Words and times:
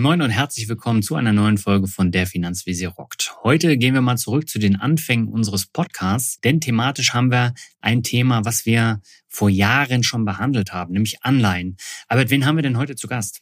Moin 0.00 0.18
Moin 0.18 0.22
und 0.22 0.30
herzlich 0.30 0.66
willkommen 0.66 1.02
zu 1.02 1.14
einer 1.14 1.34
neuen 1.34 1.58
Folge 1.58 1.86
von 1.86 2.10
Der 2.10 2.26
Finanzvisier 2.26 2.88
rockt. 2.88 3.34
Heute 3.42 3.76
gehen 3.76 3.92
wir 3.92 4.00
mal 4.00 4.16
zurück 4.16 4.48
zu 4.48 4.58
den 4.58 4.76
Anfängen 4.76 5.28
unseres 5.28 5.66
Podcasts, 5.66 6.40
denn 6.40 6.58
thematisch 6.58 7.12
haben 7.12 7.30
wir 7.30 7.52
ein 7.82 8.02
Thema, 8.02 8.46
was 8.46 8.64
wir 8.64 9.02
vor 9.28 9.50
Jahren 9.50 10.02
schon 10.02 10.24
behandelt 10.24 10.72
haben, 10.72 10.94
nämlich 10.94 11.22
Anleihen. 11.22 11.76
Aber 12.08 12.30
wen 12.30 12.46
haben 12.46 12.56
wir 12.56 12.62
denn 12.62 12.78
heute 12.78 12.96
zu 12.96 13.08
Gast? 13.08 13.40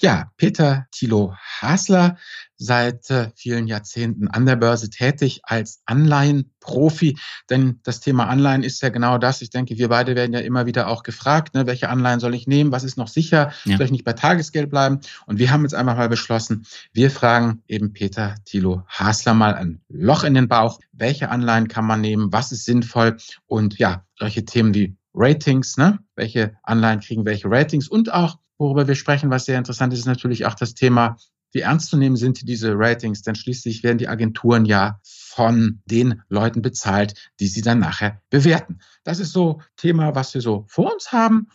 Ja, 0.00 0.32
Peter 0.36 0.88
Thilo 0.90 1.36
Hasler, 1.60 2.18
seit 2.64 3.10
äh, 3.10 3.30
vielen 3.36 3.66
Jahrzehnten 3.66 4.28
an 4.28 4.46
der 4.46 4.56
Börse 4.56 4.90
tätig 4.90 5.40
als 5.44 5.82
Anleihenprofi. 5.84 7.18
Denn 7.50 7.80
das 7.84 8.00
Thema 8.00 8.28
Anleihen 8.28 8.62
ist 8.62 8.82
ja 8.82 8.88
genau 8.88 9.18
das. 9.18 9.42
Ich 9.42 9.50
denke, 9.50 9.76
wir 9.78 9.88
beide 9.88 10.16
werden 10.16 10.32
ja 10.32 10.40
immer 10.40 10.66
wieder 10.66 10.88
auch 10.88 11.02
gefragt, 11.02 11.54
ne, 11.54 11.66
welche 11.66 11.88
Anleihen 11.88 12.20
soll 12.20 12.34
ich 12.34 12.46
nehmen? 12.46 12.72
Was 12.72 12.84
ist 12.84 12.96
noch 12.96 13.08
sicher? 13.08 13.52
Ja. 13.64 13.76
Soll 13.76 13.86
ich 13.86 13.92
nicht 13.92 14.04
bei 14.04 14.14
Tagesgeld 14.14 14.70
bleiben? 14.70 15.00
Und 15.26 15.38
wir 15.38 15.50
haben 15.50 15.62
jetzt 15.62 15.74
einfach 15.74 15.96
mal 15.96 16.08
beschlossen, 16.08 16.66
wir 16.92 17.10
fragen 17.10 17.62
eben 17.68 17.92
Peter 17.92 18.34
Thilo 18.44 18.82
Hasler 18.88 19.34
mal 19.34 19.54
ein 19.54 19.80
Loch 19.88 20.24
in 20.24 20.34
den 20.34 20.48
Bauch. 20.48 20.80
Welche 20.92 21.30
Anleihen 21.30 21.68
kann 21.68 21.86
man 21.86 22.00
nehmen? 22.00 22.32
Was 22.32 22.50
ist 22.50 22.64
sinnvoll? 22.64 23.18
Und 23.46 23.78
ja, 23.78 24.04
solche 24.18 24.44
Themen 24.44 24.74
wie 24.74 24.96
Ratings, 25.14 25.76
ne? 25.76 25.98
Welche 26.16 26.56
Anleihen 26.62 27.00
kriegen 27.00 27.24
welche 27.24 27.48
Ratings 27.48 27.88
und 27.88 28.12
auch 28.12 28.38
worüber 28.58 28.86
wir 28.86 28.94
sprechen, 28.94 29.30
was 29.30 29.44
sehr 29.44 29.58
interessant 29.58 29.92
ist, 29.92 30.00
ist 30.00 30.06
natürlich 30.06 30.46
auch 30.46 30.54
das 30.54 30.74
Thema, 30.74 31.16
wie 31.54 31.60
ernst 31.60 31.88
zu 31.88 31.96
nehmen 31.96 32.16
sind 32.16 32.46
diese 32.48 32.72
Ratings, 32.74 33.22
denn 33.22 33.36
schließlich 33.36 33.82
werden 33.82 33.98
die 33.98 34.08
Agenturen 34.08 34.64
ja 34.64 34.98
von 35.02 35.80
den 35.86 36.22
Leuten 36.28 36.62
bezahlt, 36.62 37.30
die 37.40 37.46
sie 37.46 37.62
dann 37.62 37.78
nachher 37.78 38.20
bewerten. 38.28 38.80
Das 39.04 39.20
ist 39.20 39.32
so 39.32 39.60
Thema, 39.76 40.14
was 40.14 40.34
wir 40.34 40.40
so 40.40 40.64
vor 40.68 40.92
uns 40.92 41.12
haben. 41.12 41.48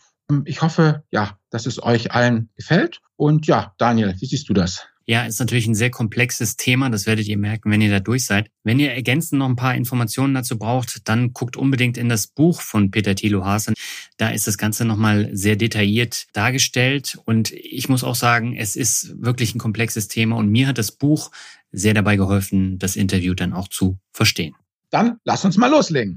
Ich 0.44 0.62
hoffe, 0.62 1.04
ja, 1.10 1.38
dass 1.50 1.66
es 1.66 1.82
euch 1.82 2.12
allen 2.12 2.50
gefällt. 2.56 3.00
Und 3.16 3.46
ja, 3.46 3.74
Daniel, 3.78 4.14
wie 4.18 4.26
siehst 4.26 4.48
du 4.48 4.54
das? 4.54 4.86
Ja, 5.10 5.24
ist 5.24 5.40
natürlich 5.40 5.66
ein 5.66 5.74
sehr 5.74 5.90
komplexes 5.90 6.56
Thema. 6.56 6.88
Das 6.88 7.04
werdet 7.04 7.26
ihr 7.26 7.36
merken, 7.36 7.72
wenn 7.72 7.80
ihr 7.80 7.90
da 7.90 7.98
durch 7.98 8.26
seid. 8.26 8.48
Wenn 8.62 8.78
ihr 8.78 8.92
ergänzend 8.92 9.40
noch 9.40 9.48
ein 9.48 9.56
paar 9.56 9.74
Informationen 9.74 10.34
dazu 10.34 10.56
braucht, 10.56 11.08
dann 11.08 11.32
guckt 11.32 11.56
unbedingt 11.56 11.98
in 11.98 12.08
das 12.08 12.28
Buch 12.28 12.60
von 12.60 12.92
Peter 12.92 13.16
Thilo 13.16 13.44
Haasen. 13.44 13.74
Da 14.18 14.28
ist 14.28 14.46
das 14.46 14.56
Ganze 14.56 14.84
nochmal 14.84 15.28
sehr 15.32 15.56
detailliert 15.56 16.28
dargestellt. 16.32 17.18
Und 17.24 17.50
ich 17.50 17.88
muss 17.88 18.04
auch 18.04 18.14
sagen, 18.14 18.54
es 18.56 18.76
ist 18.76 19.16
wirklich 19.18 19.52
ein 19.52 19.58
komplexes 19.58 20.06
Thema. 20.06 20.36
Und 20.36 20.48
mir 20.48 20.68
hat 20.68 20.78
das 20.78 20.92
Buch 20.92 21.32
sehr 21.72 21.92
dabei 21.92 22.14
geholfen, 22.14 22.78
das 22.78 22.94
Interview 22.94 23.34
dann 23.34 23.52
auch 23.52 23.66
zu 23.66 23.98
verstehen. 24.12 24.54
Dann 24.90 25.16
lass 25.24 25.44
uns 25.44 25.56
mal 25.56 25.72
loslegen. 25.72 26.14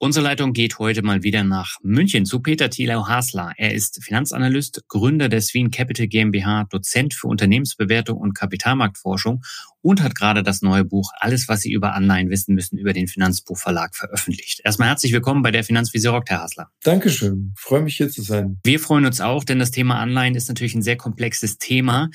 Unsere 0.00 0.26
Leitung 0.26 0.52
geht 0.52 0.78
heute 0.78 1.02
mal 1.02 1.24
wieder 1.24 1.42
nach 1.42 1.78
München 1.82 2.24
zu 2.24 2.38
Peter 2.38 2.70
Thielau 2.70 3.08
Hasler. 3.08 3.52
Er 3.56 3.74
ist 3.74 4.00
Finanzanalyst, 4.04 4.84
Gründer 4.86 5.28
der 5.28 5.40
Sween 5.40 5.72
Capital 5.72 6.06
GmbH, 6.06 6.66
Dozent 6.70 7.14
für 7.14 7.26
Unternehmensbewertung 7.26 8.16
und 8.16 8.32
Kapitalmarktforschung 8.32 9.42
und 9.82 10.02
hat 10.02 10.14
gerade 10.14 10.42
das 10.42 10.62
neue 10.62 10.84
Buch 10.84 11.12
Alles, 11.18 11.48
was 11.48 11.60
Sie 11.60 11.72
über 11.72 11.94
Anleihen 11.94 12.30
wissen 12.30 12.54
müssen, 12.54 12.78
über 12.78 12.92
den 12.92 13.08
Finanzbuchverlag 13.08 13.94
veröffentlicht. 13.94 14.60
Erstmal 14.64 14.88
herzlich 14.88 15.12
willkommen 15.12 15.42
bei 15.42 15.50
der 15.50 15.64
Finanzvisier 15.64 16.10
Rock, 16.10 16.24
Herr 16.28 16.42
Hasler. 16.42 16.68
Dankeschön. 16.82 17.54
Freue 17.56 17.82
mich 17.82 17.96
hier 17.96 18.10
zu 18.10 18.22
sein. 18.22 18.58
Wir 18.64 18.80
freuen 18.80 19.06
uns 19.06 19.20
auch, 19.20 19.44
denn 19.44 19.58
das 19.58 19.70
Thema 19.70 19.98
Anleihen 19.98 20.34
ist 20.34 20.48
natürlich 20.48 20.74
ein 20.74 20.82
sehr 20.82 20.96
komplexes 20.96 21.58
Thema. 21.58 22.10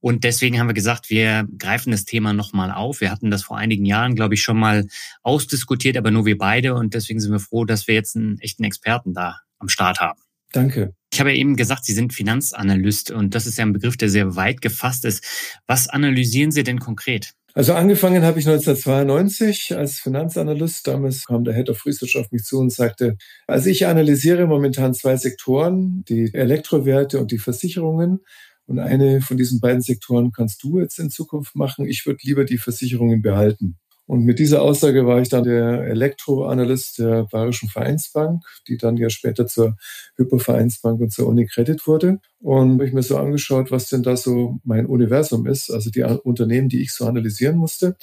Und 0.00 0.24
deswegen 0.24 0.58
haben 0.58 0.68
wir 0.68 0.74
gesagt, 0.74 1.10
wir 1.10 1.46
greifen 1.58 1.90
das 1.90 2.04
Thema 2.04 2.32
nochmal 2.32 2.72
auf. 2.72 3.00
Wir 3.00 3.10
hatten 3.10 3.30
das 3.30 3.44
vor 3.44 3.58
einigen 3.58 3.84
Jahren, 3.84 4.14
glaube 4.14 4.34
ich, 4.34 4.42
schon 4.42 4.58
mal 4.58 4.86
ausdiskutiert, 5.22 5.96
aber 5.96 6.10
nur 6.10 6.26
wir 6.26 6.38
beide. 6.38 6.74
Und 6.74 6.94
deswegen 6.94 7.20
sind 7.20 7.32
wir 7.32 7.40
froh, 7.40 7.64
dass 7.64 7.86
wir 7.86 7.94
jetzt 7.94 8.16
einen 8.16 8.38
echten 8.38 8.64
Experten 8.64 9.14
da 9.14 9.40
am 9.58 9.68
Start 9.68 10.00
haben. 10.00 10.21
Danke. 10.52 10.94
Ich 11.12 11.20
habe 11.20 11.30
ja 11.30 11.36
eben 11.36 11.56
gesagt, 11.56 11.84
Sie 11.84 11.92
sind 11.92 12.12
Finanzanalyst 12.12 13.10
und 13.10 13.34
das 13.34 13.46
ist 13.46 13.58
ja 13.58 13.64
ein 13.64 13.72
Begriff, 13.72 13.96
der 13.96 14.08
sehr 14.08 14.36
weit 14.36 14.60
gefasst 14.62 15.04
ist. 15.04 15.24
Was 15.66 15.88
analysieren 15.88 16.52
Sie 16.52 16.62
denn 16.62 16.78
konkret? 16.78 17.34
Also 17.54 17.74
angefangen 17.74 18.22
habe 18.22 18.40
ich 18.40 18.48
1992 18.48 19.76
als 19.76 19.98
Finanzanalyst. 20.00 20.86
Damals 20.86 21.26
kam 21.26 21.44
der 21.44 21.54
Head 21.54 21.68
of 21.68 21.84
Research 21.84 22.16
auf 22.16 22.32
mich 22.32 22.44
zu 22.44 22.58
und 22.58 22.72
sagte, 22.72 23.16
also 23.46 23.68
ich 23.68 23.86
analysiere 23.86 24.46
momentan 24.46 24.94
zwei 24.94 25.16
Sektoren, 25.18 26.02
die 26.08 26.32
Elektrowerte 26.32 27.20
und 27.20 27.30
die 27.30 27.38
Versicherungen. 27.38 28.20
Und 28.64 28.78
eine 28.78 29.20
von 29.20 29.36
diesen 29.36 29.60
beiden 29.60 29.82
Sektoren 29.82 30.32
kannst 30.32 30.62
du 30.62 30.80
jetzt 30.80 30.98
in 30.98 31.10
Zukunft 31.10 31.54
machen. 31.54 31.84
Ich 31.84 32.06
würde 32.06 32.20
lieber 32.22 32.44
die 32.44 32.58
Versicherungen 32.58 33.20
behalten. 33.20 33.76
Und 34.12 34.26
mit 34.26 34.38
dieser 34.38 34.60
Aussage 34.60 35.06
war 35.06 35.22
ich 35.22 35.30
dann 35.30 35.44
der 35.44 35.84
Elektroanalyst 35.84 36.98
der 36.98 37.24
Bayerischen 37.32 37.70
Vereinsbank, 37.70 38.44
die 38.68 38.76
dann 38.76 38.98
ja 38.98 39.08
später 39.08 39.46
zur 39.46 39.78
Hypervereinsbank 40.18 41.00
und 41.00 41.10
zur 41.10 41.28
Unicredit 41.28 41.86
wurde. 41.86 42.20
Und 42.38 42.72
habe 42.72 42.86
ich 42.86 42.92
mir 42.92 43.02
so 43.02 43.16
angeschaut, 43.16 43.70
was 43.70 43.88
denn 43.88 44.02
da 44.02 44.18
so 44.18 44.58
mein 44.64 44.84
Universum 44.84 45.46
ist, 45.46 45.70
also 45.70 45.88
die 45.88 46.02
Unternehmen, 46.02 46.68
die 46.68 46.82
ich 46.82 46.92
so 46.92 47.06
analysieren 47.06 47.56
musste. 47.56 47.96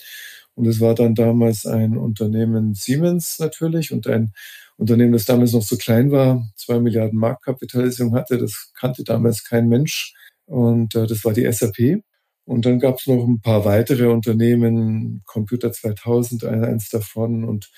Und 0.56 0.66
es 0.66 0.82
war 0.82 0.96
dann 0.96 1.14
damals 1.14 1.68
ein 1.68 1.96
Unternehmen 1.96 2.74
Siemens 2.74 3.38
natürlich 3.38 3.94
und 3.94 4.08
ein 4.08 4.34
Unternehmen, 4.78 5.14
das 5.14 5.26
damals 5.26 5.54
noch 5.54 5.62
so 5.62 5.78
klein 5.78 6.10
war, 6.10 6.44
zwei 6.56 6.80
Milliarden 6.80 7.20
Marktkapitalisierung 7.20 8.16
hatte. 8.16 8.40
Das 8.40 8.72
kannte 8.74 9.04
damals 9.04 9.44
kein 9.44 9.68
Mensch. 9.68 10.16
Und 10.48 10.96
äh, 10.96 11.06
das 11.06 11.24
war 11.24 11.34
die 11.34 11.46
SAP. 11.52 12.02
Und 12.50 12.66
dann 12.66 12.80
gab 12.80 12.98
es 12.98 13.06
noch 13.06 13.28
ein 13.28 13.42
paar 13.42 13.64
weitere 13.64 14.08
Unternehmen, 14.08 15.22
Computer 15.28 15.72
2000, 15.72 16.46
eins 16.46 16.90
davon 16.90 17.44
und 17.44 17.70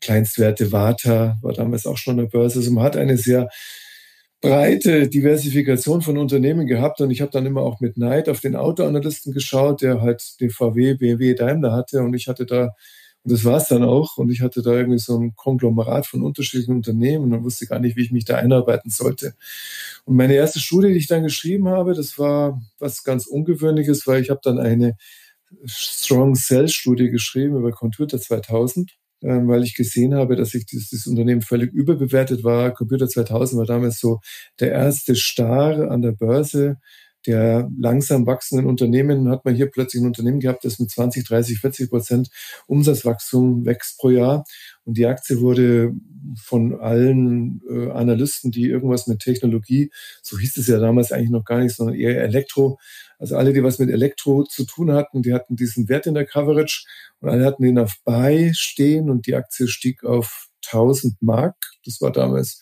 Kleinstwerte 0.00 0.72
Vata 0.72 1.38
war 1.42 1.52
damals 1.52 1.86
auch 1.86 1.96
schon 1.96 2.12
an 2.12 2.24
der 2.24 2.30
Börse. 2.30 2.58
Also 2.58 2.72
man 2.72 2.82
hat 2.82 2.96
eine 2.96 3.16
sehr 3.16 3.48
breite 4.40 5.08
Diversifikation 5.08 6.02
von 6.02 6.18
Unternehmen 6.18 6.66
gehabt 6.66 7.00
und 7.00 7.12
ich 7.12 7.20
habe 7.20 7.30
dann 7.30 7.46
immer 7.46 7.62
auch 7.62 7.78
mit 7.80 7.96
Neid 7.98 8.28
auf 8.28 8.40
den 8.40 8.56
Autoanalysten 8.56 9.32
geschaut, 9.32 9.80
der 9.80 10.00
halt 10.00 10.40
den 10.40 10.50
VW, 10.50 10.94
BMW, 10.94 11.34
Daimler 11.34 11.72
hatte 11.72 12.00
und 12.02 12.14
ich 12.14 12.26
hatte 12.26 12.46
da 12.46 12.74
und 13.22 13.32
das 13.32 13.44
war 13.44 13.58
es 13.58 13.68
dann 13.68 13.82
auch. 13.82 14.16
Und 14.16 14.30
ich 14.30 14.40
hatte 14.40 14.62
da 14.62 14.72
irgendwie 14.72 14.98
so 14.98 15.18
ein 15.18 15.34
Konglomerat 15.36 16.06
von 16.06 16.22
unterschiedlichen 16.22 16.74
Unternehmen 16.74 17.32
und 17.32 17.44
wusste 17.44 17.66
gar 17.66 17.78
nicht, 17.78 17.96
wie 17.96 18.02
ich 18.02 18.12
mich 18.12 18.24
da 18.24 18.36
einarbeiten 18.36 18.90
sollte. 18.90 19.34
Und 20.04 20.16
meine 20.16 20.34
erste 20.34 20.60
Studie, 20.60 20.88
die 20.88 20.98
ich 20.98 21.06
dann 21.06 21.22
geschrieben 21.22 21.68
habe, 21.68 21.94
das 21.94 22.18
war 22.18 22.60
was 22.78 23.04
ganz 23.04 23.26
Ungewöhnliches, 23.26 24.06
weil 24.06 24.22
ich 24.22 24.30
habe 24.30 24.40
dann 24.42 24.58
eine 24.58 24.96
Strong 25.66 26.34
Sales 26.36 26.72
Studie 26.72 27.10
geschrieben 27.10 27.56
über 27.56 27.72
Computer 27.72 28.20
2000 28.20 28.92
ähm, 29.22 29.48
weil 29.48 29.64
ich 29.64 29.74
gesehen 29.74 30.14
habe, 30.14 30.36
dass 30.36 30.54
ich 30.54 30.66
dieses, 30.66 30.88
dieses 30.88 31.06
Unternehmen 31.06 31.42
völlig 31.42 31.72
überbewertet 31.72 32.42
war. 32.42 32.72
Computer 32.72 33.08
2000 33.08 33.58
war 33.58 33.66
damals 33.66 34.00
so 34.00 34.20
der 34.60 34.72
erste 34.72 35.14
Star 35.14 35.90
an 35.90 36.02
der 36.02 36.12
Börse 36.12 36.78
der 37.26 37.70
langsam 37.78 38.26
wachsenden 38.26 38.66
Unternehmen 38.66 39.28
hat 39.28 39.44
man 39.44 39.54
hier 39.54 39.70
plötzlich 39.70 40.02
ein 40.02 40.06
Unternehmen 40.06 40.40
gehabt, 40.40 40.64
das 40.64 40.78
mit 40.78 40.90
20, 40.90 41.26
30, 41.26 41.58
40 41.58 41.90
Prozent 41.90 42.30
Umsatzwachstum 42.66 43.66
wächst 43.66 43.98
pro 43.98 44.10
Jahr. 44.10 44.44
Und 44.84 44.96
die 44.96 45.06
Aktie 45.06 45.40
wurde 45.40 45.92
von 46.42 46.80
allen 46.80 47.60
äh, 47.68 47.90
Analysten, 47.90 48.50
die 48.50 48.64
irgendwas 48.64 49.06
mit 49.06 49.20
Technologie, 49.20 49.90
so 50.22 50.38
hieß 50.38 50.56
es 50.56 50.66
ja 50.66 50.78
damals 50.78 51.12
eigentlich 51.12 51.30
noch 51.30 51.44
gar 51.44 51.60
nicht, 51.60 51.76
sondern 51.76 51.96
eher 51.96 52.22
Elektro, 52.22 52.78
also 53.18 53.36
alle, 53.36 53.52
die 53.52 53.62
was 53.62 53.78
mit 53.78 53.90
Elektro 53.90 54.44
zu 54.44 54.64
tun 54.64 54.92
hatten, 54.92 55.22
die 55.22 55.34
hatten 55.34 55.56
diesen 55.56 55.88
Wert 55.88 56.06
in 56.06 56.14
der 56.14 56.26
Coverage 56.26 56.86
und 57.20 57.28
alle 57.28 57.44
hatten 57.44 57.62
den 57.62 57.78
auf 57.78 57.96
Buy 58.04 58.52
stehen 58.54 59.10
und 59.10 59.26
die 59.26 59.34
Aktie 59.34 59.68
stieg 59.68 60.04
auf 60.04 60.48
1000 60.66 61.20
Mark. 61.20 61.56
Das 61.84 62.00
war 62.00 62.12
damals 62.12 62.60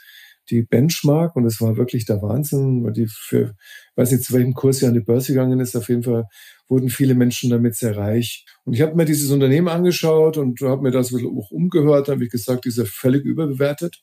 die 0.51 0.63
Benchmark 0.63 1.37
und 1.37 1.45
es 1.45 1.61
war 1.61 1.77
wirklich 1.77 2.07
der 2.07 2.23
Wahnsinn, 2.23 2.85
weil 2.85 2.93
die 2.93 3.07
für, 3.07 3.55
weiß 3.97 4.13
nicht, 4.13 4.25
zu 4.25 4.33
welchem 4.35 4.55
Kurs 4.55 4.79
sie 4.79 4.87
an 4.87 4.95
die 4.95 5.01
Börse 5.01 5.33
gegangen 5.33 5.61
ist, 5.61 5.77
auf 5.77 5.89
jeden 5.89 6.03
Fall 6.03 6.27
wurden 6.69 6.91
viele 6.91 7.15
Menschen 7.15 7.51
damit 7.51 7.77
sehr 7.77 7.97
reich. 7.97 8.45
Und 8.65 8.75
ich 8.75 8.83
habe 8.83 8.95
mir 8.95 9.05
dieses 9.05 9.31
Unternehmen 9.31 9.69
angeschaut 9.69 10.37
und 10.37 10.61
habe 10.61 10.83
mir 10.83 10.91
das 10.91 11.13
auch 11.15 11.51
umgehört, 11.51 12.09
habe 12.09 12.25
ich 12.25 12.31
gesagt, 12.31 12.65
die 12.65 12.69
ist 12.69 12.79
ja 12.79 12.85
völlig 12.85 13.25
überbewertet. 13.25 14.03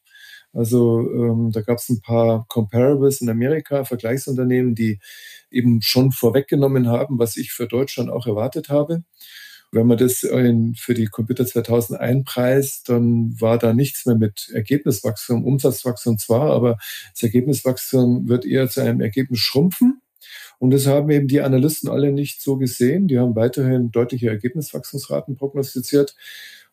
Also 0.54 1.02
ähm, 1.02 1.52
da 1.52 1.62
gab 1.62 1.78
es 1.80 1.90
ein 1.90 2.02
paar 2.02 2.46
Comparables 2.48 3.22
in 3.22 3.30
Amerika, 3.30 3.84
Vergleichsunternehmen, 3.84 4.74
die 4.74 5.00
eben 5.52 5.82
schon 5.82 6.12
vorweggenommen 6.12 6.88
haben, 6.88 7.20
was 7.20 7.36
ich 7.38 7.52
für 7.52 7.68
Deutschland 7.68 8.10
auch 8.10 8.26
erwartet 8.26 8.70
habe. 8.70 9.04
Wenn 9.72 9.88
man 9.88 9.98
das 9.98 10.20
für 10.20 10.94
die 10.94 11.08
Computer 11.08 11.46
2000 11.46 12.00
einpreist, 12.00 12.90
dann 12.90 13.40
war 13.40 13.58
da 13.58 13.74
nichts 13.74 14.06
mehr 14.06 14.16
mit 14.16 14.50
Ergebniswachstum, 14.54 15.44
Umsatzwachstum 15.46 16.18
zwar, 16.18 16.52
aber 16.52 16.78
das 17.14 17.24
Ergebniswachstum 17.24 18.28
wird 18.30 18.46
eher 18.46 18.70
zu 18.70 18.82
einem 18.82 19.02
Ergebnis 19.02 19.40
schrumpfen. 19.40 20.02
Und 20.60 20.72
das 20.72 20.88
haben 20.88 21.10
eben 21.10 21.28
die 21.28 21.42
Analysten 21.42 21.90
alle 21.90 22.12
nicht 22.12 22.42
so 22.42 22.58
gesehen. 22.58 23.08
Die 23.08 23.20
haben 23.20 23.36
weiterhin 23.36 23.92
deutliche 23.92 24.30
Ergebniswachstumsraten 24.30 25.36
prognostiziert. 25.36 26.16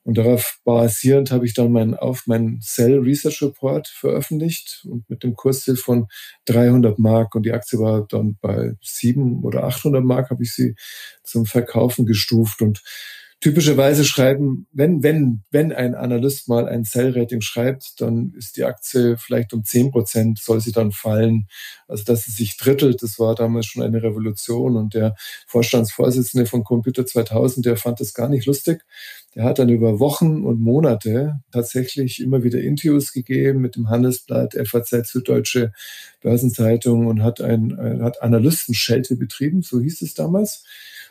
Und 0.04 0.18
darauf 0.18 0.58
basierend 0.64 1.30
habe 1.30 1.46
ich 1.46 1.54
dann 1.54 1.70
mein, 1.70 1.94
auf 1.94 2.26
meinen 2.26 2.60
Cell 2.60 2.98
Research 2.98 3.40
Report 3.42 3.86
veröffentlicht 3.86 4.84
und 4.88 5.08
mit 5.08 5.22
dem 5.22 5.34
Kursziel 5.34 5.76
von 5.76 6.08
300 6.46 6.98
Mark 6.98 7.34
und 7.34 7.44
die 7.44 7.52
Aktie 7.52 7.78
war 7.78 8.06
dann 8.08 8.36
bei 8.40 8.74
700 8.82 9.44
oder 9.44 9.64
800 9.64 10.02
Mark 10.02 10.30
habe 10.30 10.42
ich 10.42 10.52
sie 10.52 10.74
zum 11.22 11.46
Verkaufen 11.46 12.04
gestuft 12.04 12.62
und 12.62 12.82
typischerweise 13.42 14.04
schreiben, 14.04 14.68
wenn, 14.72 15.02
wenn, 15.02 15.42
wenn 15.50 15.72
ein 15.72 15.96
Analyst 15.96 16.48
mal 16.48 16.68
ein 16.68 16.84
Sell-Rating 16.84 17.40
schreibt, 17.40 18.00
dann 18.00 18.32
ist 18.38 18.56
die 18.56 18.62
Aktie 18.62 19.16
vielleicht 19.18 19.52
um 19.52 19.64
zehn 19.64 19.90
Prozent 19.90 20.38
soll 20.38 20.60
sie 20.60 20.70
dann 20.70 20.92
fallen. 20.92 21.48
Also, 21.88 22.04
dass 22.04 22.28
es 22.28 22.36
sich 22.36 22.56
drittelt, 22.56 23.02
das 23.02 23.18
war 23.18 23.34
damals 23.34 23.66
schon 23.66 23.82
eine 23.82 24.00
Revolution 24.00 24.76
und 24.76 24.94
der 24.94 25.16
Vorstandsvorsitzende 25.48 26.46
von 26.46 26.62
Computer 26.62 27.04
2000, 27.04 27.66
der 27.66 27.76
fand 27.76 27.98
das 27.98 28.14
gar 28.14 28.28
nicht 28.28 28.46
lustig. 28.46 28.84
Der 29.34 29.44
hat 29.44 29.58
dann 29.58 29.70
über 29.70 29.98
Wochen 29.98 30.44
und 30.44 30.60
Monate 30.60 31.40
tatsächlich 31.52 32.20
immer 32.20 32.42
wieder 32.42 32.60
Interviews 32.60 33.12
gegeben 33.12 33.60
mit 33.60 33.76
dem 33.76 33.88
Handelsblatt, 33.88 34.54
FAZ, 34.66 35.08
Süddeutsche 35.10 35.72
Börsenzeitung 36.20 37.06
und 37.06 37.22
hat 37.22 37.40
ein, 37.40 37.78
hat 38.02 38.22
Analystenschelte 38.22 39.16
betrieben, 39.16 39.62
so 39.62 39.80
hieß 39.80 40.02
es 40.02 40.14
damals 40.14 40.64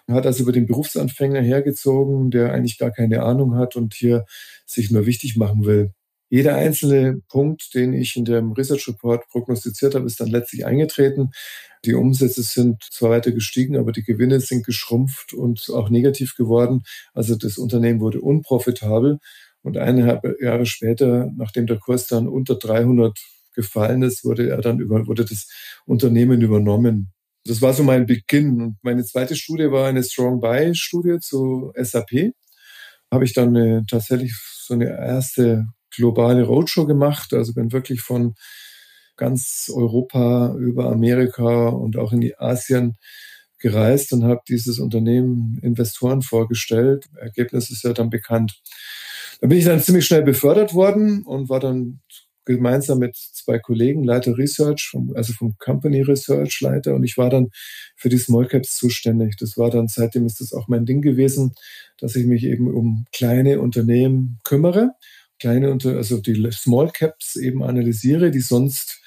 hat 0.07 0.25
also 0.25 0.43
über 0.43 0.51
den 0.51 0.65
Berufsanfänger 0.65 1.41
hergezogen, 1.41 2.31
der 2.31 2.53
eigentlich 2.53 2.77
gar 2.77 2.91
keine 2.91 3.23
Ahnung 3.23 3.55
hat 3.55 3.75
und 3.75 3.93
hier 3.93 4.25
sich 4.65 4.91
nur 4.91 5.05
wichtig 5.05 5.37
machen 5.37 5.65
will. 5.65 5.93
Jeder 6.31 6.55
einzelne 6.55 7.19
Punkt, 7.27 7.73
den 7.73 7.91
ich 7.91 8.15
in 8.15 8.23
dem 8.23 8.53
Research 8.53 8.87
Report 8.87 9.27
prognostiziert 9.27 9.95
habe, 9.95 10.05
ist 10.05 10.21
dann 10.21 10.29
letztlich 10.29 10.65
eingetreten. 10.65 11.31
Die 11.83 11.93
Umsätze 11.93 12.41
sind 12.41 12.81
zwar 12.89 13.09
weiter 13.09 13.33
gestiegen, 13.33 13.75
aber 13.75 13.91
die 13.91 14.03
Gewinne 14.03 14.39
sind 14.39 14.65
geschrumpft 14.65 15.33
und 15.33 15.69
auch 15.69 15.89
negativ 15.89 16.35
geworden. 16.37 16.83
Also 17.13 17.35
das 17.35 17.57
Unternehmen 17.57 17.99
wurde 17.99 18.21
unprofitabel. 18.21 19.19
Und 19.61 19.77
eineinhalb 19.77 20.23
Jahre 20.41 20.65
später, 20.65 21.29
nachdem 21.35 21.67
der 21.67 21.79
Kurs 21.79 22.07
dann 22.07 22.29
unter 22.29 22.55
300 22.55 23.19
gefallen 23.53 24.01
ist, 24.01 24.23
wurde 24.23 24.49
er 24.49 24.61
dann 24.61 24.79
über, 24.79 25.05
wurde 25.07 25.25
das 25.25 25.49
Unternehmen 25.85 26.39
übernommen. 26.39 27.11
Das 27.43 27.61
war 27.61 27.73
so 27.73 27.83
mein 27.83 28.05
Beginn. 28.05 28.61
Und 28.61 28.77
meine 28.83 29.03
zweite 29.03 29.35
Studie 29.35 29.69
war 29.69 29.89
eine 29.89 30.01
Strong 30.01 30.39
Buy 30.39 30.73
Studie 30.75 31.17
zu 31.19 31.73
SAP. 31.75 32.31
Habe 33.11 33.25
ich 33.25 33.33
dann 33.33 33.49
eine, 33.49 33.83
tatsächlich 33.89 34.33
so 34.65 34.75
eine 34.75 34.85
erste 34.97 35.67
globale 35.91 36.43
Roadshow 36.43 36.85
gemacht. 36.85 37.33
Also 37.33 37.53
bin 37.53 37.71
wirklich 37.71 38.01
von 38.01 38.35
ganz 39.17 39.71
Europa 39.73 40.55
über 40.57 40.91
Amerika 40.91 41.69
und 41.69 41.97
auch 41.97 42.11
in 42.11 42.21
die 42.21 42.37
Asien 42.37 42.97
gereist 43.59 44.11
und 44.13 44.23
habe 44.23 44.41
dieses 44.47 44.79
Unternehmen 44.79 45.59
Investoren 45.61 46.21
vorgestellt. 46.21 47.05
Ergebnis 47.15 47.69
ist 47.69 47.83
ja 47.83 47.93
dann 47.93 48.09
bekannt. 48.09 48.61
Da 49.39 49.47
bin 49.47 49.57
ich 49.57 49.65
dann 49.65 49.79
ziemlich 49.79 50.05
schnell 50.05 50.23
befördert 50.23 50.73
worden 50.73 51.23
und 51.23 51.49
war 51.49 51.59
dann 51.59 52.01
gemeinsam 52.45 52.99
mit 52.99 53.15
zwei 53.15 53.59
Kollegen, 53.59 54.03
Leiter 54.03 54.37
Research, 54.37 54.95
also 55.13 55.33
vom 55.33 55.55
Company 55.59 56.01
Research 56.01 56.59
Leiter 56.61 56.95
und 56.95 57.03
ich 57.03 57.17
war 57.17 57.29
dann 57.29 57.49
für 57.95 58.09
die 58.09 58.17
Small 58.17 58.47
Caps 58.47 58.77
zuständig. 58.77 59.35
Das 59.39 59.57
war 59.57 59.69
dann, 59.69 59.87
seitdem 59.87 60.25
ist 60.25 60.41
das 60.41 60.53
auch 60.53 60.67
mein 60.67 60.85
Ding 60.85 61.01
gewesen, 61.01 61.53
dass 61.99 62.15
ich 62.15 62.25
mich 62.25 62.43
eben 62.43 62.73
um 62.73 63.05
kleine 63.13 63.61
Unternehmen 63.61 64.39
kümmere, 64.43 64.91
kleine, 65.41 65.77
also 65.83 66.21
die 66.21 66.51
Small 66.51 66.91
Caps 66.91 67.35
eben 67.35 67.63
analysiere, 67.63 68.31
die 68.31 68.39
sonst 68.39 69.01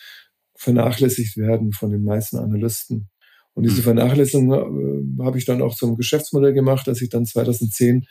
vernachlässigt 0.56 1.36
werden 1.36 1.72
von 1.72 1.90
den 1.90 2.04
meisten 2.04 2.38
Analysten. 2.38 3.08
Und 3.54 3.62
diese 3.62 3.78
hm. 3.78 3.84
Vernachlässigung 3.84 4.52
äh, 4.52 5.24
habe 5.24 5.38
ich 5.38 5.44
dann 5.44 5.62
auch 5.62 5.76
zum 5.76 5.96
Geschäftsmodell 5.96 6.52
gemacht, 6.52 6.86
dass 6.88 7.00
ich 7.00 7.08
dann 7.08 7.24
2010 7.24 8.06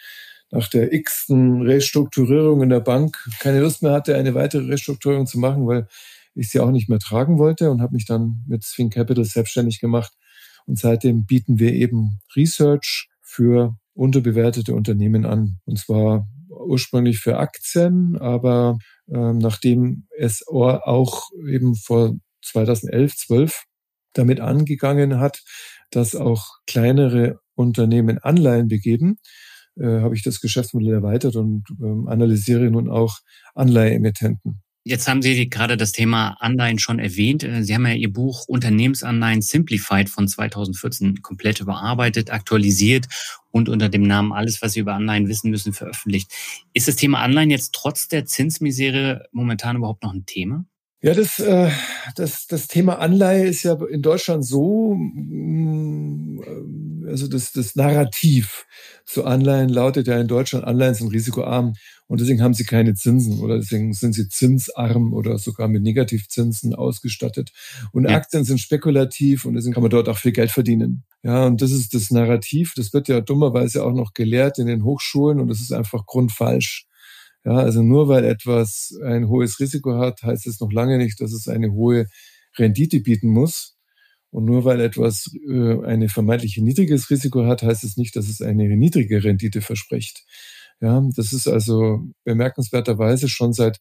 nach 0.51 0.69
der 0.69 0.93
x-ten 0.93 1.63
Restrukturierung 1.63 2.61
in 2.61 2.69
der 2.69 2.79
Bank 2.79 3.17
keine 3.39 3.59
Lust 3.59 3.81
mehr 3.81 3.91
hatte, 3.91 4.15
eine 4.15 4.35
weitere 4.35 4.67
Restrukturierung 4.67 5.25
zu 5.25 5.39
machen, 5.39 5.67
weil 5.67 5.87
ich 6.35 6.49
sie 6.49 6.59
auch 6.59 6.71
nicht 6.71 6.89
mehr 6.89 6.99
tragen 6.99 7.37
wollte 7.39 7.71
und 7.71 7.81
habe 7.81 7.93
mich 7.93 8.05
dann 8.05 8.43
mit 8.47 8.63
Swing 8.63 8.89
Capital 8.89 9.25
selbstständig 9.25 9.79
gemacht. 9.79 10.13
Und 10.65 10.79
seitdem 10.79 11.25
bieten 11.25 11.59
wir 11.59 11.73
eben 11.73 12.19
Research 12.35 13.09
für 13.21 13.75
unterbewertete 13.93 14.73
Unternehmen 14.73 15.25
an. 15.25 15.59
Und 15.65 15.77
zwar 15.77 16.27
ursprünglich 16.59 17.19
für 17.19 17.37
Aktien, 17.37 18.17
aber 18.17 18.77
äh, 19.07 19.33
nachdem 19.33 20.07
es 20.17 20.45
auch 20.47 21.29
eben 21.47 21.75
vor 21.75 22.13
2011, 22.43 23.15
12 23.15 23.63
damit 24.13 24.39
angegangen 24.39 25.19
hat, 25.19 25.41
dass 25.91 26.15
auch 26.15 26.45
kleinere 26.67 27.39
Unternehmen 27.55 28.19
Anleihen 28.19 28.67
begeben, 28.67 29.17
äh, 29.77 30.01
habe 30.01 30.15
ich 30.15 30.23
das 30.23 30.39
Geschäftsmodell 30.39 30.93
erweitert 30.93 31.35
und 31.35 31.63
ähm, 31.81 32.07
analysiere 32.07 32.69
nun 32.69 32.89
auch 32.89 33.19
Anleiheemittenten. 33.55 34.61
Jetzt 34.85 35.07
haben 35.07 35.21
Sie 35.21 35.49
gerade 35.49 35.77
das 35.77 35.93
Thema 35.93 36.35
Anleihen 36.41 36.77
schon 36.77 36.99
erwähnt. 36.99 37.43
Äh, 37.43 37.63
Sie 37.63 37.73
haben 37.73 37.87
ja 37.87 37.93
Ihr 37.93 38.11
Buch 38.11 38.45
Unternehmensanleihen 38.47 39.41
Simplified 39.41 40.09
von 40.09 40.27
2014 40.27 41.21
komplett 41.21 41.61
überarbeitet, 41.61 42.31
aktualisiert 42.31 43.07
und 43.49 43.69
unter 43.69 43.87
dem 43.87 44.03
Namen 44.03 44.33
Alles, 44.33 44.61
was 44.61 44.73
Sie 44.73 44.81
über 44.81 44.93
Anleihen 44.93 45.29
wissen 45.29 45.51
müssen, 45.51 45.71
veröffentlicht. 45.71 46.31
Ist 46.73 46.89
das 46.89 46.97
Thema 46.97 47.21
Anleihen 47.21 47.49
jetzt 47.49 47.73
trotz 47.73 48.09
der 48.09 48.25
Zinsmisere 48.25 49.25
momentan 49.31 49.77
überhaupt 49.77 50.03
noch 50.03 50.13
ein 50.13 50.25
Thema? 50.25 50.65
Ja, 51.03 51.13
das, 51.13 51.37
äh, 51.39 51.69
das, 52.15 52.47
das 52.47 52.69
Thema 52.69 52.99
Anleihe 52.99 53.45
ist 53.45 53.63
ja 53.63 53.77
in 53.91 54.01
Deutschland 54.01 54.45
so, 54.45 54.95
mm, 54.95 56.39
also 57.05 57.27
das, 57.27 57.51
das 57.51 57.75
Narrativ 57.75 58.65
zu 59.05 59.25
Anleihen 59.25 59.67
lautet 59.67 60.07
ja 60.07 60.17
in 60.17 60.29
Deutschland, 60.29 60.63
Anleihen 60.63 60.95
sind 60.95 61.09
risikoarm 61.09 61.73
und 62.07 62.21
deswegen 62.21 62.41
haben 62.41 62.53
sie 62.53 62.63
keine 62.63 62.93
Zinsen 62.93 63.41
oder 63.41 63.57
deswegen 63.57 63.91
sind 63.91 64.13
sie 64.13 64.29
zinsarm 64.29 65.13
oder 65.13 65.37
sogar 65.39 65.67
mit 65.67 65.83
Negativzinsen 65.83 66.73
ausgestattet. 66.73 67.51
Und 67.91 68.05
ja. 68.05 68.15
Aktien 68.15 68.45
sind 68.45 68.61
spekulativ 68.61 69.43
und 69.43 69.55
deswegen 69.55 69.73
kann 69.73 69.83
man 69.83 69.91
dort 69.91 70.07
auch 70.07 70.17
viel 70.17 70.31
Geld 70.31 70.51
verdienen. 70.51 71.03
Ja, 71.21 71.47
und 71.47 71.61
das 71.61 71.71
ist 71.71 71.93
das 71.93 72.11
Narrativ, 72.11 72.75
das 72.77 72.93
wird 72.93 73.09
ja 73.09 73.19
dummerweise 73.19 73.83
auch 73.83 73.93
noch 73.93 74.13
gelehrt 74.13 74.57
in 74.57 74.67
den 74.67 74.85
Hochschulen 74.85 75.41
und 75.41 75.49
das 75.49 75.59
ist 75.59 75.73
einfach 75.73 76.05
grundfalsch. 76.05 76.87
Ja, 77.45 77.57
also 77.57 77.83
nur 77.83 78.07
weil 78.07 78.23
etwas 78.23 78.93
ein 79.03 79.27
hohes 79.27 79.59
Risiko 79.59 79.97
hat, 79.97 80.23
heißt 80.23 80.47
es 80.47 80.59
noch 80.61 80.71
lange 80.71 80.97
nicht, 80.97 81.19
dass 81.19 81.33
es 81.33 81.47
eine 81.47 81.71
hohe 81.73 82.05
Rendite 82.57 83.01
bieten 83.01 83.29
muss. 83.29 83.75
Und 84.31 84.45
nur 84.45 84.65
weil 84.65 84.81
etwas 84.81 85.29
äh, 85.47 85.83
eine 85.85 86.09
vermeintlich 86.09 86.57
niedriges 86.57 87.09
Risiko 87.09 87.45
hat, 87.45 87.61
heißt 87.63 87.83
es 87.83 87.97
nicht, 87.97 88.15
dass 88.15 88.27
es 88.29 88.41
eine 88.41 88.67
niedrige 88.77 89.23
Rendite 89.23 89.61
verspricht. 89.61 90.23
Ja, 90.81 91.01
das 91.15 91.33
ist 91.33 91.47
also 91.47 92.01
bemerkenswerterweise 92.23 93.29
schon 93.29 93.53
seit 93.53 93.79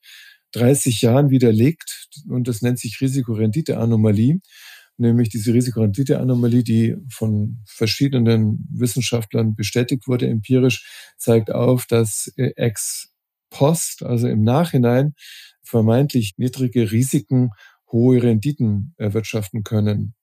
30 0.53 1.01
Jahren 1.03 1.31
widerlegt 1.31 2.09
und 2.29 2.49
das 2.49 2.63
nennt 2.63 2.79
sich 2.79 3.01
Risikorendite-Anomalie, 3.01 4.41
nämlich 4.99 5.31
diese 5.31 5.55
Risikorendite-Anomalie, 5.55 6.63
die 6.63 6.97
von 7.09 7.63
verschiedenen 7.67 8.69
Wissenschaftlern 8.71 9.55
bestätigt 9.55 10.07
wurde 10.07 10.29
empirisch, 10.29 10.87
zeigt 11.17 11.51
auf, 11.51 11.87
dass 11.87 12.33
äh, 12.37 12.53
ex 12.57 13.12
Post, 13.53 14.03
also 14.03 14.29
im 14.29 14.43
Nachhinein, 14.43 15.15
vermeintlich 15.63 16.35
niedrige 16.37 16.91
Risiken 16.91 17.51
hohe 17.91 18.23
Renditen 18.23 18.95
erwirtschaften 18.97 19.63
können. 19.63 20.15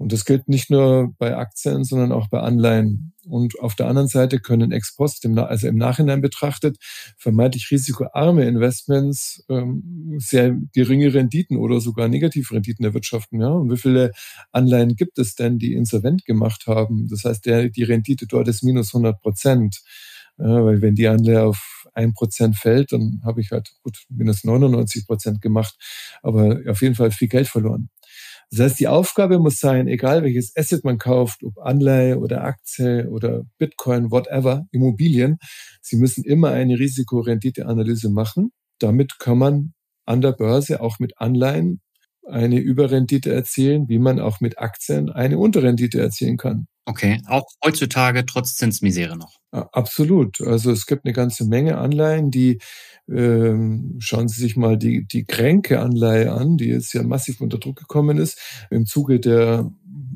Und 0.00 0.12
das 0.12 0.24
gilt 0.24 0.48
nicht 0.48 0.70
nur 0.70 1.14
bei 1.18 1.36
Aktien, 1.36 1.84
sondern 1.84 2.10
auch 2.10 2.30
bei 2.30 2.40
Anleihen. 2.40 3.12
Und 3.26 3.60
auf 3.60 3.74
der 3.74 3.86
anderen 3.86 4.08
Seite 4.08 4.40
können 4.40 4.72
ex 4.72 4.96
post, 4.96 5.26
also 5.26 5.68
im 5.68 5.76
Nachhinein 5.76 6.22
betrachtet, 6.22 6.78
vermeintlich 7.18 7.70
risikoarme 7.70 8.46
Investments 8.46 9.44
ähm, 9.50 10.14
sehr 10.16 10.56
geringe 10.72 11.12
Renditen 11.12 11.58
oder 11.58 11.82
sogar 11.82 12.08
Negativrenditen 12.08 12.82
erwirtschaften. 12.82 13.42
Ja? 13.42 13.48
Und 13.48 13.70
wie 13.70 13.76
viele 13.76 14.12
Anleihen 14.52 14.96
gibt 14.96 15.18
es 15.18 15.34
denn, 15.34 15.58
die 15.58 15.74
insolvent 15.74 16.24
gemacht 16.24 16.66
haben? 16.66 17.06
Das 17.10 17.24
heißt, 17.24 17.44
der, 17.44 17.68
die 17.68 17.82
Rendite 17.82 18.26
dort 18.26 18.48
ist 18.48 18.62
minus 18.62 18.94
100 18.94 19.20
Prozent. 19.20 19.82
Ja, 20.38 20.64
weil 20.64 20.80
wenn 20.80 20.94
die 20.94 21.08
Anleihe 21.08 21.42
auf 21.42 21.79
ein 21.94 22.14
Prozent 22.14 22.56
fällt, 22.56 22.92
dann 22.92 23.20
habe 23.24 23.40
ich 23.40 23.50
halt 23.50 23.70
gut 23.82 23.98
minus 24.08 24.44
99 24.44 25.06
Prozent 25.06 25.40
gemacht, 25.42 25.74
aber 26.22 26.60
auf 26.68 26.82
jeden 26.82 26.94
Fall 26.94 27.10
viel 27.10 27.28
Geld 27.28 27.48
verloren. 27.48 27.90
Das 28.50 28.60
heißt, 28.60 28.80
die 28.80 28.88
Aufgabe 28.88 29.38
muss 29.38 29.60
sein, 29.60 29.86
egal 29.86 30.24
welches 30.24 30.56
Asset 30.56 30.84
man 30.84 30.98
kauft, 30.98 31.44
ob 31.44 31.58
Anleihe 31.58 32.18
oder 32.18 32.42
Aktie 32.42 33.08
oder 33.08 33.44
Bitcoin, 33.58 34.10
whatever, 34.10 34.66
Immobilien, 34.72 35.38
Sie 35.82 35.96
müssen 35.96 36.24
immer 36.24 36.50
eine 36.50 36.78
Risikorenditeanalyse 36.78 38.10
machen. 38.10 38.52
Damit 38.78 39.18
kann 39.18 39.38
man 39.38 39.74
an 40.04 40.20
der 40.20 40.32
Börse 40.32 40.80
auch 40.80 40.98
mit 40.98 41.18
Anleihen 41.18 41.80
eine 42.26 42.58
Überrendite 42.58 43.32
erzielen, 43.32 43.88
wie 43.88 43.98
man 43.98 44.20
auch 44.20 44.40
mit 44.40 44.58
Aktien 44.58 45.10
eine 45.10 45.38
Unterrendite 45.38 46.00
erzielen 46.00 46.36
kann. 46.36 46.66
Okay, 46.86 47.20
auch 47.26 47.44
heutzutage 47.64 48.26
trotz 48.26 48.56
Zinsmisere 48.56 49.16
noch. 49.16 49.36
Absolut. 49.52 50.40
Also 50.40 50.70
es 50.70 50.86
gibt 50.86 51.04
eine 51.04 51.12
ganze 51.12 51.44
Menge 51.44 51.78
Anleihen, 51.78 52.30
die 52.30 52.58
ähm, 53.08 53.96
schauen 53.98 54.28
Sie 54.28 54.40
sich 54.40 54.56
mal 54.56 54.76
die, 54.76 55.06
die 55.06 55.24
Kränke-Anleihe 55.24 56.32
an, 56.32 56.56
die 56.56 56.66
jetzt 56.66 56.92
ja 56.92 57.02
massiv 57.02 57.40
unter 57.40 57.58
Druck 57.58 57.76
gekommen 57.76 58.18
ist 58.18 58.40
im 58.70 58.86
Zuge 58.86 59.20
der 59.20 59.70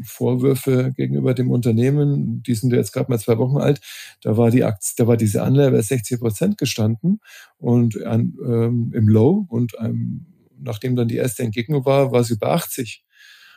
Vorwürfe 0.04 0.92
gegenüber 0.96 1.34
dem 1.34 1.50
Unternehmen, 1.50 2.42
die 2.42 2.54
sind 2.54 2.72
jetzt 2.72 2.92
gerade 2.92 3.10
mal 3.10 3.18
zwei 3.18 3.38
Wochen 3.38 3.58
alt, 3.58 3.80
da 4.22 4.36
war 4.36 4.50
die 4.50 4.64
Aktie, 4.64 4.94
da 4.96 5.06
war 5.06 5.16
diese 5.16 5.42
Anleihe 5.42 5.70
bei 5.70 5.80
60 5.80 6.20
Prozent 6.20 6.58
gestanden 6.58 7.20
und 7.58 8.02
an, 8.04 8.34
ähm, 8.44 8.92
im 8.94 9.08
Low 9.08 9.46
und 9.48 9.72
ähm, 9.80 10.26
nachdem 10.58 10.96
dann 10.96 11.08
die 11.08 11.16
erste 11.16 11.42
Entgegnung 11.42 11.84
war, 11.84 12.12
war 12.12 12.24
sie 12.24 12.36
bei 12.36 12.48
80. 12.48 13.04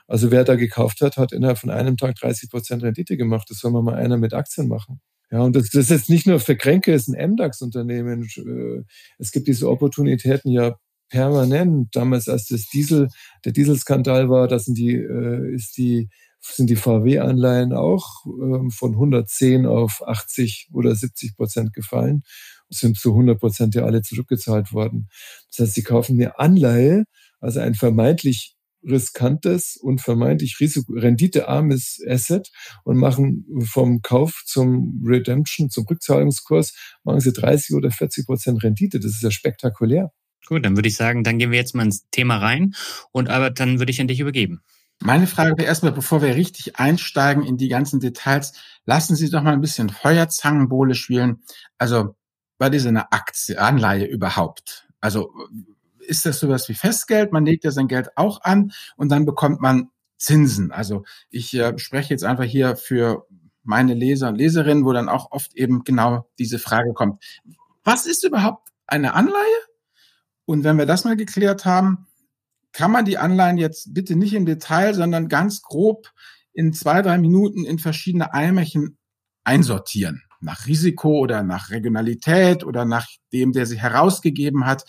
Also 0.07 0.31
wer 0.31 0.43
da 0.43 0.55
gekauft 0.55 1.01
hat, 1.01 1.17
hat 1.17 1.33
innerhalb 1.33 1.57
von 1.57 1.69
einem 1.69 1.97
Tag 1.97 2.15
30 2.15 2.49
Prozent 2.49 2.83
Rendite 2.83 3.17
gemacht. 3.17 3.47
Das 3.49 3.59
soll 3.59 3.71
man 3.71 3.83
mal 3.83 3.95
einer 3.95 4.17
mit 4.17 4.33
Aktien 4.33 4.67
machen. 4.67 5.01
Ja, 5.29 5.41
und 5.41 5.55
das, 5.55 5.69
das 5.69 5.85
ist 5.85 5.89
jetzt 5.89 6.09
nicht 6.09 6.25
nur 6.25 6.39
für 6.39 6.55
Kränke, 6.55 6.93
es 6.93 7.07
ist 7.07 7.13
ein 7.13 7.31
MDAX-Unternehmen. 7.31 8.23
Äh, 8.37 8.83
es 9.17 9.31
gibt 9.31 9.47
diese 9.47 9.69
Opportunitäten 9.69 10.51
ja 10.51 10.77
permanent. 11.09 11.95
Damals, 11.95 12.29
als 12.29 12.47
das 12.47 12.67
Diesel, 12.67 13.09
der 13.43 13.51
Dieselskandal 13.51 14.29
war, 14.29 14.47
da 14.47 14.59
sind 14.59 14.77
die, 14.77 14.95
äh, 14.95 15.53
ist 15.53 15.77
die, 15.77 16.09
sind 16.39 16.69
die 16.69 16.77
VW-Anleihen 16.77 17.73
auch 17.73 18.25
äh, 18.25 18.69
von 18.69 18.93
110 18.93 19.65
auf 19.65 20.01
80 20.05 20.69
oder 20.71 20.95
70 20.95 21.35
Prozent 21.35 21.73
gefallen, 21.73 22.23
sind 22.69 22.97
zu 22.97 23.11
100 23.11 23.39
Prozent 23.39 23.75
ja 23.75 23.83
alle 23.83 24.01
zurückgezahlt 24.01 24.73
worden. 24.73 25.09
Das 25.49 25.59
heißt, 25.59 25.75
sie 25.75 25.83
kaufen 25.83 26.19
eine 26.19 26.39
Anleihe, 26.39 27.05
also 27.39 27.59
ein 27.59 27.75
vermeintlich 27.75 28.55
riskantes 28.83 29.77
und 29.77 30.01
vermeintlich 30.01 30.57
renditearmes 30.59 31.99
Asset 32.07 32.49
und 32.83 32.97
machen 32.97 33.45
vom 33.65 34.01
Kauf 34.01 34.43
zum 34.45 35.03
Redemption, 35.05 35.69
zum 35.69 35.85
Rückzahlungskurs, 35.85 36.73
machen 37.03 37.19
sie 37.19 37.33
30 37.33 37.75
oder 37.75 37.91
40 37.91 38.25
Prozent 38.25 38.63
Rendite. 38.63 38.99
Das 38.99 39.11
ist 39.11 39.23
ja 39.23 39.31
spektakulär. 39.31 40.11
Gut, 40.45 40.65
dann 40.65 40.77
würde 40.77 40.87
ich 40.87 40.95
sagen, 40.95 41.23
dann 41.23 41.39
gehen 41.39 41.51
wir 41.51 41.57
jetzt 41.57 41.75
mal 41.75 41.83
ins 41.83 42.07
Thema 42.09 42.37
rein 42.37 42.73
und 43.11 43.29
aber 43.29 43.49
dann 43.49 43.79
würde 43.79 43.91
ich 43.91 43.99
an 43.99 44.07
dich 44.07 44.19
übergeben. 44.19 44.61
Meine 44.99 45.27
Frage 45.27 45.57
wäre 45.57 45.67
erstmal, 45.67 45.91
bevor 45.91 46.21
wir 46.21 46.35
richtig 46.35 46.77
einsteigen 46.77 47.43
in 47.43 47.57
die 47.57 47.67
ganzen 47.67 47.99
Details, 47.99 48.53
lassen 48.85 49.15
Sie 49.15 49.29
doch 49.29 49.43
mal 49.43 49.53
ein 49.53 49.61
bisschen 49.61 49.89
Feuerzangenbowle 49.89 50.95
spielen. 50.95 51.43
Also, 51.77 52.15
ist 52.73 52.85
eine 52.85 53.11
Aktie, 53.11 53.59
Anleihe 53.59 54.05
überhaupt? 54.05 54.87
Also, 54.99 55.33
ist 55.99 56.25
das 56.25 56.39
sowas 56.39 56.67
wie 56.69 56.73
Festgeld? 56.73 57.31
Man 57.31 57.45
legt 57.45 57.63
ja 57.63 57.71
sein 57.71 57.87
Geld 57.87 58.09
auch 58.15 58.41
an 58.43 58.71
und 58.95 59.09
dann 59.09 59.25
bekommt 59.25 59.61
man 59.61 59.89
Zinsen. 60.17 60.71
Also, 60.71 61.03
ich 61.29 61.53
äh, 61.53 61.77
spreche 61.77 62.13
jetzt 62.13 62.23
einfach 62.23 62.45
hier 62.45 62.75
für 62.75 63.27
meine 63.63 63.93
Leser 63.93 64.29
und 64.29 64.35
Leserinnen, 64.35 64.85
wo 64.85 64.93
dann 64.93 65.09
auch 65.09 65.31
oft 65.31 65.53
eben 65.55 65.83
genau 65.83 66.29
diese 66.39 66.57
Frage 66.57 66.93
kommt. 66.93 67.23
Was 67.83 68.05
ist 68.05 68.23
überhaupt 68.23 68.69
eine 68.87 69.13
Anleihe? 69.13 69.59
Und 70.45 70.63
wenn 70.63 70.77
wir 70.77 70.85
das 70.85 71.03
mal 71.03 71.17
geklärt 71.17 71.65
haben, 71.65 72.07
kann 72.71 72.91
man 72.91 73.05
die 73.05 73.17
Anleihen 73.17 73.57
jetzt 73.57 73.93
bitte 73.93 74.15
nicht 74.15 74.33
im 74.33 74.45
Detail, 74.45 74.93
sondern 74.93 75.27
ganz 75.27 75.61
grob 75.61 76.11
in 76.53 76.73
zwei, 76.73 77.01
drei 77.01 77.17
Minuten 77.17 77.65
in 77.65 77.79
verschiedene 77.79 78.33
Eimerchen 78.33 78.97
einsortieren. 79.43 80.23
Nach 80.41 80.67
Risiko 80.67 81.19
oder 81.19 81.43
nach 81.43 81.69
Regionalität 81.69 82.63
oder 82.63 82.85
nach 82.85 83.07
dem, 83.33 83.51
der 83.53 83.65
sie 83.65 83.79
herausgegeben 83.79 84.65
hat. 84.65 84.83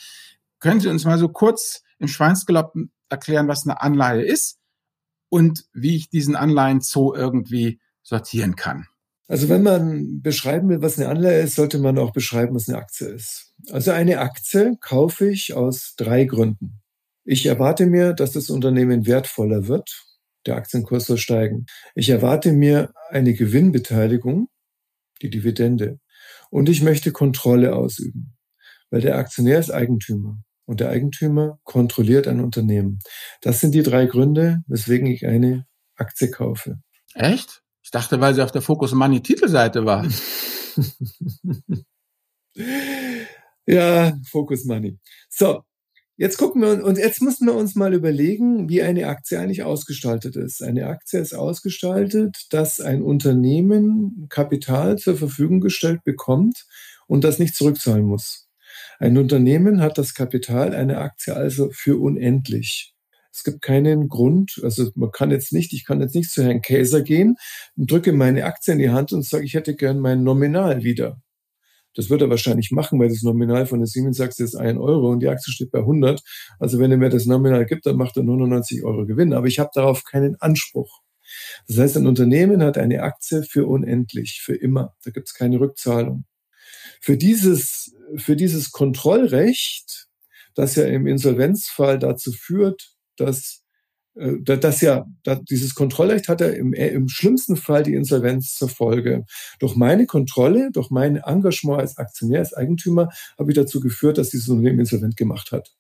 Können 0.61 0.81
Sie 0.81 0.89
uns 0.89 1.05
mal 1.05 1.19
so 1.19 1.29
kurz 1.29 1.83
im 1.99 2.09
Schweinsgalopp 2.09 2.75
erklären, 3.09 3.49
was 3.49 3.67
eine 3.67 3.81
Anleihe 3.81 4.23
ist 4.23 4.59
und 5.29 5.65
wie 5.73 5.97
ich 5.97 6.11
diesen 6.11 6.37
Anleihen-Zoo 6.37 7.15
irgendwie 7.15 7.81
sortieren 8.03 8.57
kann? 8.57 8.87
Also 9.29 9.51
wenn 9.51 9.63
man 9.63 10.23
beschreiben 10.23 10.71
will, 10.71 10.81
was 10.81 10.99
eine 10.99 11.09
Anleihe 11.09 11.43
ist, 11.43 11.55
sollte 11.55 11.79
man 11.79 11.99
auch 11.99 12.13
beschreiben, 12.13 12.55
was 12.55 12.69
eine 12.69 12.79
Aktie 12.79 13.09
ist. 13.09 13.53
Also 13.71 13.91
eine 13.91 14.21
Aktie 14.21 14.77
kaufe 14.81 15.29
ich 15.29 15.53
aus 15.53 15.95
drei 15.97 16.25
Gründen. 16.25 16.81
Ich 17.25 17.45
erwarte 17.45 17.85
mir, 17.85 18.15
dass 18.15 18.33
das 18.33 18.49
Unternehmen 18.49 19.07
wertvoller 19.07 19.69
wird. 19.69 20.03
Der 20.47 20.57
Aktienkurs 20.57 21.05
soll 21.05 21.19
steigen. 21.19 21.67
Ich 21.95 22.09
erwarte 22.09 22.53
mir 22.53 22.95
eine 23.11 23.35
Gewinnbeteiligung, 23.35 24.49
die 25.23 25.31
Dividende. 25.31 25.99
Und 26.51 26.69
ich 26.69 26.83
möchte 26.83 27.13
Kontrolle 27.13 27.75
ausüben, 27.75 28.37
weil 28.91 29.01
der 29.01 29.17
Aktionär 29.17 29.59
ist 29.59 29.71
Eigentümer 29.71 30.39
und 30.67 30.81
der 30.81 30.91
Eigentümer 30.91 31.59
kontrolliert 31.65 32.29
ein 32.29 32.41
Unternehmen. 32.41 33.01
Das 33.43 33.61
sind 33.61 33.75
die 33.75 33.83
drei 33.83 34.07
Gründe, 34.07 34.63
weswegen 34.67 35.07
ich 35.07 35.27
eine 35.27 35.67
Aktie 35.97 36.31
kaufe. 36.31 36.81
Echt? 37.15 37.63
Ich 37.83 37.91
dachte, 37.91 38.21
weil 38.21 38.35
sie 38.35 38.43
auf 38.43 38.53
der 38.53 38.63
Focus 38.63 38.93
Money 38.93 39.23
Titelseite 39.23 39.85
war. 39.85 40.07
ja, 43.67 44.17
Focus 44.31 44.65
Money. 44.65 44.99
So, 45.29 45.65
jetzt 46.19 46.37
gucken 46.37 46.61
wir 46.61 46.85
und 46.85 46.99
jetzt 46.99 47.23
müssen 47.23 47.47
wir 47.47 47.55
uns 47.55 47.75
mal 47.75 47.95
überlegen, 47.95 48.69
wie 48.69 48.83
eine 48.83 49.07
Aktie 49.07 49.39
eigentlich 49.39 49.63
ausgestaltet 49.63 50.37
ist. 50.37 50.63
Eine 50.63 50.89
Aktie 50.89 51.21
ist 51.21 51.33
ausgestaltet, 51.33 52.47
dass 52.51 52.81
ein 52.81 53.03
Unternehmen 53.03 54.27
Kapital 54.29 54.99
zur 54.99 55.17
Verfügung 55.17 55.61
gestellt 55.61 56.05
bekommt 56.05 56.67
und 57.07 57.25
das 57.25 57.39
nicht 57.39 57.55
zurückzahlen 57.55 58.05
muss. 58.05 58.49
Ein 58.99 59.17
Unternehmen 59.17 59.81
hat 59.81 59.97
das 59.97 60.13
Kapital, 60.13 60.75
eine 60.75 60.99
Aktie 60.99 61.35
also 61.35 61.71
für 61.71 61.99
unendlich. 61.99 62.95
Es 63.33 63.45
gibt 63.45 63.63
keinen 63.63 64.09
Grund, 64.09 64.61
also 64.65 64.91
man 64.97 65.13
kann 65.13 65.31
jetzt 65.31 65.53
nicht, 65.53 65.73
ich 65.73 65.85
kann 65.85 66.01
jetzt 66.01 66.17
nicht 66.17 66.33
zu 66.33 66.43
Herrn 66.43 66.61
Käser 66.61 67.03
gehen 67.03 67.37
und 67.77 67.91
drücke 67.91 68.13
meine 68.13 68.45
Aktie 68.45 68.73
in 68.73 68.81
die 68.81 68.91
Hand 68.91 69.13
und 69.13 69.25
sage, 69.25 69.45
ich 69.45 69.55
hätte 69.55 69.77
gern 69.77 70.01
mein 70.01 70.25
Nominal 70.25 70.83
wieder. 70.83 71.21
Das 71.99 72.11
wird 72.11 72.23
er 72.23 72.31
wahrscheinlich 72.31 72.71
machen, 72.71 73.01
weil 73.01 73.09
das 73.09 73.25
Nominal 73.25 73.67
von 73.67 73.81
der 73.81 73.89
Siemens 73.89 74.21
Aktie 74.21 74.45
ist 74.45 74.55
ein 74.55 74.79
Euro 74.79 75.11
und 75.11 75.19
die 75.19 75.27
Aktie 75.27 75.53
steht 75.53 75.73
bei 75.73 75.81
100. 75.81 76.23
Also 76.61 76.79
wenn 76.79 76.93
er 76.93 76.97
mir 76.97 77.09
das 77.09 77.27
Nominal 77.27 77.67
gibt, 77.67 77.87
dann 77.87 77.97
macht 77.97 78.17
er 78.17 78.23
99 78.23 78.85
Euro 78.85 79.05
Gewinn. 79.05 79.33
Aber 79.33 79.49
ich 79.49 79.59
habe 79.59 79.71
darauf 79.75 80.05
keinen 80.05 80.41
Anspruch. 80.41 81.01
Das 81.67 81.77
heißt, 81.77 81.97
ein 81.97 82.07
Unternehmen 82.07 82.63
hat 82.63 82.79
eine 82.79 83.03
Aktie 83.03 83.43
für 83.43 83.67
unendlich, 83.67 84.41
für 84.45 84.55
immer. 84.55 84.95
Da 85.03 85.11
gibt 85.11 85.27
es 85.27 85.35
keine 85.35 85.59
Rückzahlung. 85.59 86.25
Für 87.01 87.17
dieses, 87.17 87.93
für 88.15 88.37
dieses 88.37 88.71
Kontrollrecht, 88.71 90.07
das 90.55 90.77
ja 90.77 90.85
im 90.85 91.09
Insolvenzfall 91.09 91.99
dazu 91.99 92.31
führt, 92.31 92.93
dass 93.17 93.65
das 94.19 94.81
ja, 94.81 95.07
dieses 95.49 95.75
Kontrollrecht 95.75 96.29
hat 96.29 96.41
ja 96.41 96.49
im, 96.49 96.73
äh, 96.73 96.89
im 96.89 97.09
schlimmsten 97.09 97.57
Fall 97.57 97.85
die 97.85 97.95
Insolvenz 97.95 98.55
zur 98.57 98.69
Folge. 98.69 99.25
Durch 99.61 99.77
meine 99.77 100.07
Kontrolle, 100.07 100.71
durch 100.73 100.91
mein 100.91 101.17
Engagement 101.17 101.81
als 101.81 101.99
Aktionär, 101.99 102.41
als 102.41 102.53
Eigentümer, 102.53 103.11
habe 103.39 103.53
ich 103.53 103.57
dazu 103.57 103.81
geführt, 103.81 104.19
dass 104.19 104.31
dieses 104.31 104.49
Unternehmen 104.49 104.81
insolvent 104.81 105.17
gemacht 105.17 105.53
hat. 105.53 105.73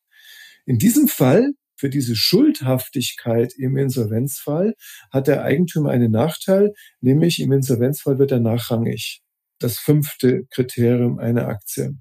In 0.66 0.78
diesem 0.78 1.08
Fall, 1.08 1.52
für 1.74 1.90
diese 1.90 2.14
Schuldhaftigkeit 2.14 3.54
im 3.54 3.76
Insolvenzfall, 3.76 4.74
hat 5.10 5.26
der 5.26 5.42
Eigentümer 5.42 5.90
einen 5.90 6.10
Nachteil, 6.10 6.74
nämlich 7.00 7.40
im 7.40 7.52
Insolvenzfall 7.52 8.18
wird 8.18 8.32
er 8.32 8.40
nachrangig. 8.40 9.22
Das 9.58 9.78
fünfte 9.78 10.44
Kriterium 10.50 11.18
einer 11.18 11.48
Aktie. 11.48 11.96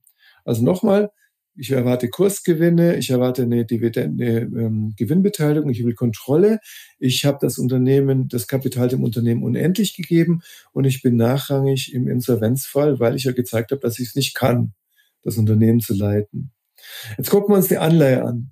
Also 0.45 0.63
nochmal, 0.63 1.09
ich 1.57 1.71
erwarte 1.71 2.09
Kursgewinne, 2.09 2.97
ich 2.97 3.09
erwarte 3.09 3.43
eine, 3.43 3.65
Dividende, 3.65 4.41
ähm, 4.41 4.93
Gewinnbeteiligung, 4.95 5.69
ich 5.69 5.83
will 5.83 5.95
Kontrolle. 5.95 6.59
Ich 6.99 7.25
habe 7.25 7.39
das 7.41 7.57
Unternehmen, 7.57 8.27
das 8.27 8.47
Kapital 8.47 8.87
dem 8.87 9.03
Unternehmen 9.03 9.43
unendlich 9.43 9.95
gegeben 9.95 10.41
und 10.71 10.85
ich 10.85 11.01
bin 11.01 11.15
nachrangig 11.15 11.93
im 11.93 12.07
Insolvenzfall, 12.07 12.99
weil 12.99 13.15
ich 13.15 13.23
ja 13.23 13.31
gezeigt 13.31 13.71
habe, 13.71 13.81
dass 13.81 13.99
ich 13.99 14.09
es 14.09 14.15
nicht 14.15 14.35
kann, 14.35 14.73
das 15.23 15.37
Unternehmen 15.37 15.79
zu 15.79 15.95
leiten. 15.95 16.51
Jetzt 17.17 17.31
gucken 17.31 17.53
wir 17.53 17.57
uns 17.57 17.67
die 17.67 17.77
Anleihe 17.77 18.23
an. 18.23 18.51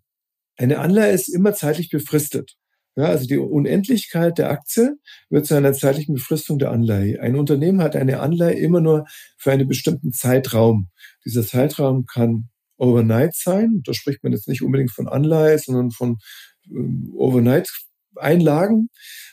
Eine 0.57 0.79
Anleihe 0.79 1.13
ist 1.13 1.27
immer 1.27 1.53
zeitlich 1.53 1.89
befristet. 1.89 2.57
Ja, 2.97 3.05
also 3.05 3.27
die 3.27 3.37
Unendlichkeit 3.37 4.37
der 4.37 4.49
Aktie 4.49 4.97
wird 5.29 5.45
zu 5.45 5.53
einer 5.53 5.73
zeitlichen 5.73 6.15
Befristung 6.15 6.59
der 6.59 6.71
Anleihe. 6.71 7.21
Ein 7.21 7.35
Unternehmen 7.35 7.81
hat 7.81 7.95
eine 7.95 8.21
Anleihe 8.21 8.55
immer 8.55 8.79
nur 8.79 9.05
für 9.37 9.51
einen 9.51 9.67
bestimmten 9.67 10.13
Zeitraum. 10.13 10.89
Dieser 11.25 11.45
Zeitraum 11.45 12.05
kann 12.05 12.49
Overnight 12.77 13.35
sein. 13.35 13.81
Da 13.83 13.93
spricht 13.93 14.23
man 14.23 14.33
jetzt 14.33 14.47
nicht 14.47 14.61
unbedingt 14.61 14.91
von 14.91 15.07
Anleihe, 15.07 15.59
sondern 15.59 15.91
von 15.91 16.17
ähm, 16.69 17.11
Overnight-Einlagen. 17.15 18.89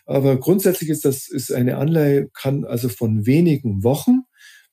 Aber 0.06 0.38
grundsätzlich 0.38 0.90
ist 0.90 1.04
das, 1.04 1.28
ist 1.28 1.52
eine 1.52 1.76
Anleihe 1.78 2.28
kann 2.34 2.64
also 2.64 2.88
von 2.88 3.26
wenigen 3.26 3.82
Wochen 3.82 4.22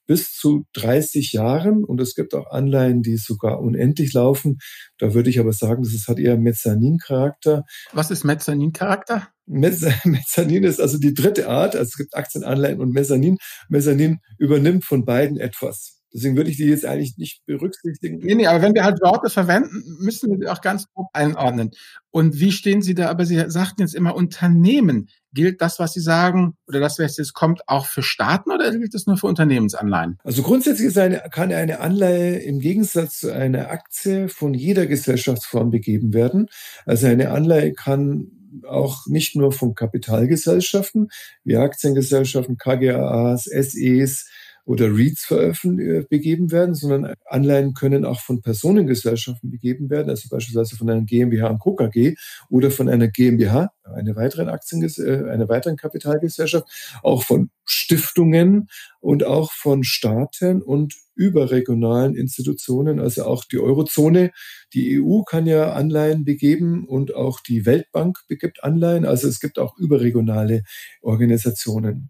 bis 0.10 0.34
zu 0.34 0.66
30 0.74 1.34
Jahren 1.34 1.84
und 1.84 2.02
es 2.02 2.16
gibt 2.16 2.34
auch 2.34 2.50
Anleihen, 2.50 3.04
die 3.04 3.18
sogar 3.18 3.60
unendlich 3.60 4.12
laufen. 4.12 4.58
Da 4.98 5.14
würde 5.14 5.30
ich 5.30 5.40
aber 5.40 5.54
sagen, 5.54 5.84
das 5.84 6.08
hat 6.08 6.18
eher 6.18 6.36
Mezzanin-Charakter. 6.36 7.64
Was 7.94 8.10
ist 8.10 8.24
Mezzanin-Charakter? 8.24 9.28
Mezzanin 9.46 10.64
ist 10.64 10.82
also 10.82 10.98
die 10.98 11.14
dritte 11.14 11.48
Art. 11.48 11.76
Also 11.76 11.90
es 11.90 11.98
gibt 11.98 12.16
Aktienanleihen 12.16 12.80
und 12.80 12.92
Mezzanin. 12.92 13.38
Mezzanin 13.70 14.18
übernimmt 14.40 14.84
von 14.84 15.06
beiden 15.06 15.38
etwas. 15.38 15.99
Deswegen 16.14 16.36
würde 16.36 16.50
ich 16.50 16.58
die 16.58 16.66
jetzt 16.66 16.86
eigentlich 16.86 17.18
nicht 17.18 17.46
berücksichtigen. 17.46 18.20
Nee, 18.20 18.36
nee, 18.36 18.48
aber 18.48 18.62
wenn 18.62 18.74
wir 18.74 18.84
halt 18.84 19.00
Worte 19.02 19.30
verwenden, 19.30 19.84
müssen 20.00 20.32
wir 20.32 20.38
sie 20.40 20.48
auch 20.48 20.62
ganz 20.62 20.88
grob 20.94 21.08
einordnen. 21.14 21.72
Und 22.12 22.40
wie 22.40 22.52
stehen 22.52 22.82
Sie 22.82 22.96
da? 22.96 23.10
Aber 23.10 23.26
Sie 23.26 23.44
sagten 23.48 23.82
jetzt 23.82 23.94
immer 23.94 24.16
Unternehmen. 24.16 25.10
Gilt 25.32 25.62
das, 25.62 25.78
was 25.78 25.94
Sie 25.94 26.00
sagen, 26.00 26.56
oder 26.68 26.80
das, 26.80 26.98
was 26.98 27.18
jetzt 27.18 27.34
kommt, 27.34 27.62
auch 27.68 27.86
für 27.86 28.02
Staaten 28.02 28.52
oder 28.52 28.72
gilt 28.72 28.96
das 28.96 29.06
nur 29.06 29.18
für 29.18 29.28
Unternehmensanleihen? 29.28 30.18
Also 30.24 30.42
grundsätzlich 30.42 30.88
ist 30.88 30.98
eine, 30.98 31.22
kann 31.32 31.54
eine 31.54 31.80
Anleihe 31.80 32.40
im 32.40 32.60
Gegensatz 32.60 33.20
zu 33.20 33.32
einer 33.32 33.70
Aktie 33.70 34.28
von 34.30 34.56
jeder 34.56 34.88
Gesellschaftsform 34.88 35.70
begeben 35.70 36.14
werden. 36.14 36.48
Also 36.86 37.06
eine 37.06 37.30
Anleihe 37.30 37.74
kann 37.74 38.32
auch 38.68 39.06
nicht 39.08 39.36
nur 39.36 39.52
von 39.52 39.76
Kapitalgesellschaften 39.76 41.10
wie 41.44 41.58
Aktiengesellschaften, 41.58 42.58
KGAAs, 42.58 43.46
SEs, 43.46 44.28
oder 44.70 44.86
REITs 44.96 45.32
äh, 45.32 46.06
begeben 46.08 46.52
werden, 46.52 46.76
sondern 46.76 47.16
Anleihen 47.26 47.74
können 47.74 48.06
auch 48.06 48.22
von 48.22 48.44
Personengesellschaften 48.44 49.50
begeben 49.50 49.90
werden, 49.90 50.12
also 50.12 50.30
beispielsweise 50.30 50.76
von 50.76 50.88
einer 50.88 51.02
GmbH 51.02 51.48
und 51.48 51.58
Co. 51.58 51.74
KG 51.76 52.14
oder 52.52 52.70
von 52.70 52.88
einer 52.88 53.08
GmbH, 53.08 53.72
einer 53.84 54.16
weiteren 54.16 54.48
Aktien, 54.48 54.84
äh, 54.84 55.28
einer 55.28 55.50
weiteren 55.50 55.76
Kapitalgesellschaft, 55.76 56.68
auch 57.02 57.24
von 57.24 57.50
Stiftungen 57.66 58.70
und 59.00 59.24
auch 59.24 59.52
von 59.54 59.84
Staaten 59.84 60.62
und 60.62 60.94
überregionalen 61.20 62.16
Institutionen, 62.16 63.00
also 63.00 63.26
auch 63.26 63.44
die 63.44 63.60
Eurozone. 63.60 64.32
Die 64.74 65.02
EU 65.02 65.24
kann 65.24 65.46
ja 65.46 65.74
Anleihen 65.74 66.24
begeben 66.24 66.88
und 66.88 67.14
auch 67.14 67.42
die 67.42 67.66
Weltbank 67.66 68.20
begibt 68.30 68.64
Anleihen. 68.64 69.06
Also 69.06 69.28
es 69.28 69.42
gibt 69.42 69.60
auch 69.60 69.78
überregionale 69.78 70.64
Organisationen. 71.02 72.10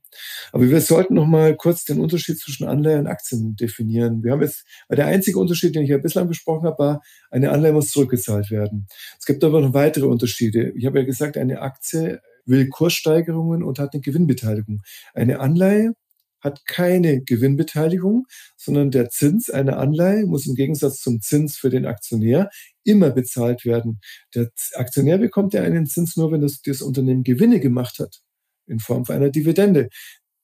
Aber 0.51 0.69
wir 0.69 0.81
sollten 0.81 1.15
noch 1.15 1.25
mal 1.25 1.55
kurz 1.55 1.85
den 1.85 1.99
Unterschied 1.99 2.37
zwischen 2.37 2.67
Anleihen 2.67 3.01
und 3.01 3.07
Aktien 3.07 3.55
definieren. 3.55 4.23
Wir 4.23 4.33
haben 4.33 4.43
jetzt, 4.43 4.63
weil 4.87 4.97
der 4.97 5.07
einzige 5.07 5.39
Unterschied, 5.39 5.73
den 5.73 5.83
ich 5.83 5.89
ja 5.89 5.97
bislang 5.97 6.27
besprochen 6.27 6.67
habe, 6.67 6.77
war, 6.77 7.01
eine 7.31 7.49
Anleihe 7.49 7.73
muss 7.73 7.89
zurückgezahlt 7.89 8.51
werden. 8.51 8.87
Es 9.17 9.25
gibt 9.25 9.43
aber 9.43 9.59
noch 9.59 9.73
weitere 9.73 10.05
Unterschiede. 10.05 10.71
Ich 10.75 10.85
habe 10.85 10.99
ja 10.99 11.05
gesagt, 11.05 11.35
eine 11.35 11.61
Aktie 11.61 12.21
will 12.45 12.67
Kurssteigerungen 12.69 13.63
und 13.63 13.79
hat 13.79 13.93
eine 13.93 14.01
Gewinnbeteiligung. 14.01 14.81
Eine 15.13 15.39
Anleihe 15.39 15.93
hat 16.41 16.65
keine 16.65 17.21
Gewinnbeteiligung, 17.21 18.25
sondern 18.57 18.91
der 18.91 19.09
Zins 19.09 19.49
einer 19.49 19.77
Anleihe 19.77 20.25
muss 20.25 20.47
im 20.47 20.55
Gegensatz 20.55 21.01
zum 21.01 21.21
Zins 21.21 21.57
für 21.57 21.69
den 21.69 21.85
Aktionär 21.85 22.49
immer 22.83 23.11
bezahlt 23.11 23.65
werden. 23.65 23.99
Der 24.35 24.49
Aktionär 24.73 25.17
bekommt 25.17 25.53
ja 25.53 25.63
einen 25.63 25.85
Zins 25.85 26.15
nur, 26.15 26.31
wenn 26.31 26.41
das, 26.41 26.61
das 26.61 26.81
Unternehmen 26.81 27.23
Gewinne 27.23 27.59
gemacht 27.59 27.99
hat, 27.99 28.21
in 28.67 28.79
Form 28.79 29.05
von 29.05 29.15
einer 29.15 29.29
Dividende. 29.29 29.89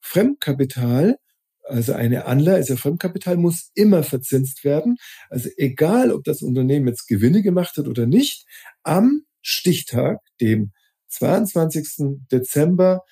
Fremdkapital, 0.02 1.18
also 1.64 1.94
eine 1.94 2.25
Anleihe, 2.25 2.58
also 2.58 2.75
Fremdkapital 2.75 3.38
muss 3.38 3.72
immer 3.74 4.04
verzinst 4.04 4.64
werden. 4.64 4.98
Also 5.30 5.50
egal, 5.58 6.12
ob 6.12 6.24
das 6.24 6.42
Unternehmen 6.42 6.88
jetzt 6.88 7.08
Gewinne 7.08 7.42
gemacht 7.42 7.78
hat 7.78 7.88
oder 7.88 8.06
nicht, 8.06 8.46
am 8.84 9.24
Stichtag, 9.42 10.20
dem 10.42 10.72
22. 11.08 12.20
Dezember 12.32 13.04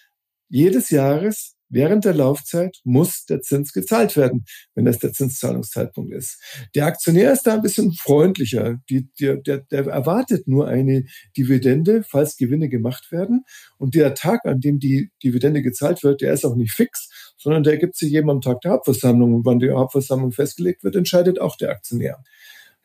jedes 0.50 0.90
Jahres 0.90 1.53
während 1.74 2.06
der 2.06 2.14
Laufzeit 2.14 2.80
muss 2.84 3.26
der 3.26 3.42
Zins 3.42 3.74
gezahlt 3.74 4.16
werden, 4.16 4.46
wenn 4.76 4.86
das 4.86 5.00
der 5.00 5.12
Zinszahlungszeitpunkt 5.12 6.14
ist. 6.14 6.40
Der 6.76 6.86
Aktionär 6.86 7.34
ist 7.34 7.44
da 7.44 7.56
ein 7.56 7.62
bisschen 7.62 7.94
freundlicher. 7.94 8.78
Die, 8.90 9.10
der, 9.20 9.38
der, 9.38 9.60
der 9.60 9.88
erwartet 9.88 10.48
nur 10.48 10.68
eine 10.68 11.06
Dividende, 11.36 12.04
falls 12.04 12.38
Gewinne 12.38 12.70
gemacht 12.70 13.12
werden. 13.12 13.44
Und 13.78 13.96
der 13.96 14.14
Tag, 14.14 14.46
an 14.46 14.60
dem 14.60 14.80
die 14.80 15.10
Dividende 15.24 15.62
gezahlt 15.62 16.04
wird, 16.04 16.22
der 16.22 16.34
ist 16.34 16.46
auch 16.46 16.56
nicht 16.56 16.72
fix, 16.72 17.34
sondern 17.38 17.64
der 17.64 17.78
gibt 17.78 17.98
sich 17.98 18.12
jedem 18.12 18.30
am 18.30 18.42
Tag 18.42 18.62
der 18.62 18.72
Hauptversammlung. 18.72 19.34
Und 19.34 19.46
wann 19.46 19.60
die 19.60 19.72
Hauptversammlung 19.72 20.32
festgelegt 20.32 20.84
wird, 20.84 20.96
entscheidet 20.96 21.42
auch 21.42 21.58
der 21.58 21.72
Aktionär. 21.72 22.24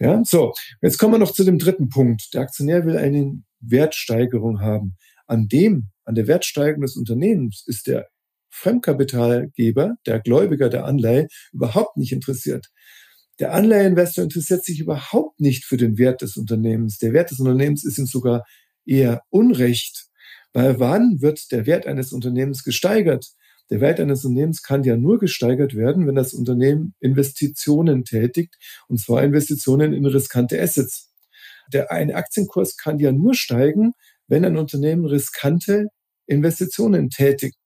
Ja, 0.00 0.22
so. 0.24 0.54
Jetzt 0.80 0.98
kommen 0.98 1.14
wir 1.14 1.18
noch 1.18 1.32
zu 1.32 1.44
dem 1.44 1.58
dritten 1.58 1.88
Punkt. 1.88 2.32
Der 2.32 2.42
Aktionär 2.42 2.86
will 2.86 2.96
eine 2.96 3.42
Wertsteigerung 3.60 4.60
haben. 4.60 4.96
An 5.26 5.48
dem, 5.48 5.90
an 6.04 6.14
der 6.14 6.26
Wertsteigerung 6.26 6.82
des 6.82 6.96
Unternehmens 6.96 7.64
ist 7.66 7.86
der 7.86 8.08
Fremdkapitalgeber, 8.50 9.96
der 10.06 10.20
Gläubiger 10.20 10.68
der 10.68 10.84
Anleihe, 10.84 11.28
überhaupt 11.52 11.96
nicht 11.96 12.12
interessiert. 12.12 12.68
Der 13.38 13.54
Anleiheinvestor 13.54 14.24
interessiert 14.24 14.64
sich 14.64 14.80
überhaupt 14.80 15.40
nicht 15.40 15.64
für 15.64 15.76
den 15.76 15.96
Wert 15.96 16.22
des 16.22 16.36
Unternehmens. 16.36 16.98
Der 16.98 17.12
Wert 17.12 17.30
des 17.30 17.38
Unternehmens 17.38 17.84
ist 17.84 17.98
ihm 17.98 18.06
sogar 18.06 18.44
eher 18.84 19.22
Unrecht. 19.30 20.06
Weil 20.52 20.80
wann 20.80 21.20
wird 21.20 21.52
der 21.52 21.66
Wert 21.66 21.86
eines 21.86 22.12
Unternehmens 22.12 22.64
gesteigert? 22.64 23.26
Der 23.70 23.80
Wert 23.80 24.00
eines 24.00 24.24
Unternehmens 24.24 24.62
kann 24.62 24.82
ja 24.82 24.96
nur 24.96 25.18
gesteigert 25.18 25.76
werden, 25.76 26.06
wenn 26.06 26.14
das 26.14 26.32
Unternehmen 26.32 26.94
Investitionen 27.00 28.04
tätigt, 28.04 28.56
und 28.88 28.98
zwar 28.98 29.22
Investitionen 29.22 29.92
in 29.92 30.06
riskante 30.06 30.60
Assets. 30.60 31.12
Der 31.72 31.92
ein 31.92 32.12
Aktienkurs 32.14 32.78
kann 32.78 32.98
ja 32.98 33.12
nur 33.12 33.34
steigen, 33.34 33.92
wenn 34.26 34.44
ein 34.44 34.56
Unternehmen 34.56 35.04
riskante 35.04 35.88
Investitionen 36.26 37.10
tätigt. 37.10 37.56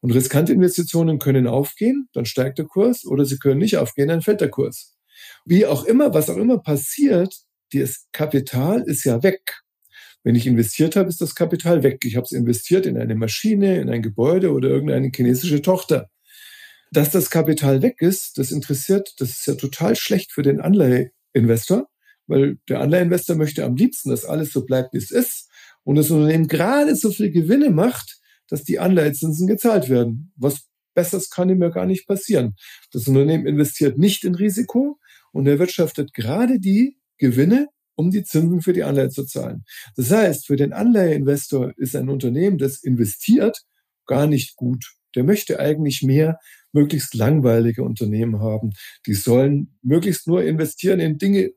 Und 0.00 0.12
riskante 0.12 0.52
Investitionen 0.52 1.18
können 1.18 1.46
aufgehen, 1.46 2.08
dann 2.12 2.26
steigt 2.26 2.58
der 2.58 2.66
Kurs, 2.66 3.04
oder 3.04 3.24
sie 3.24 3.38
können 3.38 3.58
nicht 3.58 3.76
aufgehen, 3.78 4.08
dann 4.08 4.22
fällt 4.22 4.40
der 4.40 4.50
Kurs. 4.50 4.96
Wie 5.44 5.66
auch 5.66 5.84
immer, 5.84 6.12
was 6.14 6.30
auch 6.30 6.36
immer 6.36 6.58
passiert, 6.58 7.34
das 7.72 8.06
Kapital 8.12 8.82
ist 8.82 9.04
ja 9.04 9.22
weg. 9.22 9.62
Wenn 10.22 10.34
ich 10.34 10.46
investiert 10.46 10.96
habe, 10.96 11.08
ist 11.08 11.20
das 11.20 11.34
Kapital 11.34 11.82
weg. 11.82 12.04
Ich 12.04 12.16
habe 12.16 12.24
es 12.24 12.32
investiert 12.32 12.86
in 12.86 12.98
eine 12.98 13.14
Maschine, 13.14 13.80
in 13.80 13.90
ein 13.90 14.02
Gebäude 14.02 14.52
oder 14.52 14.68
irgendeine 14.68 15.10
chinesische 15.14 15.62
Tochter. 15.62 16.10
Dass 16.90 17.10
das 17.10 17.30
Kapital 17.30 17.82
weg 17.82 18.00
ist, 18.00 18.38
das 18.38 18.50
interessiert, 18.50 19.14
das 19.18 19.30
ist 19.30 19.46
ja 19.46 19.54
total 19.54 19.96
schlecht 19.96 20.32
für 20.32 20.42
den 20.42 20.60
Anleiheinvestor, 20.60 21.88
weil 22.26 22.58
der 22.68 22.80
Anleiheinvestor 22.80 23.36
möchte 23.36 23.64
am 23.64 23.76
liebsten, 23.76 24.10
dass 24.10 24.24
alles 24.24 24.52
so 24.52 24.64
bleibt, 24.64 24.94
wie 24.94 24.98
es 24.98 25.10
ist 25.10 25.48
und 25.84 25.96
das 25.96 26.10
Unternehmen 26.10 26.48
gerade 26.48 26.96
so 26.96 27.12
viel 27.12 27.30
Gewinne 27.30 27.70
macht, 27.70 28.18
dass 28.48 28.64
die 28.64 28.78
Anleihezinsen 28.78 29.46
gezahlt 29.46 29.88
werden. 29.88 30.32
Was 30.36 30.66
Besseres 30.96 31.30
kann 31.30 31.50
ihm 31.50 31.62
ja 31.62 31.68
gar 31.68 31.86
nicht 31.86 32.08
passieren. 32.08 32.56
Das 32.90 33.06
Unternehmen 33.06 33.46
investiert 33.46 33.98
nicht 33.98 34.24
in 34.24 34.34
Risiko 34.34 34.98
und 35.30 35.46
erwirtschaftet 35.46 36.12
gerade 36.14 36.58
die 36.58 36.96
Gewinne, 37.18 37.68
um 37.94 38.10
die 38.10 38.24
Zinsen 38.24 38.62
für 38.62 38.72
die 38.72 38.82
Anleihe 38.82 39.10
zu 39.10 39.24
zahlen. 39.24 39.64
Das 39.94 40.10
heißt, 40.10 40.46
für 40.46 40.56
den 40.56 40.72
Anleiheinvestor 40.72 41.72
ist 41.76 41.94
ein 41.94 42.08
Unternehmen, 42.08 42.58
das 42.58 42.82
investiert, 42.82 43.62
gar 44.06 44.26
nicht 44.26 44.56
gut. 44.56 44.84
Der 45.14 45.24
möchte 45.24 45.60
eigentlich 45.60 46.02
mehr 46.02 46.38
möglichst 46.72 47.14
langweilige 47.14 47.82
Unternehmen 47.82 48.40
haben. 48.40 48.72
Die 49.06 49.14
sollen 49.14 49.78
möglichst 49.82 50.26
nur 50.26 50.44
investieren 50.44 51.00
in 51.00 51.16
Dinge, 51.16 51.52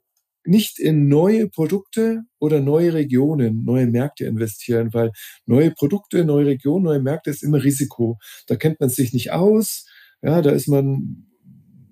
nicht 0.46 0.80
in 0.80 1.08
neue 1.08 1.50
Produkte 1.50 2.24
oder 2.40 2.60
neue 2.60 2.94
Regionen, 2.94 3.64
neue 3.64 3.88
Märkte 3.88 4.26
investieren, 4.26 4.94
weil 4.94 5.12
neue 5.46 5.72
Produkte, 5.72 6.24
neue 6.26 6.46
Regionen, 6.46 6.86
neue 6.86 7.02
Märkte 7.02 7.30
ist 7.30 7.44
immer 7.44 7.64
Risiko. 7.64 8.18
Da 8.48 8.56
kennt 8.56 8.80
man 8.80 8.90
sich 8.90 9.14
nicht 9.14 9.32
aus, 9.32 9.86
ja, 10.22 10.42
da 10.42 10.52
ist 10.52 10.68
man 10.68 11.28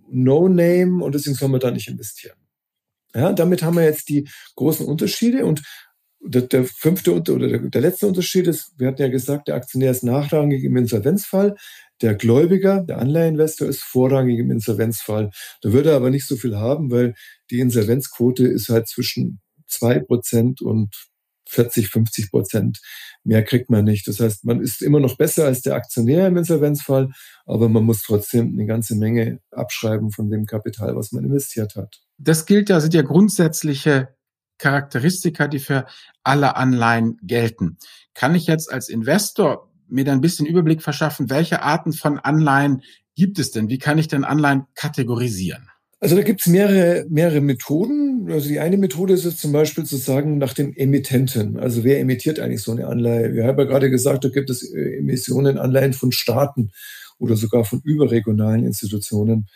No-Name 0.10 1.04
und 1.04 1.16
deswegen 1.16 1.36
soll 1.36 1.50
man 1.50 1.60
da 1.60 1.72
nicht 1.72 1.88
investieren. 1.88 2.38
Ja, 3.14 3.34
damit 3.34 3.64
haben 3.64 3.78
wir 3.78 3.84
jetzt 3.84 4.10
die 4.10 4.28
großen 4.56 4.86
Unterschiede 4.86 5.46
und 5.46 5.64
der, 6.20 6.44
der 6.44 6.64
fünfte 6.66 7.14
oder 7.14 7.48
der, 7.48 7.60
der 7.60 7.82
letzte 7.82 8.08
Unterschied 8.08 8.48
ist, 8.48 8.74
wir 8.78 8.88
hatten 8.88 9.02
ja 9.02 9.08
gesagt, 9.08 9.48
der 9.48 9.56
Aktionär 9.56 9.92
ist 9.92 10.04
nachrangig 10.04 10.64
im 10.64 10.76
Insolvenzfall. 10.78 11.56
Der 12.02 12.16
Gläubiger, 12.16 12.84
der 12.84 13.00
Anleiheinvestor 13.00 13.68
ist 13.68 13.82
vorrangig 13.82 14.40
im 14.40 14.52
Insolvenzfall. 14.52 15.32
Da 15.62 15.74
würde 15.74 15.92
er 15.92 15.96
aber 15.96 16.10
nicht 16.10 16.28
so 16.28 16.36
viel 16.36 16.58
haben, 16.58 16.92
weil 16.92 17.16
die 17.50 17.60
Insolvenzquote 17.60 18.48
ist 18.48 18.70
halt 18.70 18.88
zwischen 18.88 19.42
zwei 19.68 20.00
Prozent 20.00 20.62
und 20.62 20.96
40, 21.50 21.90
50 21.90 22.32
Prozent. 22.32 22.82
Mehr 23.24 23.44
kriegt 23.44 23.70
man 23.70 23.86
nicht. 23.86 24.08
Das 24.08 24.20
heißt, 24.20 24.46
man 24.46 24.62
ist 24.62 24.82
immer 24.82 25.00
noch 25.00 25.18
besser 25.18 25.46
als 25.46 25.62
der 25.62 25.76
Aktionär 25.76 26.28
im 26.28 26.38
Insolvenzfall, 26.38 27.10
aber 27.46 27.70
man 27.70 27.84
muss 27.84 28.04
trotzdem 28.04 28.54
eine 28.54 28.66
ganze 28.66 28.96
Menge 28.96 29.40
abschreiben 29.52 30.12
von 30.12 30.30
dem 30.30 30.46
Kapital, 30.46 30.96
was 30.96 31.12
man 31.12 31.24
investiert 31.24 31.76
hat. 31.76 32.02
Das 32.18 32.46
gilt 32.46 32.70
ja, 32.70 32.80
sind 32.80 32.94
ja 32.94 33.02
grundsätzliche 33.02 34.16
Charakteristika, 34.58 35.48
die 35.48 35.60
für 35.60 35.86
alle 36.24 36.56
Anleihen 36.56 37.18
gelten. 37.22 37.78
Kann 38.14 38.36
ich 38.36 38.48
jetzt 38.48 38.72
als 38.72 38.90
Investor 38.90 39.72
mir 39.90 40.06
da 40.06 40.12
ein 40.12 40.22
bisschen 40.22 40.46
Überblick 40.46 40.82
verschaffen, 40.82 41.30
welche 41.30 41.62
Arten 41.62 41.94
von 41.94 42.20
Anleihen 42.20 42.82
gibt 43.16 43.40
es 43.40 43.52
denn? 43.52 43.70
Wie 43.70 43.80
kann 43.80 43.98
ich 43.98 44.08
denn 44.08 44.24
Anleihen 44.24 44.66
kategorisieren? 44.76 45.70
Also 46.00 46.16
da 46.16 46.22
gibt 46.22 46.42
es 46.42 46.48
mehrere, 46.48 47.06
mehrere 47.10 47.42
Methoden. 47.42 48.30
Also 48.32 48.50
die 48.50 48.60
eine 48.60 48.78
Methode 48.78 49.14
ist 49.14 49.26
es 49.26 49.38
zum 49.38 49.52
Beispiel 49.52 49.84
zu 49.84 49.98
sagen 49.98 50.38
nach 50.38 50.54
dem 50.54 50.74
Emittenten. 50.76 51.58
Also 51.58 51.84
wer 51.84 52.00
emittiert 52.00 52.40
eigentlich 52.40 52.62
so 52.62 52.72
eine 52.72 52.88
Anleihe? 52.88 53.34
Wir 53.34 53.46
haben 53.46 53.58
ja 53.58 53.64
gerade 53.64 53.90
gesagt, 53.90 54.24
da 54.24 54.30
gibt 54.30 54.52
es 54.52 54.64
äh, 54.72 54.98
Emissionen, 55.00 55.58
Anleihen 55.58 55.94
von 55.94 56.12
Staaten 56.12 56.72
oder 57.18 57.36
sogar 57.36 57.66
von 57.66 57.82
überregionalen 57.84 58.64
Institutionen. 58.64 59.48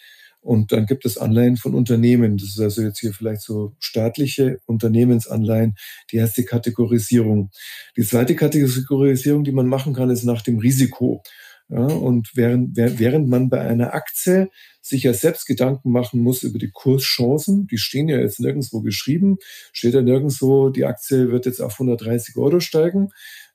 Und 0.41 0.71
dann 0.71 0.87
gibt 0.87 1.05
es 1.05 1.17
Anleihen 1.17 1.55
von 1.55 1.75
Unternehmen. 1.75 2.37
Das 2.37 2.49
ist 2.49 2.59
also 2.59 2.81
jetzt 2.81 2.99
hier 2.99 3.13
vielleicht 3.13 3.41
so 3.41 3.75
staatliche 3.79 4.59
Unternehmensanleihen. 4.65 5.75
Die 6.11 6.17
erste 6.17 6.43
Kategorisierung. 6.43 7.51
Die 7.95 8.03
zweite 8.03 8.35
Kategorisierung, 8.35 9.43
die 9.43 9.51
man 9.51 9.67
machen 9.67 9.93
kann, 9.93 10.09
ist 10.09 10.23
nach 10.23 10.41
dem 10.41 10.57
Risiko. 10.57 11.21
Ja, 11.69 11.85
und 11.85 12.31
während, 12.35 12.75
während 12.75 13.29
man 13.29 13.49
bei 13.49 13.61
einer 13.61 13.93
Aktie 13.93 14.49
sich 14.81 15.03
ja 15.03 15.13
selbst 15.13 15.45
Gedanken 15.45 15.91
machen 15.91 16.19
muss 16.19 16.43
über 16.43 16.59
die 16.59 16.71
Kurschancen, 16.71 17.65
die 17.67 17.77
stehen 17.77 18.09
ja 18.09 18.19
jetzt 18.19 18.41
nirgendwo 18.41 18.81
geschrieben, 18.81 19.37
steht 19.71 19.93
ja 19.93 20.01
nirgendwo, 20.01 20.69
die 20.69 20.83
Aktie 20.83 21.31
wird 21.31 21.45
jetzt 21.45 21.61
auf 21.61 21.73
130 21.73 22.35
Euro 22.35 22.59
steigen, 22.59 23.09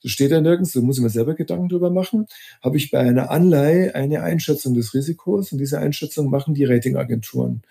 das 0.07 0.12
steht 0.12 0.31
ja 0.31 0.40
nirgends, 0.40 0.71
da 0.71 0.81
muss 0.83 0.99
ich 0.99 1.03
mir 1.03 1.11
selber 1.11 1.35
Gedanken 1.35 1.69
drüber 1.69 1.90
machen. 1.90 2.27
Habe 2.62 2.77
ich 2.77 2.92
bei 2.92 3.01
einer 3.01 3.29
Anleihe 3.29 3.92
eine 3.97 4.23
Einschätzung 4.23 4.73
des 4.75 4.95
Risikos 4.95 5.51
und 5.51 5.59
diese 5.59 5.81
Einschätzung 5.81 6.31
machen 6.31 6.55
die 6.55 6.62
Ratingagenturen. 6.62 7.62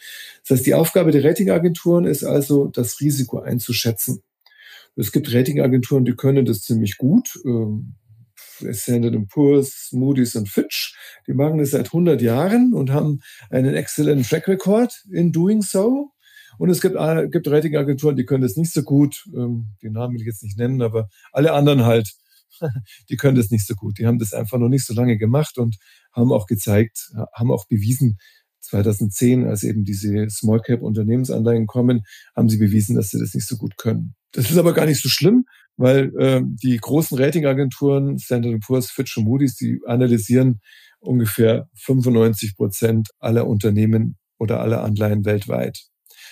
Das 0.42 0.58
heißt, 0.58 0.66
die 0.66 0.74
Aufgabe 0.74 1.12
der 1.12 1.24
Ratingagenturen 1.24 2.04
ist 2.04 2.26
also, 2.26 2.66
das 2.66 3.00
Risiko 3.00 3.40
einzuschätzen. 3.40 4.22
Es 4.98 5.14
gibt 5.14 5.34
Ratingagenturen, 5.34 6.04
die 6.04 6.14
können 6.18 6.46
das 6.46 6.60
ziemlich 6.64 6.98
gut. 6.98 7.40
Ähm, 7.46 7.96
Standard 8.70 9.16
Poor's, 9.30 9.92
Moody's 9.94 10.36
und 10.36 10.50
Fitch, 10.50 10.94
die 11.28 11.34
machen 11.34 11.60
das 11.60 11.72
seit 11.72 11.86
100 11.86 12.22
Jahren 12.22 12.74
und 12.74 12.92
haben 12.92 13.22
einen 13.50 13.76
exzellenten 13.76 14.26
Track 14.26 14.50
Record 14.50 15.06
in 15.10 15.32
doing 15.32 15.62
so. 15.62 16.12
Und 16.58 16.70
es 16.70 16.82
gibt, 16.82 16.98
äh, 16.98 17.30
gibt 17.30 17.48
Ratingagenturen, 17.50 18.18
die 18.18 18.26
können 18.26 18.44
das 18.44 18.58
nicht 18.58 18.74
so 18.74 18.84
gut. 18.84 19.24
Ähm, 19.34 19.68
den 19.82 19.94
Namen 19.94 20.16
will 20.16 20.22
ich 20.22 20.28
jetzt 20.28 20.44
nicht 20.44 20.58
nennen, 20.58 20.82
aber 20.82 21.08
alle 21.32 21.54
anderen 21.54 21.86
halt. 21.86 22.14
die 23.10 23.16
können 23.18 23.36
das 23.36 23.52
nicht 23.52 23.68
so 23.68 23.76
gut. 23.76 23.98
Die 24.00 24.06
haben 24.06 24.20
das 24.20 24.34
einfach 24.34 24.58
noch 24.58 24.70
nicht 24.70 24.86
so 24.86 24.94
lange 24.94 25.18
gemacht 25.18 25.58
und 25.58 25.78
haben 26.14 26.32
auch 26.32 26.46
gezeigt, 26.46 27.12
haben 27.34 27.52
auch 27.52 27.66
bewiesen, 27.68 28.18
2010, 28.66 29.46
als 29.46 29.64
eben 29.64 29.84
diese 29.84 30.30
Small 30.30 30.60
Cap 30.60 30.82
Unternehmensanleihen 30.82 31.68
kommen, 31.68 32.04
haben 32.36 32.50
sie 32.50 32.58
bewiesen, 32.58 32.96
dass 32.96 33.10
sie 33.10 33.20
das 33.20 33.34
nicht 33.34 33.48
so 33.48 33.58
gut 33.58 33.78
können. 33.78 34.16
Das 34.32 34.50
ist 34.50 34.58
aber 34.58 34.74
gar 34.74 34.86
nicht 34.86 35.02
so 35.02 35.10
schlimm, 35.10 35.46
weil 35.78 36.12
äh, 36.18 36.42
die 36.44 36.78
großen 36.78 37.18
Ratingagenturen, 37.18 38.20
Standard 38.20 38.60
Poor's, 38.62 38.92
Fitch 38.92 39.18
und 39.18 39.26
Moody's, 39.26 39.56
die 39.56 39.80
analysieren 39.86 40.62
ungefähr 41.00 41.70
95 41.76 42.56
Prozent 42.56 43.10
aller 43.20 43.48
Unternehmen 43.48 44.18
oder 44.38 44.60
aller 44.60 44.84
Anleihen 44.84 45.26
weltweit 45.26 45.80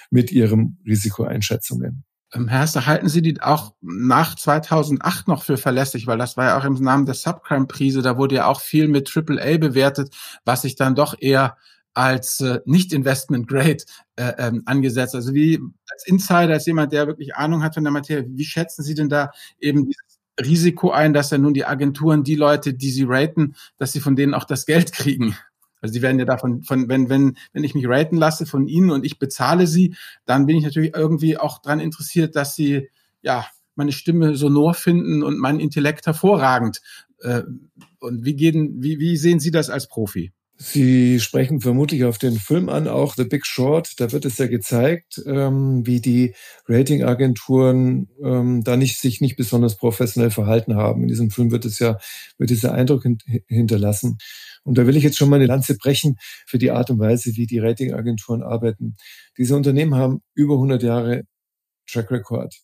mit 0.09 0.31
ihren 0.31 0.79
Risikoeinschätzungen. 0.85 2.03
Ähm, 2.33 2.47
Herr 2.47 2.61
Hester, 2.61 2.85
halten 2.85 3.09
Sie 3.09 3.21
die 3.21 3.41
auch 3.41 3.73
nach 3.81 4.35
2008 4.35 5.27
noch 5.27 5.43
für 5.43 5.57
verlässlich? 5.57 6.07
Weil 6.07 6.17
das 6.17 6.37
war 6.37 6.45
ja 6.45 6.57
auch 6.57 6.65
im 6.65 6.73
Namen 6.75 7.05
der 7.05 7.15
Subprime-Krise, 7.15 8.01
da 8.01 8.17
wurde 8.17 8.35
ja 8.35 8.47
auch 8.47 8.61
viel 8.61 8.87
mit 8.87 9.11
AAA 9.15 9.57
bewertet, 9.57 10.15
was 10.45 10.63
sich 10.63 10.75
dann 10.75 10.95
doch 10.95 11.15
eher 11.19 11.57
als 11.93 12.41
äh, 12.41 12.59
nicht 12.65 12.91
Investment 12.91 13.47
Grade 13.47 13.83
äh, 14.15 14.33
ähm, 14.39 14.63
angesetzt. 14.65 15.13
Also 15.13 15.33
wie 15.33 15.59
als 15.91 16.07
Insider, 16.07 16.53
als 16.53 16.65
jemand, 16.65 16.91
der 16.91 17.07
wirklich 17.07 17.35
Ahnung 17.35 17.63
hat 17.63 17.75
von 17.75 17.83
der 17.83 17.93
Materie, 17.93 18.25
wie 18.27 18.45
schätzen 18.45 18.83
Sie 18.83 18.95
denn 18.95 19.09
da 19.09 19.31
eben 19.59 19.85
dieses 19.85 20.19
Risiko 20.43 20.91
ein, 20.91 21.13
dass 21.13 21.29
ja 21.29 21.37
nun 21.37 21.53
die 21.53 21.65
Agenturen, 21.65 22.23
die 22.23 22.35
Leute, 22.35 22.73
die 22.73 22.89
sie 22.89 23.05
raten, 23.07 23.55
dass 23.77 23.91
sie 23.91 23.99
von 23.99 24.15
denen 24.15 24.33
auch 24.33 24.45
das 24.45 24.65
Geld 24.65 24.91
kriegen? 24.91 25.37
Also 25.83 25.93
die 25.93 26.01
werden 26.01 26.17
ja 26.17 26.23
davon, 26.23 26.63
von, 26.63 26.87
wenn, 26.87 27.09
wenn, 27.09 27.35
wenn 27.51 27.65
ich 27.65 27.75
mich 27.75 27.85
raten 27.89 28.15
lasse 28.15 28.45
von 28.45 28.69
ihnen 28.69 28.89
und 28.89 29.05
ich 29.05 29.19
bezahle 29.19 29.67
sie, 29.67 29.95
dann 30.25 30.45
bin 30.45 30.55
ich 30.55 30.63
natürlich 30.63 30.95
irgendwie 30.95 31.37
auch 31.37 31.61
dran 31.61 31.81
interessiert, 31.81 32.37
dass 32.37 32.55
sie 32.55 32.87
ja 33.21 33.45
meine 33.75 33.91
Stimme 33.91 34.37
sonor 34.37 34.75
finden 34.75 35.23
und 35.23 35.37
mein 35.37 35.59
Intellekt 35.59 36.05
hervorragend. 36.05 36.81
Äh, 37.19 37.43
und 37.99 38.23
wie 38.23 38.35
gehen, 38.35 38.81
wie, 38.81 38.99
wie 38.99 39.17
sehen 39.17 39.41
Sie 39.41 39.51
das 39.51 39.69
als 39.69 39.89
Profi? 39.89 40.31
Sie 40.65 41.19
sprechen 41.19 41.59
vermutlich 41.59 42.05
auf 42.05 42.17
den 42.17 42.37
Film 42.37 42.69
an, 42.69 42.87
auch 42.87 43.15
The 43.15 43.25
Big 43.25 43.45
Short. 43.45 43.99
Da 43.99 44.13
wird 44.13 44.23
es 44.23 44.37
ja 44.37 44.47
gezeigt, 44.47 45.21
ähm, 45.25 45.85
wie 45.85 45.99
die 45.99 46.35
Ratingagenturen 46.69 48.07
ähm, 48.23 48.63
da 48.63 48.77
nicht, 48.77 48.97
sich 48.97 49.19
nicht 49.19 49.35
besonders 49.35 49.75
professionell 49.75 50.31
verhalten 50.31 50.77
haben. 50.77 51.01
In 51.01 51.09
diesem 51.09 51.31
Film 51.31 51.51
wird 51.51 51.65
es 51.65 51.79
ja, 51.79 51.97
wird 52.37 52.49
dieser 52.49 52.73
Eindruck 52.73 53.03
hint 53.03 53.23
hinterlassen. 53.47 54.19
Und 54.63 54.77
da 54.77 54.87
will 54.87 54.95
ich 54.95 55.03
jetzt 55.03 55.17
schon 55.17 55.29
mal 55.29 55.35
eine 55.35 55.47
Lanze 55.47 55.75
brechen 55.75 56.15
für 56.47 56.59
die 56.59 56.71
Art 56.71 56.89
und 56.89 56.99
Weise, 56.99 57.35
wie 57.35 57.45
die 57.45 57.59
Ratingagenturen 57.59 58.41
arbeiten. 58.41 58.95
Diese 59.37 59.57
Unternehmen 59.57 59.95
haben 59.95 60.21
über 60.33 60.53
100 60.53 60.81
Jahre 60.81 61.23
Track 61.91 62.09
Record. 62.09 62.55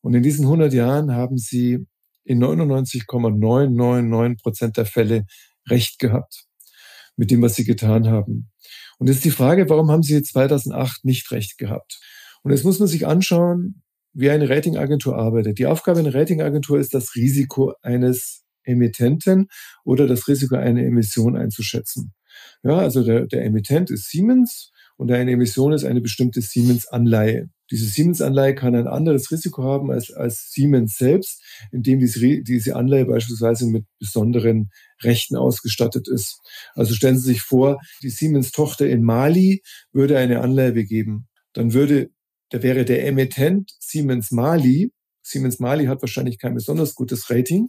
Und 0.00 0.14
in 0.14 0.24
diesen 0.24 0.46
100 0.46 0.72
Jahren 0.72 1.12
haben 1.12 1.38
sie 1.38 1.86
in 2.24 2.40
99,999 2.40 4.42
Prozent 4.42 4.76
der 4.78 4.86
Fälle 4.86 5.26
Recht 5.68 6.00
gehabt 6.00 6.45
mit 7.16 7.30
dem, 7.30 7.42
was 7.42 7.54
sie 7.54 7.64
getan 7.64 8.08
haben. 8.08 8.50
Und 8.98 9.08
jetzt 9.08 9.24
die 9.24 9.30
Frage, 9.30 9.68
warum 9.68 9.90
haben 9.90 10.02
sie 10.02 10.22
2008 10.22 11.04
nicht 11.04 11.30
recht 11.32 11.58
gehabt? 11.58 12.00
Und 12.42 12.52
jetzt 12.52 12.64
muss 12.64 12.78
man 12.78 12.88
sich 12.88 13.06
anschauen, 13.06 13.82
wie 14.12 14.30
eine 14.30 14.48
Ratingagentur 14.48 15.16
arbeitet. 15.16 15.58
Die 15.58 15.66
Aufgabe 15.66 15.98
einer 15.98 16.14
Ratingagentur 16.14 16.78
ist, 16.78 16.94
das 16.94 17.14
Risiko 17.14 17.74
eines 17.82 18.44
Emittenten 18.64 19.48
oder 19.84 20.06
das 20.06 20.26
Risiko 20.28 20.56
einer 20.56 20.82
Emission 20.82 21.36
einzuschätzen. 21.36 22.14
Ja, 22.62 22.78
also 22.78 23.04
der, 23.04 23.26
der 23.26 23.44
Emittent 23.44 23.90
ist 23.90 24.10
Siemens 24.10 24.72
und 24.96 25.10
eine 25.12 25.32
Emission 25.32 25.72
ist 25.72 25.84
eine 25.84 26.00
bestimmte 26.00 26.40
Siemens-Anleihe. 26.40 27.50
Diese 27.70 27.86
Siemens-Anleihe 27.86 28.54
kann 28.54 28.74
ein 28.74 28.86
anderes 28.86 29.30
Risiko 29.30 29.64
haben 29.64 29.90
als, 29.90 30.12
als 30.12 30.50
Siemens 30.52 30.96
selbst, 30.96 31.42
indem 31.72 31.98
diese, 31.98 32.42
diese 32.42 32.76
Anleihe 32.76 33.06
beispielsweise 33.06 33.66
mit 33.66 33.86
besonderen 33.98 34.70
Rechten 35.02 35.36
ausgestattet 35.36 36.08
ist. 36.08 36.40
Also 36.74 36.94
stellen 36.94 37.18
Sie 37.18 37.26
sich 37.32 37.42
vor, 37.42 37.78
die 38.02 38.10
Siemens-Tochter 38.10 38.88
in 38.88 39.02
Mali 39.02 39.62
würde 39.92 40.16
eine 40.18 40.40
Anleihe 40.40 40.72
begeben. 40.72 41.28
Dann 41.52 41.72
würde, 41.72 42.10
da 42.50 42.62
wäre 42.62 42.84
der 42.84 43.06
Emittent 43.06 43.72
Siemens 43.80 44.30
Mali. 44.30 44.92
Siemens 45.22 45.58
Mali 45.58 45.86
hat 45.86 46.02
wahrscheinlich 46.02 46.38
kein 46.38 46.54
besonders 46.54 46.94
gutes 46.94 47.30
Rating, 47.30 47.68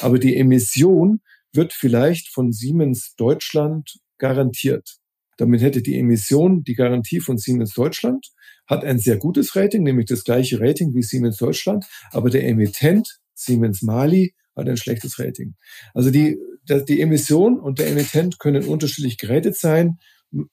aber 0.00 0.18
die 0.18 0.36
Emission 0.36 1.20
wird 1.52 1.72
vielleicht 1.72 2.28
von 2.28 2.52
Siemens 2.52 3.14
Deutschland 3.16 3.98
garantiert. 4.18 4.98
Damit 5.38 5.62
hätte 5.62 5.80
die 5.80 5.98
Emission 5.98 6.62
die 6.64 6.74
Garantie 6.74 7.20
von 7.20 7.38
Siemens 7.38 7.72
Deutschland, 7.72 8.26
hat 8.66 8.84
ein 8.84 8.98
sehr 8.98 9.16
gutes 9.16 9.56
Rating, 9.56 9.82
nämlich 9.82 10.06
das 10.06 10.24
gleiche 10.24 10.60
Rating 10.60 10.94
wie 10.94 11.02
Siemens 11.02 11.38
Deutschland, 11.38 11.86
aber 12.10 12.28
der 12.28 12.46
Emittent 12.46 13.18
Siemens 13.34 13.82
Mali 13.82 14.34
hat 14.56 14.68
ein 14.68 14.76
schlechtes 14.76 15.18
Rating. 15.18 15.54
Also 15.94 16.10
die, 16.10 16.38
die 16.68 17.00
Emission 17.00 17.58
und 17.58 17.78
der 17.78 17.88
Emittent 17.88 18.38
können 18.38 18.64
unterschiedlich 18.64 19.16
geratet 19.16 19.56
sein. 19.56 19.98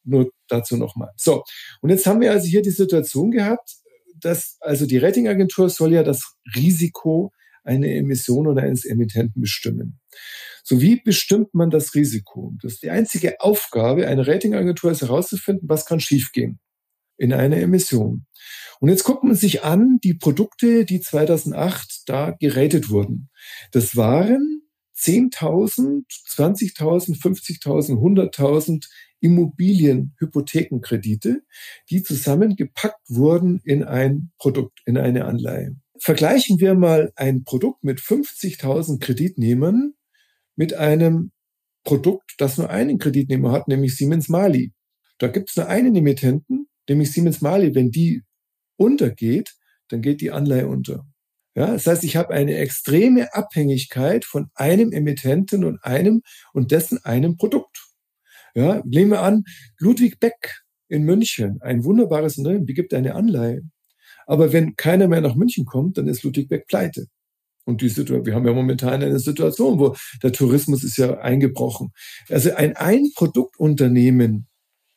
Nur 0.05 0.31
dazu 0.47 0.77
nochmal. 0.77 1.09
So, 1.17 1.43
und 1.81 1.89
jetzt 1.89 2.05
haben 2.05 2.21
wir 2.21 2.31
also 2.31 2.47
hier 2.47 2.61
die 2.61 2.69
Situation 2.69 3.31
gehabt, 3.31 3.75
dass 4.21 4.57
also 4.61 4.85
die 4.85 4.99
Ratingagentur 4.99 5.69
soll 5.69 5.93
ja 5.93 6.03
das 6.03 6.35
Risiko 6.55 7.33
einer 7.65 7.87
Emission 7.87 8.47
oder 8.47 8.63
eines 8.63 8.85
Emittenten 8.85 9.41
bestimmen. 9.41 9.99
So 10.63 10.81
wie 10.81 11.01
bestimmt 11.01 11.53
man 11.53 11.69
das 11.69 11.95
Risiko? 11.95 12.53
Das 12.61 12.73
ist 12.73 12.83
die 12.83 12.89
einzige 12.89 13.39
Aufgabe 13.41 14.07
einer 14.07 14.27
Ratingagentur 14.27 14.91
ist 14.91 15.01
herauszufinden, 15.01 15.69
was 15.69 15.85
kann 15.85 15.99
schiefgehen 15.99 16.59
in 17.17 17.33
einer 17.33 17.57
Emission. 17.57 18.25
Und 18.79 18.89
jetzt 18.89 19.03
guckt 19.03 19.23
man 19.23 19.35
sich 19.35 19.63
an, 19.63 19.99
die 20.03 20.15
Produkte, 20.15 20.85
die 20.85 20.99
2008 20.99 22.03
da 22.07 22.31
geratet 22.31 22.89
wurden. 22.89 23.29
Das 23.71 23.95
waren 23.95 24.63
10.000, 24.97 26.05
20.000, 26.29 27.21
50.000, 27.21 27.99
100.000 27.99 28.87
Immobilienhypothekenkredite, 29.19 31.43
die 31.89 32.01
zusammengepackt 32.03 33.09
wurden 33.09 33.59
in 33.63 33.83
ein 33.83 34.31
Produkt, 34.37 34.81
in 34.85 34.97
eine 34.97 35.25
Anleihe. 35.25 35.75
Vergleichen 35.99 36.59
wir 36.59 36.75
mal 36.75 37.11
ein 37.15 37.43
Produkt 37.43 37.83
mit 37.83 37.99
50.000 37.99 38.99
Kreditnehmern 38.99 39.93
mit 40.55 40.73
einem 40.73 41.31
Produkt, 41.83 42.35
das 42.37 42.57
nur 42.57 42.69
einen 42.69 42.97
Kreditnehmer 42.97 43.51
hat, 43.51 43.67
nämlich 43.67 43.95
Siemens 43.95 44.27
Mali. 44.27 44.73
Da 45.19 45.27
gibt 45.27 45.49
es 45.49 45.55
nur 45.55 45.67
einen 45.67 45.95
Emittenten, 45.95 46.67
nämlich 46.89 47.11
Siemens 47.11 47.41
Mali. 47.41 47.73
Wenn 47.73 47.91
die 47.91 48.23
untergeht, 48.77 49.55
dann 49.89 50.01
geht 50.01 50.21
die 50.21 50.31
Anleihe 50.31 50.67
unter. 50.67 51.05
Ja, 51.55 51.67
das 51.67 51.87
heißt, 51.87 52.03
ich 52.03 52.17
habe 52.17 52.33
eine 52.33 52.57
extreme 52.57 53.33
Abhängigkeit 53.33 54.25
von 54.25 54.49
einem 54.55 54.91
Emittenten 54.91 55.63
und 55.63 55.81
einem 55.83 56.21
und 56.51 56.71
dessen 56.71 57.03
einem 57.05 57.37
Produkt. 57.37 57.87
Ja, 58.55 58.81
nehmen 58.85 59.11
wir 59.11 59.21
an, 59.21 59.43
Ludwig 59.79 60.19
Beck 60.19 60.63
in 60.89 61.03
München, 61.03 61.61
ein 61.61 61.83
wunderbares 61.85 62.37
Unternehmen, 62.37 62.65
die 62.65 62.73
gibt 62.73 62.93
eine 62.93 63.15
Anleihe. 63.15 63.61
Aber 64.25 64.53
wenn 64.53 64.75
keiner 64.75 65.07
mehr 65.07 65.21
nach 65.21 65.35
München 65.35 65.65
kommt, 65.65 65.97
dann 65.97 66.07
ist 66.07 66.23
Ludwig 66.23 66.49
Beck 66.49 66.67
pleite. 66.67 67.07
Und 67.65 67.81
die 67.81 67.89
Situation, 67.89 68.25
wir 68.25 68.35
haben 68.35 68.45
ja 68.45 68.53
momentan 68.53 69.01
eine 69.01 69.19
Situation, 69.19 69.79
wo 69.79 69.95
der 70.21 70.31
Tourismus 70.31 70.83
ist 70.83 70.97
ja 70.97 71.17
eingebrochen. 71.17 71.91
Also 72.29 72.53
ein 72.53 72.75
Einproduktunternehmen 72.75 74.47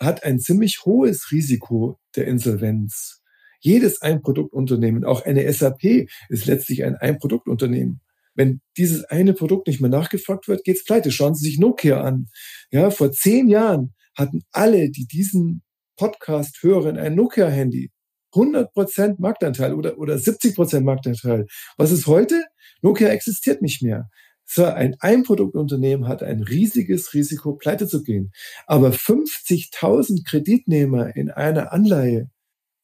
hat 0.01 0.23
ein 0.25 0.39
ziemlich 0.39 0.85
hohes 0.85 1.33
Risiko 1.33 1.99
der 2.15 2.27
Insolvenz. 2.27 3.23
Jedes 3.61 4.03
Einproduktunternehmen, 4.03 5.05
auch 5.05 5.25
eine 5.25 5.51
SAP, 5.53 6.09
ist 6.29 6.47
letztlich 6.47 6.85
ein 6.85 6.97
Einproduktunternehmen. 6.97 8.01
Wenn 8.35 8.61
dieses 8.77 9.05
eine 9.05 9.33
Produkt 9.33 9.67
nicht 9.67 9.81
mehr 9.81 9.91
nachgefragt 9.91 10.47
wird, 10.47 10.63
geht's 10.63 10.85
pleite. 10.85 11.11
Schauen 11.11 11.35
Sie 11.35 11.45
sich 11.45 11.59
Nokia 11.59 12.03
an. 12.03 12.29
Ja, 12.71 12.91
vor 12.91 13.11
zehn 13.11 13.49
Jahren 13.49 13.95
hatten 14.15 14.43
alle, 14.53 14.91
die 14.91 15.07
diesen 15.07 15.63
Podcast 15.97 16.63
hören, 16.63 16.99
ein 16.99 17.17
Nokia-Handy. 17.17 17.91
100% 18.33 19.17
Marktanteil 19.19 19.75
oder, 19.75 19.99
oder 19.99 20.17
70% 20.17 20.81
Marktanteil. 20.81 21.47
Was 21.77 21.91
ist 21.91 22.07
heute? 22.07 22.45
Nokia 22.83 23.09
existiert 23.09 23.63
nicht 23.63 23.83
mehr. 23.83 24.09
So 24.45 24.65
ein 24.65 24.97
Einproduktunternehmen 25.01 26.09
hat 26.09 26.23
ein 26.23 26.43
riesiges 26.43 27.13
Risiko, 27.13 27.55
pleite 27.55 27.87
zu 27.87 28.03
gehen. 28.03 28.33
Aber 28.67 28.91
50.000 28.91 30.25
Kreditnehmer 30.25 31.15
in 31.15 31.31
einer 31.31 31.73
Anleihe, 31.73 32.31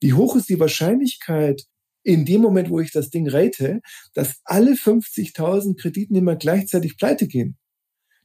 wie 0.00 0.12
hoch 0.12 0.36
ist 0.36 0.50
die 0.50 0.60
Wahrscheinlichkeit, 0.60 1.62
in 2.02 2.26
dem 2.26 2.42
Moment, 2.42 2.68
wo 2.68 2.80
ich 2.80 2.92
das 2.92 3.08
Ding 3.08 3.26
rate, 3.28 3.80
dass 4.12 4.40
alle 4.44 4.72
50.000 4.72 5.80
Kreditnehmer 5.80 6.36
gleichzeitig 6.36 6.98
pleite 6.98 7.26
gehen? 7.26 7.56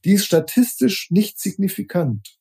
Die 0.04 0.14
ist 0.14 0.26
statistisch 0.26 1.10
nicht 1.10 1.40
signifikant. 1.40 2.39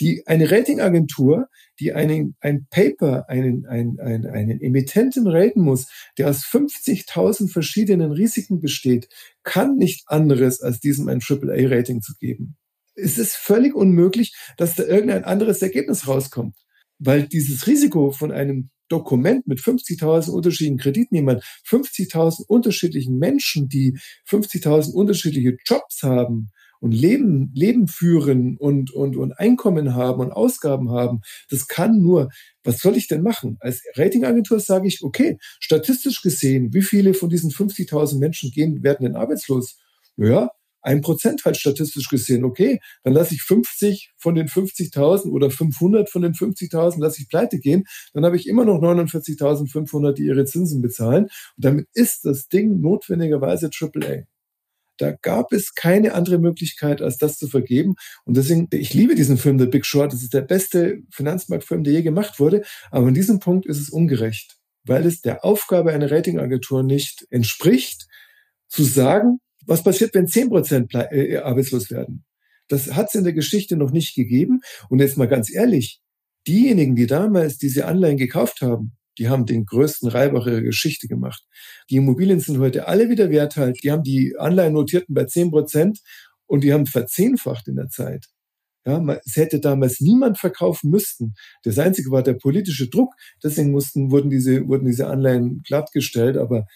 Die, 0.00 0.26
eine 0.26 0.50
Ratingagentur, 0.50 1.48
die 1.80 1.92
einen, 1.92 2.36
ein 2.40 2.66
Paper, 2.70 3.28
einen, 3.28 3.66
einen, 3.66 4.00
einen, 4.00 4.26
einen 4.26 4.60
Emittenten 4.60 5.26
raten 5.26 5.60
muss, 5.60 5.86
der 6.18 6.28
aus 6.28 6.44
50.000 6.44 7.50
verschiedenen 7.50 8.12
Risiken 8.12 8.60
besteht, 8.60 9.08
kann 9.42 9.76
nicht 9.76 10.04
anderes 10.08 10.60
als 10.60 10.80
diesem 10.80 11.08
ein 11.08 11.20
AAA-Rating 11.20 12.00
zu 12.00 12.14
geben. 12.18 12.56
Es 12.94 13.18
ist 13.18 13.34
völlig 13.34 13.74
unmöglich, 13.74 14.34
dass 14.56 14.76
da 14.76 14.84
irgendein 14.84 15.24
anderes 15.24 15.60
Ergebnis 15.62 16.06
rauskommt, 16.06 16.56
weil 16.98 17.26
dieses 17.26 17.66
Risiko 17.66 18.12
von 18.12 18.30
einem 18.30 18.70
Dokument 18.88 19.46
mit 19.46 19.60
50.000 19.60 20.30
unterschiedlichen 20.30 20.78
Kreditnehmern, 20.78 21.40
50.000 21.66 22.44
unterschiedlichen 22.46 23.18
Menschen, 23.18 23.68
die 23.68 23.98
50.000 24.28 24.92
unterschiedliche 24.92 25.56
Jobs 25.66 26.02
haben 26.02 26.50
und 26.84 26.92
Leben, 26.92 27.50
Leben 27.54 27.88
führen 27.88 28.58
und, 28.58 28.90
und, 28.90 29.16
und 29.16 29.32
Einkommen 29.38 29.94
haben 29.94 30.20
und 30.20 30.32
Ausgaben 30.32 30.90
haben. 30.90 31.22
Das 31.48 31.66
kann 31.66 32.02
nur, 32.02 32.28
was 32.62 32.80
soll 32.80 32.98
ich 32.98 33.08
denn 33.08 33.22
machen? 33.22 33.56
Als 33.60 33.80
Ratingagentur 33.96 34.60
sage 34.60 34.86
ich, 34.86 35.02
okay, 35.02 35.38
statistisch 35.60 36.20
gesehen, 36.20 36.74
wie 36.74 36.82
viele 36.82 37.14
von 37.14 37.30
diesen 37.30 37.50
50.000 37.50 38.18
Menschen 38.18 38.50
gehen, 38.50 38.82
werden 38.82 39.06
denn 39.06 39.16
arbeitslos? 39.16 39.78
Naja, 40.16 40.50
ein 40.82 41.00
Prozent 41.00 41.46
halt 41.46 41.56
statistisch 41.56 42.10
gesehen. 42.10 42.44
Okay, 42.44 42.80
dann 43.02 43.14
lasse 43.14 43.34
ich 43.34 43.40
50 43.40 44.12
von 44.18 44.34
den 44.34 44.48
50.000 44.48 45.30
oder 45.30 45.50
500 45.50 46.10
von 46.10 46.20
den 46.20 46.34
50.000 46.34 47.00
lasse 47.00 47.22
ich 47.22 47.30
pleite 47.30 47.60
gehen. 47.60 47.84
Dann 48.12 48.26
habe 48.26 48.36
ich 48.36 48.46
immer 48.46 48.66
noch 48.66 48.78
49.500, 48.82 50.12
die 50.12 50.24
ihre 50.24 50.44
Zinsen 50.44 50.82
bezahlen. 50.82 51.24
Und 51.24 51.64
damit 51.64 51.88
ist 51.94 52.26
das 52.26 52.48
Ding 52.48 52.82
notwendigerweise 52.82 53.70
AAA. 53.70 54.24
Da 54.96 55.12
gab 55.12 55.52
es 55.52 55.74
keine 55.74 56.14
andere 56.14 56.38
Möglichkeit, 56.38 57.02
als 57.02 57.18
das 57.18 57.36
zu 57.36 57.48
vergeben. 57.48 57.94
Und 58.24 58.36
deswegen, 58.36 58.68
ich 58.72 58.94
liebe 58.94 59.14
diesen 59.14 59.38
Film 59.38 59.58
The 59.58 59.66
Big 59.66 59.84
Short. 59.84 60.12
Das 60.12 60.22
ist 60.22 60.34
der 60.34 60.42
beste 60.42 61.02
Finanzmarktfilm, 61.10 61.84
der 61.84 61.92
je 61.92 62.02
gemacht 62.02 62.38
wurde. 62.38 62.62
Aber 62.90 63.08
in 63.08 63.14
diesem 63.14 63.40
Punkt 63.40 63.66
ist 63.66 63.80
es 63.80 63.90
ungerecht, 63.90 64.56
weil 64.84 65.06
es 65.06 65.20
der 65.20 65.44
Aufgabe 65.44 65.92
einer 65.92 66.10
Ratingagentur 66.10 66.82
nicht 66.82 67.26
entspricht, 67.30 68.06
zu 68.68 68.84
sagen, 68.84 69.38
was 69.66 69.82
passiert, 69.82 70.14
wenn 70.14 70.28
10 70.28 70.48
Prozent 70.48 70.94
äh, 70.94 71.38
arbeitslos 71.38 71.90
werden? 71.90 72.24
Das 72.68 72.94
hat 72.94 73.08
es 73.08 73.14
in 73.14 73.24
der 73.24 73.32
Geschichte 73.32 73.76
noch 73.76 73.90
nicht 73.90 74.14
gegeben. 74.14 74.60
Und 74.88 75.00
jetzt 75.00 75.16
mal 75.16 75.28
ganz 75.28 75.52
ehrlich, 75.52 76.00
diejenigen, 76.46 76.96
die 76.96 77.06
damals 77.06 77.58
diese 77.58 77.86
Anleihen 77.86 78.16
gekauft 78.16 78.60
haben, 78.60 78.92
die 79.18 79.28
haben 79.28 79.46
den 79.46 79.64
größten 79.66 80.08
Reibach 80.08 80.46
ihrer 80.46 80.62
Geschichte 80.62 81.08
gemacht. 81.08 81.44
Die 81.90 81.96
Immobilien 81.96 82.40
sind 82.40 82.58
heute 82.58 82.88
alle 82.88 83.08
wieder 83.10 83.30
wert 83.30 83.56
halt. 83.56 83.82
Die 83.82 83.90
haben 83.90 84.02
die 84.02 84.34
Anleihen 84.38 84.72
notierten 84.72 85.14
bei 85.14 85.24
10 85.24 85.50
Prozent 85.50 86.00
und 86.46 86.62
die 86.64 86.72
haben 86.72 86.86
verzehnfacht 86.86 87.68
in 87.68 87.76
der 87.76 87.88
Zeit. 87.88 88.26
Ja, 88.86 89.02
es 89.24 89.36
hätte 89.36 89.60
damals 89.60 90.00
niemand 90.00 90.38
verkaufen 90.38 90.90
müssten. 90.90 91.34
Das 91.62 91.78
einzige 91.78 92.10
war 92.10 92.22
der 92.22 92.34
politische 92.34 92.88
Druck. 92.88 93.14
Deswegen 93.42 93.70
mussten, 93.70 94.10
wurden 94.10 94.28
diese, 94.28 94.68
wurden 94.68 94.84
diese 94.84 95.06
Anleihen 95.06 95.62
glattgestellt. 95.62 96.36
Aber 96.36 96.66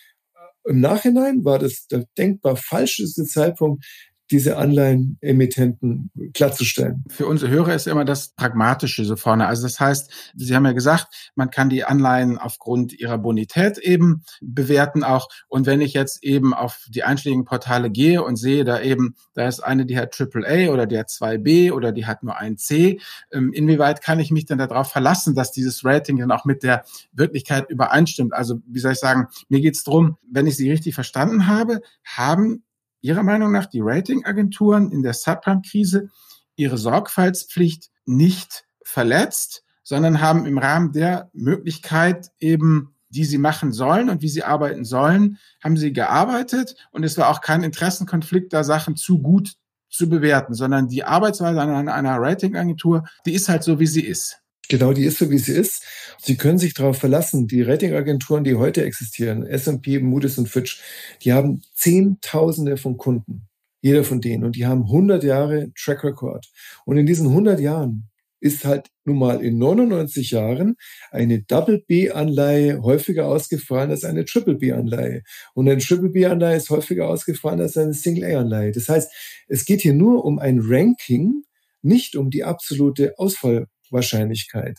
im 0.65 0.81
Nachhinein 0.81 1.45
war 1.45 1.59
das 1.59 1.87
der 1.87 2.07
denkbar 2.17 2.57
falscheste 2.57 3.25
Zeitpunkt, 3.25 3.85
diese 4.31 4.59
Anleihenemittenten 4.59 6.11
klarzustellen. 6.35 7.05
Für 7.09 7.27
unsere 7.27 7.51
Hörer 7.51 7.75
ist 7.75 7.87
immer 7.87 8.05
das 8.05 8.29
Pragmatische 8.29 9.05
so 9.05 9.17
vorne. 9.17 9.47
Also 9.47 9.63
das 9.63 9.81
heißt, 9.81 10.11
Sie 10.35 10.55
haben 10.55 10.67
ja 10.67 10.73
gesagt, 10.73 11.33
man 11.35 11.51
kann 11.51 11.71
die 11.71 11.85
Anleihen 11.85 12.39
aufgrund 12.39 12.93
ihrer 12.93 13.19
Bonität 13.19 13.79
eben 13.79 14.23
bewerten 14.41 15.03
auch. 15.03 15.29
Und 15.49 15.67
wenn 15.67 15.81
ich 15.81 15.95
jetzt 15.95 16.23
eben 16.23 16.53
auf 16.53 16.87
die 16.89 17.05
einschlägigen 17.05 17.45
Portale 17.45 17.91
gehe 17.91 18.23
und 18.23 18.37
sehe 18.37 18.65
da 18.65 18.81
eben, 18.81 19.15
da 19.35 19.49
ist 19.49 19.61
eine, 19.61 19.87
die 19.87 19.99
hat 19.99 20.19
AAA 20.19 20.71
oder 20.73 20.87
die 20.87 20.99
hat 20.99 21.09
2B 21.09 21.73
oder 21.73 21.93
die 21.93 22.07
hat 22.07 22.23
nur 22.23 22.37
ein 22.37 22.59
C, 22.59 23.01
ähm, 23.33 23.53
inwieweit 23.53 24.03
kann 24.03 24.21
ich 24.21 24.31
mich 24.31 24.47
denn 24.47 24.59
darauf 24.59 24.91
verlassen, 24.91 25.35
dass 25.35 25.53
dieses 25.53 25.85
Rating 25.85 26.19
dann 26.19 26.33
auch 26.33 26.45
mit 26.45 26.63
der 26.63 26.85
Wirklichkeit 27.13 27.71
übereinstimmt? 27.71 28.35
Also 28.35 28.61
wie 28.67 28.81
soll 28.81 28.93
ich 28.93 28.99
sagen, 28.99 29.29
mir 29.49 29.61
geht 29.61 29.75
es 29.75 29.85
darum, 29.85 30.17
wenn 30.31 30.47
ich 30.47 30.57
Sie 30.57 30.71
richtig 30.71 30.95
verstanden 30.95 31.47
habe, 31.47 31.81
haben 32.05 32.63
Ihrer 33.01 33.23
Meinung 33.23 33.53
nach 33.53 33.67
die 33.67 33.81
Ratingagenturen 33.81 34.91
in 34.91 35.03
der 35.03 35.15
Subprime-Krise 35.15 36.11
ihre 36.57 36.77
Sorgfaltspflicht 36.77 37.91
nicht 38.05 38.65
verletzt, 38.83 39.65
sondern 39.85 40.21
haben 40.21 40.45
im 40.45 40.59
Rahmen 40.59 40.93
der 40.93 41.31
Möglichkeit 41.33 42.31
eben, 42.41 42.95
die 43.11 43.25
sie 43.25 43.39
machen 43.39 43.73
sollen 43.73 44.11
und 44.11 44.21
wie 44.21 44.29
sie 44.29 44.45
arbeiten 44.45 44.85
sollen, 44.85 45.39
haben 45.63 45.77
sie 45.77 45.93
gearbeitet 45.93 46.77
und 46.91 47.05
es 47.05 47.17
war 47.17 47.29
auch 47.31 47.41
kein 47.41 47.63
Interessenkonflikt, 47.63 48.53
da 48.53 48.65
Sachen 48.65 48.97
zu 48.97 49.23
gut 49.23 49.55
zu 49.89 50.09
bewerten, 50.09 50.53
sondern 50.53 50.89
die 50.89 51.05
Arbeitsweise 51.05 51.61
einer, 51.63 51.95
einer 51.95 52.17
Ratingagentur, 52.19 53.05
die 53.25 53.33
ist 53.33 53.49
halt 53.49 53.63
so, 53.63 53.79
wie 53.79 53.87
sie 53.87 54.05
ist. 54.05 54.43
Genau, 54.71 54.93
die 54.93 55.05
ist 55.05 55.19
so, 55.19 55.31
wie 55.31 55.39
sie 55.39 55.53
ist. 55.53 55.83
Sie 56.19 56.37
können 56.37 56.59
sich 56.59 56.75
darauf 56.75 56.99
verlassen. 56.99 57.47
Die 57.47 57.63
Ratingagenturen, 57.63 58.45
die 58.45 58.57
heute 58.57 58.85
existieren, 58.85 59.47
S&P, 59.47 59.99
Moody's 60.01 60.37
und 60.37 60.49
Fitch, 60.49 60.83
die 61.23 61.33
haben 61.33 61.63
Zehntausende 61.75 62.77
von 62.77 62.99
Kunden. 62.99 63.49
Jeder 63.81 64.05
von 64.05 64.21
denen. 64.21 64.45
Und 64.45 64.57
die 64.57 64.67
haben 64.67 64.83
100 64.83 65.25
Jahre 65.25 65.73
Track 65.75 66.05
Record. 66.05 66.47
Und 66.85 66.99
in 66.99 67.07
diesen 67.07 67.29
100 67.29 67.61
Jahren 67.61 68.11
ist 68.41 68.65
halt 68.65 68.89
nun 69.05 69.19
mal 69.19 69.43
in 69.43 69.59
99 69.59 70.33
Jahren 70.33 70.77
eine 71.11 71.43
Double 71.43 71.83
B-Anleihe 71.87 72.83
häufiger 72.83 73.27
ausgefallen 73.27 73.91
als 73.91 74.05
eine 74.05 74.25
Triple 74.27 74.57
B-Anleihe. 74.57 75.23
Und 75.55 75.69
eine 75.69 75.81
Triple 75.81 76.11
B-Anleihe 76.11 76.57
ist 76.57 76.71
häufiger 76.71 77.09
ausgefallen 77.09 77.61
als 77.61 77.77
eine 77.77 77.95
Single 77.95 78.25
A-Anleihe. 78.25 78.73
Das 78.73 78.89
heißt, 78.89 79.11
es 79.49 79.65
geht 79.65 79.81
hier 79.81 79.95
nur 79.95 80.25
um 80.25 80.39
ein 80.39 80.61
Ranking, 80.63 81.45
nicht 81.83 82.17
um 82.17 82.31
die 82.31 82.45
absolute 82.45 83.15
Ausfall 83.19 83.67
Wahrscheinlichkeit. 83.91 84.79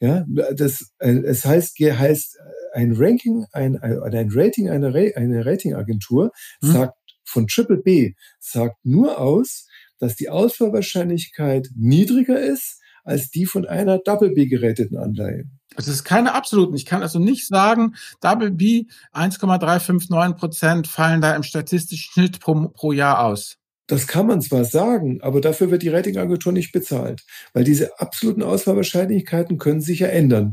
Ja, 0.00 0.24
das, 0.54 0.92
äh, 0.98 1.12
es 1.12 1.44
heißt, 1.44 1.78
heißt 1.78 2.38
ein 2.74 2.94
Ranking, 2.96 3.46
ein, 3.52 3.78
ein 3.78 4.28
Rating 4.32 4.68
einer, 4.68 4.88
eine 4.94 5.46
Ratingagentur 5.46 6.32
hm. 6.62 6.72
sagt 6.72 6.98
von 7.24 7.46
Triple 7.46 7.78
B 7.78 8.14
sagt 8.38 8.76
nur 8.84 9.18
aus, 9.18 9.66
dass 9.98 10.16
die 10.16 10.28
Ausfallwahrscheinlichkeit 10.28 11.68
niedriger 11.74 12.40
ist 12.40 12.80
als 13.04 13.30
die 13.30 13.46
von 13.46 13.66
einer 13.66 13.98
Double 13.98 14.30
B 14.32 14.46
geräteten 14.46 14.96
Anleihe. 14.96 15.44
Es 15.76 15.88
ist 15.88 16.04
keine 16.04 16.34
absoluten. 16.34 16.74
Ich 16.74 16.86
kann 16.86 17.02
also 17.02 17.18
nicht 17.18 17.46
sagen, 17.46 17.94
Double 18.20 18.50
B 18.50 18.84
1,359 19.12 20.38
Prozent 20.38 20.86
fallen 20.86 21.20
da 21.20 21.34
im 21.34 21.42
statistischen 21.42 22.12
Schnitt 22.12 22.40
pro, 22.40 22.68
pro 22.68 22.92
Jahr 22.92 23.24
aus. 23.24 23.58
Das 23.86 24.06
kann 24.06 24.26
man 24.26 24.40
zwar 24.40 24.64
sagen, 24.64 25.20
aber 25.20 25.40
dafür 25.40 25.70
wird 25.70 25.82
die 25.82 25.90
Ratingagentur 25.90 26.52
nicht 26.52 26.72
bezahlt, 26.72 27.22
weil 27.52 27.64
diese 27.64 28.00
absoluten 28.00 28.42
Auswahlwahrscheinlichkeiten 28.42 29.58
können 29.58 29.82
sich 29.82 30.00
ja 30.00 30.08
ändern. 30.08 30.52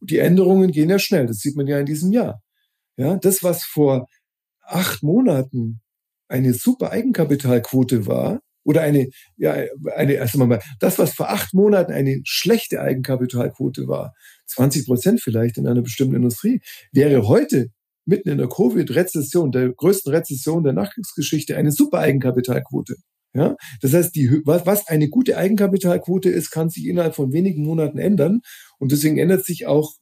Die 0.00 0.18
Änderungen 0.18 0.70
gehen 0.72 0.88
ja 0.90 0.98
schnell, 0.98 1.26
das 1.26 1.38
sieht 1.38 1.56
man 1.56 1.66
ja 1.66 1.78
in 1.78 1.86
diesem 1.86 2.12
Jahr. 2.12 2.42
Ja, 2.96 3.16
das, 3.16 3.42
was 3.42 3.64
vor 3.64 4.06
acht 4.62 5.02
Monaten 5.02 5.80
eine 6.28 6.54
super 6.54 6.90
Eigenkapitalquote 6.90 8.06
war, 8.06 8.40
oder 8.64 8.80
eine, 8.80 9.10
ja, 9.36 9.56
eine, 9.94 10.20
also 10.20 10.38
mal, 10.38 10.60
das, 10.80 10.98
was 10.98 11.12
vor 11.12 11.30
acht 11.30 11.52
Monaten 11.54 11.92
eine 11.92 12.22
schlechte 12.24 12.80
Eigenkapitalquote 12.80 13.88
war, 13.88 14.14
20 14.46 14.86
Prozent 14.86 15.20
vielleicht 15.20 15.58
in 15.58 15.66
einer 15.66 15.82
bestimmten 15.82 16.16
Industrie, 16.16 16.60
wäre 16.92 17.28
heute 17.28 17.68
mitten 18.06 18.28
in 18.28 18.38
der 18.38 18.48
Covid-Rezession, 18.48 19.52
der 19.52 19.70
größten 19.72 20.12
Rezession 20.12 20.64
der 20.64 20.72
Nachkriegsgeschichte, 20.72 21.56
eine 21.56 21.72
super 21.72 21.98
Eigenkapitalquote. 21.98 22.96
Ja, 23.36 23.56
das 23.80 23.92
heißt, 23.92 24.14
die, 24.14 24.42
was 24.44 24.86
eine 24.86 25.08
gute 25.08 25.36
Eigenkapitalquote 25.36 26.30
ist, 26.30 26.50
kann 26.50 26.70
sich 26.70 26.86
innerhalb 26.86 27.16
von 27.16 27.32
wenigen 27.32 27.64
Monaten 27.64 27.98
ändern. 27.98 28.42
Und 28.78 28.92
deswegen 28.92 29.18
ändert 29.18 29.44
sich 29.44 29.66
auch 29.66 29.94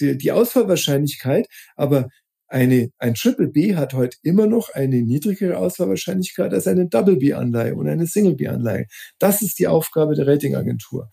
die 0.00 0.32
Ausfallwahrscheinlichkeit. 0.32 1.48
Aber 1.74 2.08
eine, 2.46 2.90
ein 2.98 3.14
Triple 3.14 3.48
B 3.48 3.74
hat 3.74 3.92
heute 3.92 4.18
immer 4.22 4.46
noch 4.46 4.70
eine 4.70 5.02
niedrigere 5.02 5.56
Ausfallwahrscheinlichkeit 5.58 6.52
als 6.52 6.68
eine 6.68 6.88
Double 6.88 7.16
B-Anleihe 7.16 7.74
und 7.74 7.88
eine 7.88 8.06
Single 8.06 8.36
B-Anleihe. 8.36 8.86
Das 9.18 9.42
ist 9.42 9.58
die 9.58 9.66
Aufgabe 9.66 10.14
der 10.14 10.28
Ratingagentur. 10.28 11.10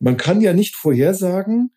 Man 0.00 0.16
kann 0.16 0.40
ja 0.40 0.52
nicht 0.52 0.76
vorhersagen, 0.76 1.72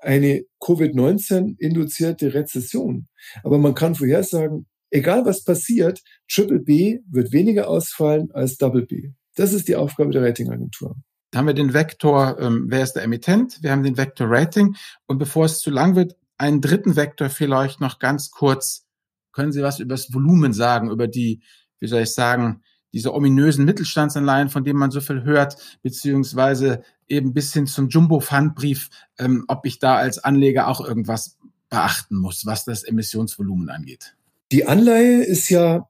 eine 0.00 0.44
Covid-19 0.60 1.56
induzierte 1.58 2.34
Rezession. 2.34 3.08
Aber 3.42 3.58
man 3.58 3.74
kann 3.74 3.94
vorhersagen, 3.94 4.66
egal 4.90 5.24
was 5.24 5.44
passiert, 5.44 6.02
Triple 6.28 6.60
B 6.60 7.00
wird 7.10 7.32
weniger 7.32 7.68
ausfallen 7.68 8.30
als 8.32 8.56
Double 8.56 8.86
B. 8.86 9.10
Das 9.36 9.52
ist 9.52 9.68
die 9.68 9.76
Aufgabe 9.76 10.10
der 10.10 10.22
Ratingagentur. 10.22 10.96
Da 11.30 11.38
haben 11.38 11.46
wir 11.46 11.54
den 11.54 11.74
Vektor, 11.74 12.38
ähm, 12.40 12.66
wer 12.68 12.82
ist 12.82 12.94
der 12.94 13.04
Emittent? 13.04 13.62
Wir 13.62 13.70
haben 13.70 13.84
den 13.84 13.96
Vektor 13.96 14.26
Rating. 14.28 14.74
Und 15.06 15.18
bevor 15.18 15.44
es 15.44 15.60
zu 15.60 15.70
lang 15.70 15.94
wird, 15.94 16.16
einen 16.38 16.60
dritten 16.60 16.96
Vektor 16.96 17.30
vielleicht 17.30 17.80
noch 17.80 17.98
ganz 17.98 18.30
kurz. 18.30 18.86
Können 19.32 19.52
Sie 19.52 19.62
was 19.62 19.78
über 19.78 19.94
das 19.94 20.12
Volumen 20.12 20.52
sagen, 20.52 20.90
über 20.90 21.06
die, 21.06 21.42
wie 21.78 21.86
soll 21.86 22.02
ich 22.02 22.12
sagen, 22.12 22.62
diese 22.92 23.14
ominösen 23.14 23.64
Mittelstandsanleihen, 23.64 24.48
von 24.48 24.64
denen 24.64 24.78
man 24.78 24.90
so 24.90 25.00
viel 25.00 25.22
hört, 25.22 25.56
beziehungsweise 25.82 26.82
eben 27.08 27.32
bis 27.32 27.52
hin 27.52 27.66
zum 27.66 27.88
Jumbo-Pfandbrief, 27.88 28.90
ähm, 29.18 29.44
ob 29.48 29.66
ich 29.66 29.78
da 29.78 29.96
als 29.96 30.18
Anleger 30.18 30.68
auch 30.68 30.80
irgendwas 30.80 31.38
beachten 31.68 32.16
muss, 32.16 32.46
was 32.46 32.64
das 32.64 32.82
Emissionsvolumen 32.82 33.70
angeht. 33.70 34.16
Die 34.52 34.66
Anleihe 34.66 35.22
ist 35.22 35.48
ja 35.48 35.88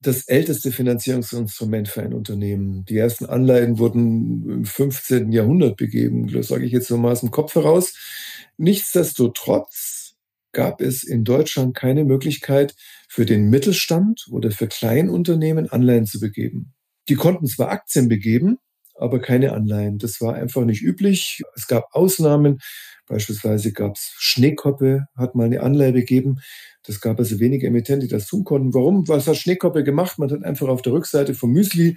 das 0.00 0.28
älteste 0.28 0.70
Finanzierungsinstrument 0.70 1.88
für 1.88 2.02
ein 2.02 2.12
Unternehmen. 2.12 2.84
Die 2.84 2.96
ersten 2.96 3.26
Anleihen 3.26 3.78
wurden 3.78 4.48
im 4.48 4.64
15. 4.64 5.32
Jahrhundert 5.32 5.76
begeben, 5.76 6.28
das 6.28 6.48
sage 6.48 6.66
ich 6.66 6.72
jetzt 6.72 6.88
so 6.88 6.96
mal 6.96 7.12
aus 7.12 7.20
dem 7.20 7.30
Kopf 7.30 7.54
heraus. 7.54 7.94
Nichtsdestotrotz 8.58 10.14
gab 10.52 10.80
es 10.80 11.02
in 11.02 11.24
Deutschland 11.24 11.74
keine 11.74 12.04
Möglichkeit 12.04 12.76
für 13.08 13.26
den 13.26 13.50
Mittelstand 13.50 14.26
oder 14.30 14.50
für 14.50 14.68
Kleinunternehmen 14.68 15.70
Anleihen 15.70 16.06
zu 16.06 16.20
begeben. 16.20 16.74
Die 17.08 17.14
konnten 17.14 17.46
zwar 17.46 17.70
Aktien 17.70 18.08
begeben, 18.08 18.58
aber 18.94 19.20
keine 19.20 19.52
Anleihen. 19.52 19.98
Das 19.98 20.20
war 20.20 20.34
einfach 20.34 20.64
nicht 20.64 20.82
üblich. 20.82 21.42
Es 21.54 21.66
gab 21.66 21.88
Ausnahmen. 21.92 22.58
Beispielsweise 23.06 23.72
gab 23.72 23.96
es 23.96 24.12
Schneekoppe, 24.18 25.06
hat 25.16 25.34
mal 25.34 25.46
eine 25.46 25.62
Anleihe 25.62 25.94
gegeben. 25.94 26.40
Das 26.82 27.00
gab 27.00 27.18
also 27.18 27.40
wenige 27.40 27.66
Emittenten, 27.66 28.06
die 28.06 28.14
das 28.14 28.26
tun 28.26 28.44
konnten. 28.44 28.74
Warum? 28.74 29.08
Was 29.08 29.26
hat 29.26 29.38
Schneekoppe 29.38 29.82
gemacht? 29.82 30.18
Man 30.18 30.30
hat 30.30 30.44
einfach 30.44 30.68
auf 30.68 30.82
der 30.82 30.92
Rückseite 30.92 31.34
vom 31.34 31.52
Müsli 31.52 31.96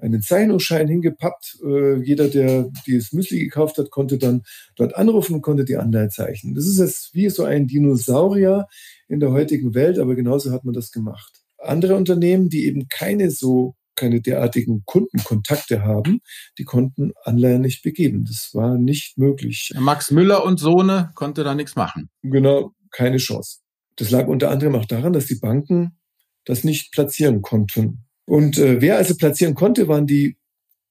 einen 0.00 0.22
Zeichnungsschein 0.22 0.88
hingepappt. 0.88 1.58
Äh, 1.64 2.02
jeder, 2.02 2.28
der 2.28 2.70
dieses 2.86 3.12
Müsli 3.12 3.38
gekauft 3.38 3.78
hat, 3.78 3.90
konnte 3.90 4.18
dann 4.18 4.42
dort 4.76 4.96
anrufen 4.96 5.34
und 5.34 5.42
konnte 5.42 5.64
die 5.64 5.76
Anleihe 5.76 6.08
zeichnen. 6.08 6.54
Das 6.54 6.66
ist 6.66 6.78
jetzt 6.78 7.14
wie 7.14 7.28
so 7.30 7.44
ein 7.44 7.66
Dinosaurier 7.66 8.66
in 9.08 9.20
der 9.20 9.30
heutigen 9.30 9.74
Welt, 9.74 9.98
aber 9.98 10.14
genauso 10.14 10.52
hat 10.52 10.64
man 10.64 10.74
das 10.74 10.90
gemacht. 10.90 11.42
Andere 11.58 11.96
Unternehmen, 11.96 12.48
die 12.48 12.66
eben 12.66 12.88
keine 12.88 13.30
so 13.30 13.74
keine 13.96 14.22
derartigen 14.22 14.82
Kundenkontakte 14.86 15.82
haben, 15.82 16.20
die 16.56 16.64
konnten 16.64 17.12
Anleihen 17.22 17.60
nicht 17.60 17.82
begeben. 17.82 18.24
Das 18.24 18.50
war 18.54 18.78
nicht 18.78 19.18
möglich. 19.18 19.72
Max 19.78 20.10
Müller 20.10 20.42
und 20.44 20.58
Sohne 20.58 21.10
konnte 21.14 21.44
da 21.44 21.54
nichts 21.54 21.76
machen. 21.76 22.08
Genau, 22.22 22.72
keine 22.90 23.18
Chance. 23.18 23.58
Das 23.96 24.10
lag 24.10 24.26
unter 24.26 24.50
anderem 24.50 24.74
auch 24.74 24.86
daran, 24.86 25.12
dass 25.12 25.26
die 25.26 25.38
Banken 25.38 25.98
das 26.46 26.64
nicht 26.64 26.92
platzieren 26.92 27.42
konnten. 27.42 28.06
Und 28.30 28.58
äh, 28.58 28.80
wer 28.80 28.96
also 28.96 29.16
platzieren 29.16 29.56
konnte, 29.56 29.88
waren 29.88 30.06
die 30.06 30.36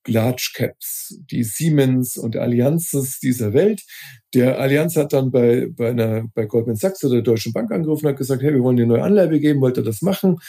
Large 0.05 0.51
Caps, 0.55 1.17
die 1.31 1.45
Siemens 1.45 2.17
und 2.17 2.35
Allianzes 2.35 3.19
dieser 3.21 3.53
Welt. 3.53 3.81
Der 4.33 4.59
Allianz 4.59 4.97
hat 4.97 5.13
dann 5.13 5.31
bei, 5.31 5.67
bei, 5.71 5.91
einer, 5.91 6.27
bei 6.33 6.43
Goldman 6.43 6.75
Sachs 6.75 7.01
oder 7.05 7.13
der 7.13 7.21
Deutschen 7.21 7.53
Bank 7.53 7.71
angerufen 7.71 8.05
und 8.05 8.11
hat 8.11 8.17
gesagt, 8.17 8.41
hey, 8.41 8.53
wir 8.53 8.61
wollen 8.61 8.77
eine 8.77 8.87
neue 8.87 9.03
Anleihe 9.03 9.39
geben, 9.39 9.61
wollt 9.61 9.77
ihr 9.77 9.83
das 9.83 10.01
machen? 10.01 10.39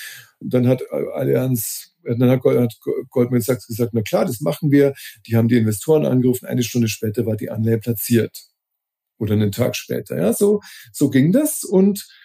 Und 0.41 0.53
dann 0.53 0.67
hat 0.67 0.83
Allianz, 1.15 1.95
dann 2.03 2.29
hat 2.29 2.43
Goldman 2.43 3.41
Sachs 3.41 3.69
gesagt, 3.69 3.93
na 3.95 4.03
klar, 4.03 4.25
das 4.25 4.41
machen 4.41 4.73
wir. 4.73 4.93
Die 5.29 5.37
haben 5.37 5.47
die 5.47 5.59
Investoren 5.59 6.05
angerufen, 6.05 6.47
eine 6.47 6.65
Stunde 6.65 6.89
später 6.89 7.25
war 7.25 7.37
die 7.37 7.51
Anleihe 7.51 7.79
platziert. 7.79 8.37
Oder 9.17 9.35
einen 9.35 9.53
Tag 9.53 9.77
später. 9.77 10.19
Ja, 10.19 10.33
so, 10.33 10.61
so 10.93 11.09
ging 11.09 11.31
das. 11.31 11.63
Und 11.63 12.01
äh, 12.01 12.20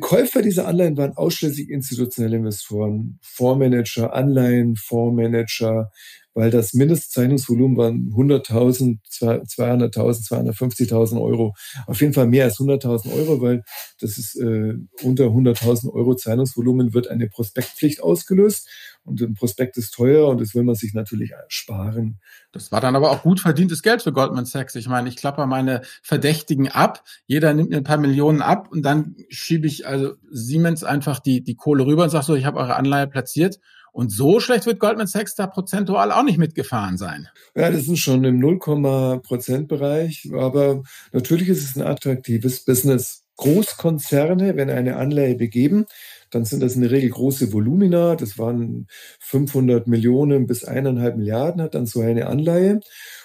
Käufer 0.00 0.42
dieser 0.42 0.66
Anleihen 0.66 0.96
waren 0.96 1.16
ausschließlich 1.16 1.70
institutionelle 1.70 2.36
Investoren, 2.36 3.18
Fondsmanager, 3.22 4.12
Anleihen, 4.12 4.76
Fondsmanager, 4.76 5.90
weil 6.34 6.50
das 6.50 6.74
Mindestzeichnungsvolumen 6.74 7.76
waren 7.76 8.12
100.000, 8.14 8.98
200.000, 9.10 9.92
250.000 10.28 11.20
Euro. 11.20 11.54
Auf 11.86 12.00
jeden 12.00 12.12
Fall 12.12 12.26
mehr 12.26 12.44
als 12.44 12.58
100.000 12.58 13.12
Euro, 13.12 13.40
weil 13.40 13.62
das 14.00 14.16
ist 14.16 14.36
äh, 14.36 14.74
unter 15.02 15.24
100.000 15.24 15.92
Euro 15.92 16.14
Zeichnungsvolumen 16.14 16.94
wird 16.94 17.08
eine 17.08 17.28
Prospektpflicht 17.28 18.02
ausgelöst. 18.02 18.68
Und 19.02 19.20
ein 19.22 19.34
Prospekt 19.34 19.76
ist 19.78 19.92
teuer 19.92 20.28
und 20.28 20.40
das 20.40 20.54
will 20.54 20.62
man 20.62 20.74
sich 20.74 20.92
natürlich 20.92 21.32
sparen. 21.48 22.20
Das 22.52 22.70
war 22.70 22.80
dann 22.80 22.94
aber 22.94 23.10
auch 23.10 23.22
gut 23.22 23.40
verdientes 23.40 23.82
Geld 23.82 24.02
für 24.02 24.12
Goldman 24.12 24.44
Sachs. 24.44 24.74
Ich 24.74 24.88
meine, 24.88 25.08
ich 25.08 25.16
klappe 25.16 25.46
meine 25.46 25.80
Verdächtigen 26.02 26.68
ab. 26.68 27.02
Jeder 27.26 27.54
nimmt 27.54 27.70
mir 27.70 27.78
ein 27.78 27.84
paar 27.84 27.96
Millionen 27.96 28.42
ab 28.42 28.68
und 28.70 28.82
dann 28.82 29.16
schiebe 29.30 29.66
ich 29.66 29.86
also 29.86 30.14
Siemens 30.30 30.84
einfach 30.84 31.18
die, 31.18 31.42
die 31.42 31.56
Kohle 31.56 31.86
rüber 31.86 32.04
und 32.04 32.10
sage 32.10 32.26
so, 32.26 32.34
ich 32.34 32.44
habe 32.44 32.58
eure 32.58 32.76
Anleihe 32.76 33.06
platziert 33.06 33.58
und 33.92 34.10
so 34.10 34.40
schlecht 34.40 34.66
wird 34.66 34.78
Goldman 34.78 35.06
Sachs 35.06 35.34
da 35.34 35.46
prozentual 35.46 36.12
auch 36.12 36.22
nicht 36.22 36.38
mitgefahren 36.38 36.96
sein. 36.96 37.28
Ja, 37.54 37.70
das 37.70 37.88
ist 37.88 37.98
schon 37.98 38.24
im 38.24 38.40
0,%-Bereich. 38.40 40.30
Aber 40.34 40.82
natürlich 41.12 41.48
ist 41.48 41.64
es 41.64 41.76
ein 41.76 41.86
attraktives 41.86 42.64
Business. 42.64 43.24
Großkonzerne, 43.36 44.56
wenn 44.56 44.68
eine 44.68 44.96
Anleihe 44.96 45.34
begeben, 45.34 45.86
dann 46.30 46.44
sind 46.44 46.62
das 46.62 46.74
in 46.74 46.82
der 46.82 46.90
Regel 46.90 47.08
große 47.08 47.54
Volumina. 47.54 48.14
Das 48.14 48.38
waren 48.38 48.86
500 49.20 49.86
Millionen 49.86 50.46
bis 50.46 50.62
eineinhalb 50.62 51.16
Milliarden 51.16 51.62
hat 51.62 51.74
dann 51.74 51.86
so 51.86 52.00
eine 52.00 52.26
Anleihe. 52.26 52.80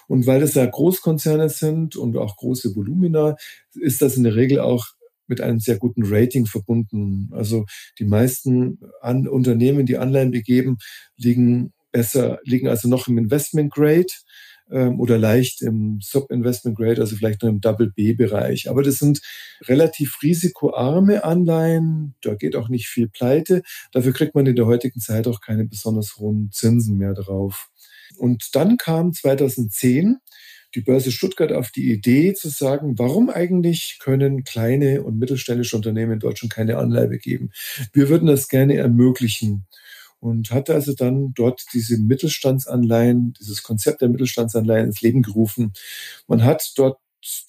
Und 0.08 0.25
weil 0.25 0.39
das 0.39 0.54
ja 0.54 0.65
Großkonzerne 0.65 1.49
sind 1.49 1.97
und 1.97 2.15
auch 2.15 2.38
große 2.38 2.75
Volumina, 2.75 3.36
ist 3.73 4.01
das 4.01 4.15
in 4.15 4.23
der 4.23 4.36
Regel 4.36 4.62
auch 4.62 4.86
mit 5.28 5.42
einem 5.42 5.60
sehr 5.60 5.78
guten 5.78 6.04
Rating 6.06 6.46
verbunden. 6.46 7.30
Also 7.32 7.66
die 8.00 8.06
meisten 8.06 8.80
An 9.02 9.28
Unternehmen, 9.28 9.86
die 9.86 9.98
Anleihen 9.98 10.32
begeben, 10.32 10.78
liegen 11.18 11.74
besser, 11.92 12.40
liegen 12.44 12.68
also 12.68 12.90
noch 12.90 13.08
im 13.08 13.18
Investment 13.18 13.74
Grade 13.74 14.08
ähm, 14.72 15.00
oder 15.00 15.18
leicht 15.18 15.62
im 15.62 16.00
Sub-Investment 16.02 16.78
Grade, 16.78 17.02
also 17.02 17.16
vielleicht 17.16 17.42
nur 17.42 17.52
im 17.52 17.62
Double 17.62 17.92
B-Bereich. 17.92 18.70
Aber 18.70 18.84
das 18.84 18.96
sind 18.96 19.22
relativ 19.64 20.22
risikoarme 20.22 21.24
Anleihen. 21.24 22.16
Da 22.22 22.36
geht 22.36 22.56
auch 22.56 22.70
nicht 22.70 22.88
viel 22.88 23.08
pleite. 23.08 23.62
Dafür 23.92 24.14
kriegt 24.14 24.36
man 24.36 24.46
in 24.46 24.56
der 24.56 24.66
heutigen 24.66 25.00
Zeit 25.00 25.28
auch 25.28 25.42
keine 25.42 25.66
besonders 25.66 26.18
hohen 26.18 26.50
Zinsen 26.52 26.98
mehr 26.98 27.14
drauf. 27.14 27.70
Und 28.18 28.56
dann 28.56 28.78
kam 28.78 29.14
2010 29.14 30.18
die 30.76 30.82
Börse 30.82 31.12
Stuttgart 31.12 31.52
auf 31.52 31.72
die 31.72 31.92
Idee 31.92 32.34
zu 32.34 32.50
sagen, 32.50 33.00
warum 33.00 33.30
eigentlich 33.30 33.98
können 34.00 34.44
kleine 34.44 35.04
und 35.04 35.18
mittelständische 35.18 35.76
Unternehmen 35.76 36.14
in 36.14 36.20
Deutschland 36.20 36.54
keine 36.54 36.78
Anleihe 36.78 37.18
geben? 37.18 37.52
Wir 37.94 38.10
würden 38.10 38.28
das 38.28 38.50
gerne 38.50 38.76
ermöglichen 38.76 39.66
und 40.20 40.52
hatte 40.52 40.74
also 40.74 40.94
dann 40.94 41.34
dort 41.34 41.64
diese 41.74 41.98
Mittelstandsanleihen, 41.98 43.34
dieses 43.40 43.64
Konzept 43.64 44.02
der 44.02 44.10
Mittelstandsanleihen 44.10 44.88
ins 44.88 45.02
Leben 45.02 45.22
gerufen. 45.22 45.74
Man 46.28 46.44
hat 46.44 46.74
dort 46.76 47.00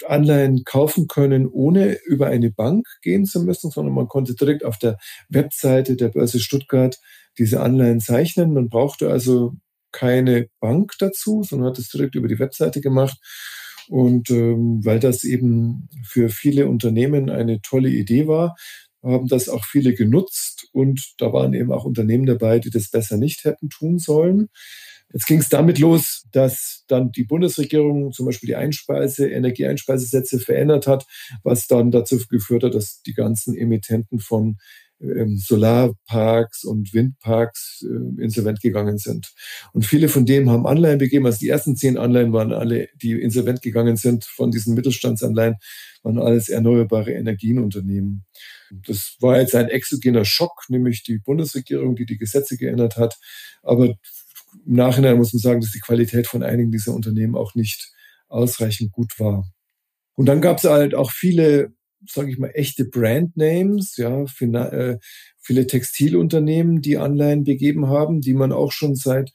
Anleihen 0.06 0.64
kaufen 0.64 1.06
können, 1.06 1.46
ohne 1.46 1.98
über 2.06 2.28
eine 2.28 2.50
Bank 2.50 2.86
gehen 3.02 3.26
zu 3.26 3.42
müssen, 3.42 3.70
sondern 3.70 3.94
man 3.94 4.08
konnte 4.08 4.34
direkt 4.34 4.64
auf 4.64 4.78
der 4.78 4.98
Webseite 5.28 5.96
der 5.96 6.08
Börse 6.08 6.40
Stuttgart 6.40 6.98
diese 7.38 7.60
Anleihen 7.60 8.00
zeichnen. 8.00 8.54
Man 8.54 8.68
brauchte 8.68 9.10
also 9.10 9.54
keine 9.92 10.48
Bank 10.60 10.92
dazu, 10.98 11.42
sondern 11.42 11.70
hat 11.70 11.78
es 11.78 11.88
direkt 11.88 12.14
über 12.14 12.28
die 12.28 12.38
Webseite 12.38 12.80
gemacht. 12.80 13.18
Und 13.88 14.30
ähm, 14.30 14.84
weil 14.84 14.98
das 14.98 15.24
eben 15.24 15.88
für 16.04 16.28
viele 16.28 16.66
Unternehmen 16.66 17.30
eine 17.30 17.60
tolle 17.60 17.88
Idee 17.88 18.26
war, 18.26 18.56
haben 19.02 19.28
das 19.28 19.48
auch 19.48 19.64
viele 19.64 19.94
genutzt 19.94 20.68
und 20.72 21.14
da 21.18 21.32
waren 21.32 21.54
eben 21.54 21.72
auch 21.72 21.84
Unternehmen 21.84 22.26
dabei, 22.26 22.58
die 22.58 22.70
das 22.70 22.90
besser 22.90 23.16
nicht 23.16 23.44
hätten 23.44 23.68
tun 23.68 23.98
sollen. 23.98 24.48
Jetzt 25.12 25.26
ging 25.26 25.38
es 25.38 25.48
damit 25.48 25.78
los, 25.78 26.24
dass 26.32 26.84
dann 26.88 27.12
die 27.12 27.22
Bundesregierung 27.24 28.12
zum 28.12 28.26
Beispiel 28.26 28.48
die 28.48 28.56
Einspeise, 28.56 29.28
Energieeinspeisesätze 29.28 30.40
verändert 30.40 30.88
hat, 30.88 31.06
was 31.44 31.68
dann 31.68 31.92
dazu 31.92 32.18
geführt 32.28 32.64
hat, 32.64 32.74
dass 32.74 33.02
die 33.02 33.14
ganzen 33.14 33.56
Emittenten 33.56 34.18
von 34.18 34.58
Solarparks 34.98 36.64
und 36.64 36.94
Windparks 36.94 37.84
äh, 37.86 38.22
insolvent 38.22 38.60
gegangen 38.60 38.98
sind. 38.98 39.32
Und 39.72 39.84
viele 39.84 40.08
von 40.08 40.24
denen 40.24 40.50
haben 40.50 40.66
Anleihen 40.66 40.98
begeben. 40.98 41.26
Also 41.26 41.38
die 41.38 41.48
ersten 41.48 41.76
zehn 41.76 41.98
Anleihen 41.98 42.32
waren 42.32 42.52
alle, 42.52 42.88
die 43.02 43.12
insolvent 43.12 43.60
gegangen 43.62 43.96
sind 43.96 44.24
von 44.24 44.50
diesen 44.50 44.74
Mittelstandsanleihen, 44.74 45.56
waren 46.02 46.18
alles 46.18 46.48
erneuerbare 46.48 47.12
Energienunternehmen. 47.12 48.24
Das 48.70 49.16
war 49.20 49.38
jetzt 49.38 49.54
ein 49.54 49.68
exogener 49.68 50.24
Schock, 50.24 50.64
nämlich 50.68 51.02
die 51.02 51.18
Bundesregierung, 51.18 51.94
die 51.94 52.06
die 52.06 52.18
Gesetze 52.18 52.56
geändert 52.56 52.96
hat. 52.96 53.16
Aber 53.62 53.86
im 53.86 53.96
Nachhinein 54.64 55.18
muss 55.18 55.32
man 55.34 55.40
sagen, 55.40 55.60
dass 55.60 55.72
die 55.72 55.80
Qualität 55.80 56.26
von 56.26 56.42
einigen 56.42 56.70
dieser 56.70 56.94
Unternehmen 56.94 57.36
auch 57.36 57.54
nicht 57.54 57.92
ausreichend 58.28 58.92
gut 58.92 59.18
war. 59.18 59.44
Und 60.14 60.26
dann 60.26 60.40
gab 60.40 60.58
es 60.58 60.64
halt 60.64 60.94
auch 60.94 61.10
viele 61.10 61.75
sage 62.06 62.30
ich 62.30 62.38
mal, 62.38 62.50
echte 62.54 62.84
Brandnames, 62.84 63.96
ja, 63.96 64.24
äh, 64.40 64.98
viele 65.40 65.66
Textilunternehmen, 65.66 66.82
die 66.82 66.98
Anleihen 66.98 67.44
begeben 67.44 67.88
haben, 67.88 68.20
die 68.20 68.34
man 68.34 68.52
auch 68.52 68.72
schon 68.72 68.94
seit 68.94 69.32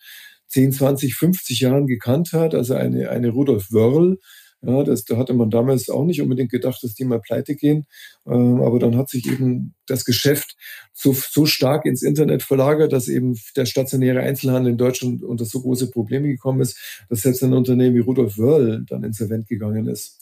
10, 0.47 0.73
20, 0.73 1.15
50 1.15 1.61
Jahren 1.61 1.87
gekannt 1.87 2.33
hat. 2.33 2.53
Also 2.53 2.73
eine, 2.75 3.09
eine 3.09 3.29
Rudolf 3.29 3.71
Wörl, 3.71 4.17
ja, 4.63 4.83
das, 4.83 5.05
da 5.05 5.17
hatte 5.17 5.33
man 5.33 5.49
damals 5.49 5.89
auch 5.89 6.05
nicht 6.05 6.21
unbedingt 6.21 6.51
gedacht, 6.51 6.83
dass 6.83 6.93
die 6.93 7.03
mal 7.03 7.19
pleite 7.19 7.55
gehen. 7.55 7.85
Ähm, 8.27 8.61
aber 8.61 8.77
dann 8.77 8.95
hat 8.95 9.09
sich 9.09 9.27
eben 9.27 9.73
das 9.87 10.05
Geschäft 10.05 10.55
so, 10.93 11.13
so 11.13 11.47
stark 11.47 11.85
ins 11.85 12.03
Internet 12.03 12.43
verlagert, 12.43 12.93
dass 12.93 13.07
eben 13.07 13.35
der 13.55 13.65
stationäre 13.65 14.19
Einzelhandel 14.19 14.73
in 14.73 14.77
Deutschland 14.77 15.23
unter 15.23 15.45
so 15.45 15.61
große 15.61 15.89
Probleme 15.89 16.27
gekommen 16.27 16.61
ist, 16.61 16.77
dass 17.09 17.23
selbst 17.23 17.43
ein 17.43 17.53
Unternehmen 17.53 17.95
wie 17.95 18.01
Rudolf 18.01 18.37
Wörl 18.37 18.85
dann 18.87 19.03
insolvent 19.03 19.47
gegangen 19.47 19.87
ist. 19.87 20.20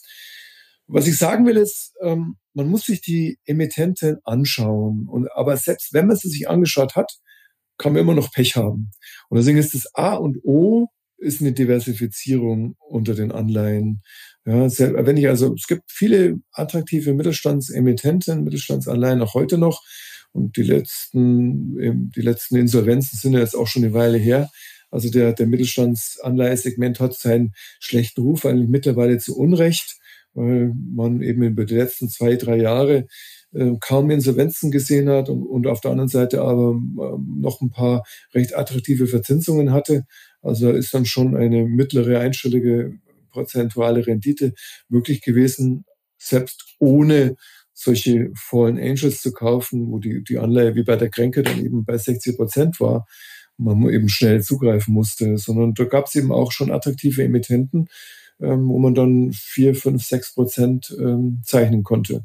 Was 0.92 1.06
ich 1.06 1.16
sagen 1.16 1.46
will, 1.46 1.56
ist, 1.56 1.94
ähm, 2.02 2.36
man 2.52 2.68
muss 2.68 2.86
sich 2.86 3.00
die 3.00 3.38
Emittenten 3.44 4.18
anschauen. 4.24 5.06
Und, 5.08 5.30
aber 5.32 5.56
selbst 5.56 5.92
wenn 5.92 6.06
man 6.06 6.16
sie 6.16 6.28
sich 6.28 6.48
angeschaut 6.48 6.96
hat, 6.96 7.12
kann 7.78 7.92
man 7.92 8.02
immer 8.02 8.14
noch 8.14 8.32
Pech 8.32 8.56
haben. 8.56 8.90
Und 9.28 9.38
deswegen 9.38 9.58
ist 9.58 9.74
das 9.74 9.94
A 9.94 10.14
und 10.14 10.38
O 10.44 10.88
ist 11.16 11.40
eine 11.40 11.52
Diversifizierung 11.52 12.76
unter 12.78 13.14
den 13.14 13.30
Anleihen. 13.30 14.02
Ja, 14.44 14.68
wenn 14.78 15.16
ich 15.16 15.28
also, 15.28 15.54
es 15.54 15.66
gibt 15.66 15.84
viele 15.86 16.38
attraktive 16.52 17.14
Mittelstandsemittenten, 17.14 18.42
Mittelstandsanleihen 18.42 19.22
auch 19.22 19.34
heute 19.34 19.58
noch. 19.58 19.82
Und 20.32 20.56
die 20.56 20.62
letzten, 20.62 22.10
die 22.10 22.20
letzten 22.20 22.56
Insolvenzen 22.56 23.18
sind 23.18 23.32
ja 23.32 23.40
jetzt 23.40 23.56
auch 23.56 23.66
schon 23.66 23.84
eine 23.84 23.92
Weile 23.92 24.18
her. 24.18 24.48
Also 24.90 25.10
der, 25.10 25.34
der 25.34 25.46
Mittelstandsanleihesegment 25.46 27.00
hat 27.00 27.14
seinen 27.14 27.52
schlechten 27.78 28.22
Ruf 28.22 28.44
eigentlich 28.44 28.68
mittlerweile 28.68 29.18
zu 29.18 29.36
Unrecht 29.36 29.99
weil 30.34 30.72
man 30.74 31.22
eben 31.22 31.42
über 31.42 31.64
die 31.64 31.74
letzten 31.74 32.08
zwei, 32.08 32.36
drei 32.36 32.56
Jahre 32.56 33.06
äh, 33.52 33.72
kaum 33.80 34.10
Insolvenzen 34.10 34.70
gesehen 34.70 35.08
hat 35.08 35.28
und, 35.28 35.66
auf 35.66 35.80
der 35.80 35.90
anderen 35.90 36.08
Seite 36.08 36.42
aber 36.42 36.70
äh, 36.70 37.18
noch 37.40 37.60
ein 37.60 37.70
paar 37.70 38.04
recht 38.34 38.56
attraktive 38.56 39.06
Verzinsungen 39.06 39.72
hatte. 39.72 40.06
Also 40.42 40.70
ist 40.70 40.94
dann 40.94 41.04
schon 41.04 41.36
eine 41.36 41.64
mittlere 41.64 42.20
einstellige 42.20 42.94
prozentuale 43.30 44.06
Rendite 44.06 44.54
möglich 44.88 45.20
gewesen, 45.20 45.84
selbst 46.18 46.76
ohne 46.78 47.36
solche 47.72 48.30
Fallen 48.34 48.78
Angels 48.78 49.22
zu 49.22 49.32
kaufen, 49.32 49.90
wo 49.90 49.98
die, 49.98 50.22
die 50.22 50.38
Anleihe 50.38 50.74
wie 50.74 50.82
bei 50.82 50.96
der 50.96 51.08
Kränke 51.08 51.42
dann 51.42 51.64
eben 51.64 51.84
bei 51.84 51.96
60 51.96 52.36
Prozent 52.36 52.80
war 52.80 53.06
man 53.60 53.88
eben 53.90 54.08
schnell 54.08 54.42
zugreifen 54.42 54.94
musste, 54.94 55.36
sondern 55.38 55.74
da 55.74 55.84
gab 55.84 56.06
es 56.06 56.14
eben 56.14 56.32
auch 56.32 56.52
schon 56.52 56.70
attraktive 56.70 57.22
Emittenten, 57.22 57.88
ähm, 58.40 58.68
wo 58.68 58.78
man 58.78 58.94
dann 58.94 59.32
vier, 59.32 59.74
fünf, 59.74 60.04
sechs 60.04 60.34
Prozent 60.34 60.94
ähm, 60.98 61.42
zeichnen 61.44 61.82
konnte. 61.82 62.24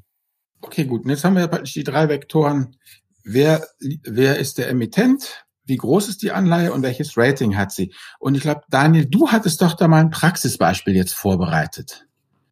Okay, 0.61 0.85
gut. 0.85 1.03
Und 1.03 1.09
jetzt 1.09 1.23
haben 1.23 1.35
wir 1.35 1.47
praktisch 1.47 1.73
die 1.73 1.83
drei 1.83 2.09
Vektoren. 2.09 2.75
Wer, 3.23 3.67
wer 4.03 4.37
ist 4.37 4.57
der 4.57 4.69
Emittent? 4.69 5.45
Wie 5.65 5.77
groß 5.77 6.09
ist 6.09 6.21
die 6.21 6.31
Anleihe 6.31 6.71
und 6.73 6.83
welches 6.83 7.17
Rating 7.17 7.57
hat 7.57 7.71
sie? 7.71 7.91
Und 8.19 8.35
ich 8.35 8.41
glaube, 8.41 8.61
Daniel, 8.69 9.05
du 9.05 9.29
hattest 9.29 9.61
doch 9.61 9.73
da 9.75 9.87
mal 9.87 10.01
ein 10.01 10.11
Praxisbeispiel 10.11 10.95
jetzt 10.95 11.13
vorbereitet. 11.13 12.05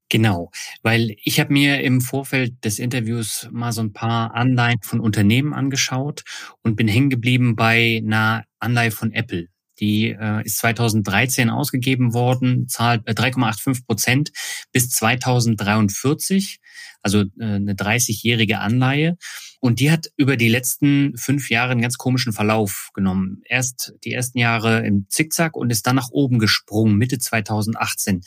Genau, 0.10 0.52
weil 0.84 1.16
ich 1.24 1.40
habe 1.40 1.54
mir 1.54 1.82
im 1.82 2.02
Vorfeld 2.02 2.64
des 2.66 2.78
Interviews 2.78 3.48
mal 3.52 3.72
so 3.72 3.82
ein 3.82 3.94
paar 3.94 4.36
Anleihen 4.36 4.80
von 4.84 5.00
Unternehmen 5.00 5.54
angeschaut 5.54 6.24
und 6.62 6.76
bin 6.76 6.88
hängen 6.88 7.10
geblieben 7.10 7.56
bei 7.56 8.02
einer 8.04 8.44
Anleihe 8.60 8.92
von 8.92 9.12
Apple. 9.12 9.48
Die 9.80 10.10
äh, 10.10 10.46
ist 10.46 10.58
2013 10.60 11.50
ausgegeben 11.50 12.14
worden, 12.14 12.68
zahlt 12.68 13.08
äh, 13.08 13.12
3,85 13.12 13.86
Prozent 13.86 14.32
bis 14.72 14.90
2043, 14.90 16.60
also 17.02 17.22
äh, 17.22 17.44
eine 17.44 17.74
30-jährige 17.74 18.60
Anleihe. 18.60 19.18
Und 19.60 19.80
die 19.80 19.92
hat 19.92 20.08
über 20.18 20.38
die 20.38 20.50
letzten 20.50 21.18
fünf 21.18 21.50
Jahre 21.50 21.72
einen 21.72 21.82
ganz 21.82 21.98
komischen 21.98 22.34
Verlauf 22.34 22.90
genommen. 22.94 23.42
Erst 23.46 23.94
die 24.04 24.14
ersten 24.14 24.38
Jahre 24.38 24.86
im 24.86 25.08
Zickzack 25.10 25.56
und 25.56 25.72
ist 25.72 25.88
dann 25.88 25.96
nach 25.96 26.10
oben 26.12 26.38
gesprungen, 26.38 26.98
Mitte 26.98 27.18
2018. 27.18 28.22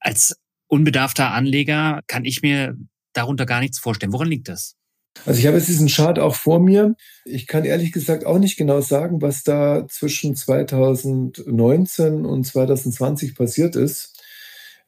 Als 0.00 0.36
unbedarfter 0.66 1.30
Anleger 1.30 2.02
kann 2.06 2.24
ich 2.24 2.42
mir 2.42 2.76
darunter 3.12 3.46
gar 3.46 3.60
nichts 3.60 3.78
vorstellen. 3.78 4.12
Woran 4.12 4.28
liegt 4.28 4.48
das? 4.48 4.76
Also 5.26 5.38
ich 5.40 5.46
habe 5.46 5.56
jetzt 5.56 5.68
diesen 5.68 5.88
Chart 5.88 6.18
auch 6.18 6.34
vor 6.34 6.60
mir. 6.60 6.96
Ich 7.24 7.46
kann 7.46 7.64
ehrlich 7.64 7.92
gesagt 7.92 8.26
auch 8.26 8.38
nicht 8.38 8.56
genau 8.56 8.80
sagen, 8.80 9.22
was 9.22 9.42
da 9.42 9.86
zwischen 9.88 10.34
2019 10.36 12.26
und 12.26 12.44
2020 12.44 13.34
passiert 13.34 13.76
ist. 13.76 14.14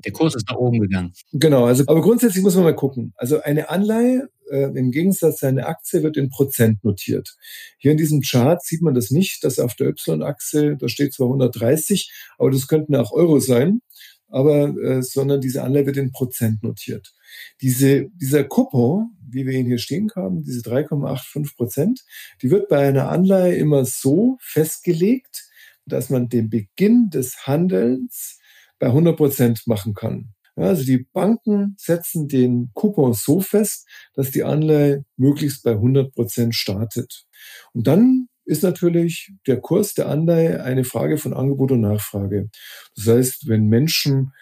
Der 0.05 0.13
Kurs 0.13 0.35
ist 0.35 0.49
nach 0.49 0.57
oben 0.57 0.81
gegangen. 0.81 1.13
Genau, 1.33 1.65
also 1.65 1.85
aber 1.87 2.03
grundsätzlich 2.03 2.43
muss 2.43 2.55
man 2.55 2.65
mal 2.65 2.75
gucken. 2.75 3.15
Also 3.17 3.41
eine 3.41 3.71
Anleihe 3.71 4.29
äh, 4.51 4.65
im 4.77 4.91
Gegensatz 4.91 5.39
zu 5.39 5.47
einer 5.47 5.69
Aktie 5.69 6.03
wird 6.03 6.19
in 6.19 6.29
Prozent 6.29 6.85
notiert. 6.85 7.37
Hier 7.79 7.93
in 7.93 7.97
diesem 7.97 8.21
Chart 8.21 8.63
sieht 8.63 8.83
man 8.83 8.95
das 8.95 9.11
nicht, 9.11 9.43
dass 9.43 9.59
auf 9.59 9.75
der 9.75 9.89
Y-Achse, 9.89 10.77
da 10.79 10.89
steht 10.89 11.15
zwar 11.15 11.29
130, 11.29 12.13
aber 12.39 12.51
das 12.51 12.69
könnten 12.69 12.95
auch 12.95 13.13
Euro 13.13 13.41
sein 13.41 13.81
aber 14.29 14.77
äh, 14.77 15.03
sondern 15.03 15.41
diese 15.41 15.63
Anleihe 15.63 15.87
wird 15.87 15.97
in 15.97 16.13
Prozent 16.13 16.63
notiert. 16.63 17.15
Diese, 17.61 18.09
dieser 18.15 18.45
Coupon, 18.45 19.17
wie 19.29 19.47
wir 19.47 19.53
ihn 19.53 19.67
hier 19.67 19.79
stehen 19.79 20.11
haben, 20.15 20.43
diese 20.43 20.61
3,85 20.61 21.57
Prozent, 21.57 22.05
die 22.43 22.51
wird 22.51 22.69
bei 22.69 22.89
einer 22.89 23.09
Anleihe 23.11 23.57
immer 23.57 23.85
so 23.85 24.37
festgelegt, 24.41 25.49
dass 25.87 26.11
man 26.11 26.29
den 26.29 26.51
Beginn 26.51 27.11
des 27.11 27.47
Handelns 27.47 28.39
bei 28.79 28.89
100 28.89 29.17
Prozent 29.17 29.63
machen 29.67 29.95
kann. 29.95 30.35
Ja, 30.57 30.65
also 30.65 30.85
die 30.85 31.07
Banken 31.13 31.77
setzen 31.79 32.29
den 32.29 32.71
Coupon 32.73 33.13
so 33.13 33.41
fest, 33.41 33.87
dass 34.15 34.31
die 34.31 34.43
Anleihe 34.43 35.05
möglichst 35.17 35.63
bei 35.63 35.73
100 35.73 36.15
Prozent 36.15 36.55
startet. 36.55 37.27
Und 37.73 37.87
dann 37.87 38.29
ist 38.47 38.63
natürlich 38.63 39.33
der 39.47 39.61
Kurs 39.61 39.95
der 39.95 40.09
Anleihe 40.09 40.63
eine 40.63 40.85
Frage 40.85 41.19
von 41.19 41.35
Angebot 41.35 41.73
und 41.73 41.81
Nachfrage. 41.81 42.49
Das 42.95 43.07
heißt, 43.07 43.49
wenn 43.49 43.67
Menschen, 43.67 44.33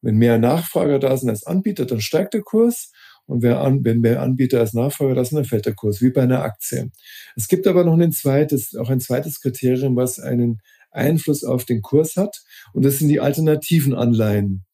wenn 0.00 0.16
mehr 0.16 0.38
Nachfrager 0.38 0.98
da 0.98 1.16
sind 1.16 1.28
als 1.28 1.44
Anbieter, 1.44 1.84
dann 1.84 2.00
steigt 2.00 2.34
der 2.34 2.42
Kurs. 2.42 2.92
Und 3.26 3.42
wenn 3.42 4.00
mehr 4.00 4.22
Anbieter 4.22 4.60
als 4.60 4.72
Nachfrager 4.72 5.14
da 5.14 5.24
sind, 5.24 5.36
dann 5.36 5.44
fällt 5.44 5.66
der 5.66 5.74
Kurs, 5.74 6.00
wie 6.00 6.10
bei 6.10 6.22
einer 6.22 6.42
Aktie. 6.42 6.90
Es 7.36 7.48
gibt 7.48 7.66
aber 7.66 7.84
noch 7.84 7.98
ein 7.98 8.12
zweites, 8.12 8.74
auch 8.74 8.88
ein 8.88 9.00
zweites 9.00 9.40
Kriterium, 9.42 9.96
was 9.96 10.18
einen 10.18 10.62
Einfluss 10.90 11.44
auf 11.44 11.66
den 11.66 11.82
Kurs 11.82 12.16
hat. 12.16 12.42
Und 12.72 12.84
das 12.84 12.98
sind 12.98 13.08
die 13.08 13.20
alternativen 13.20 13.94
Anleihen. 13.94 14.64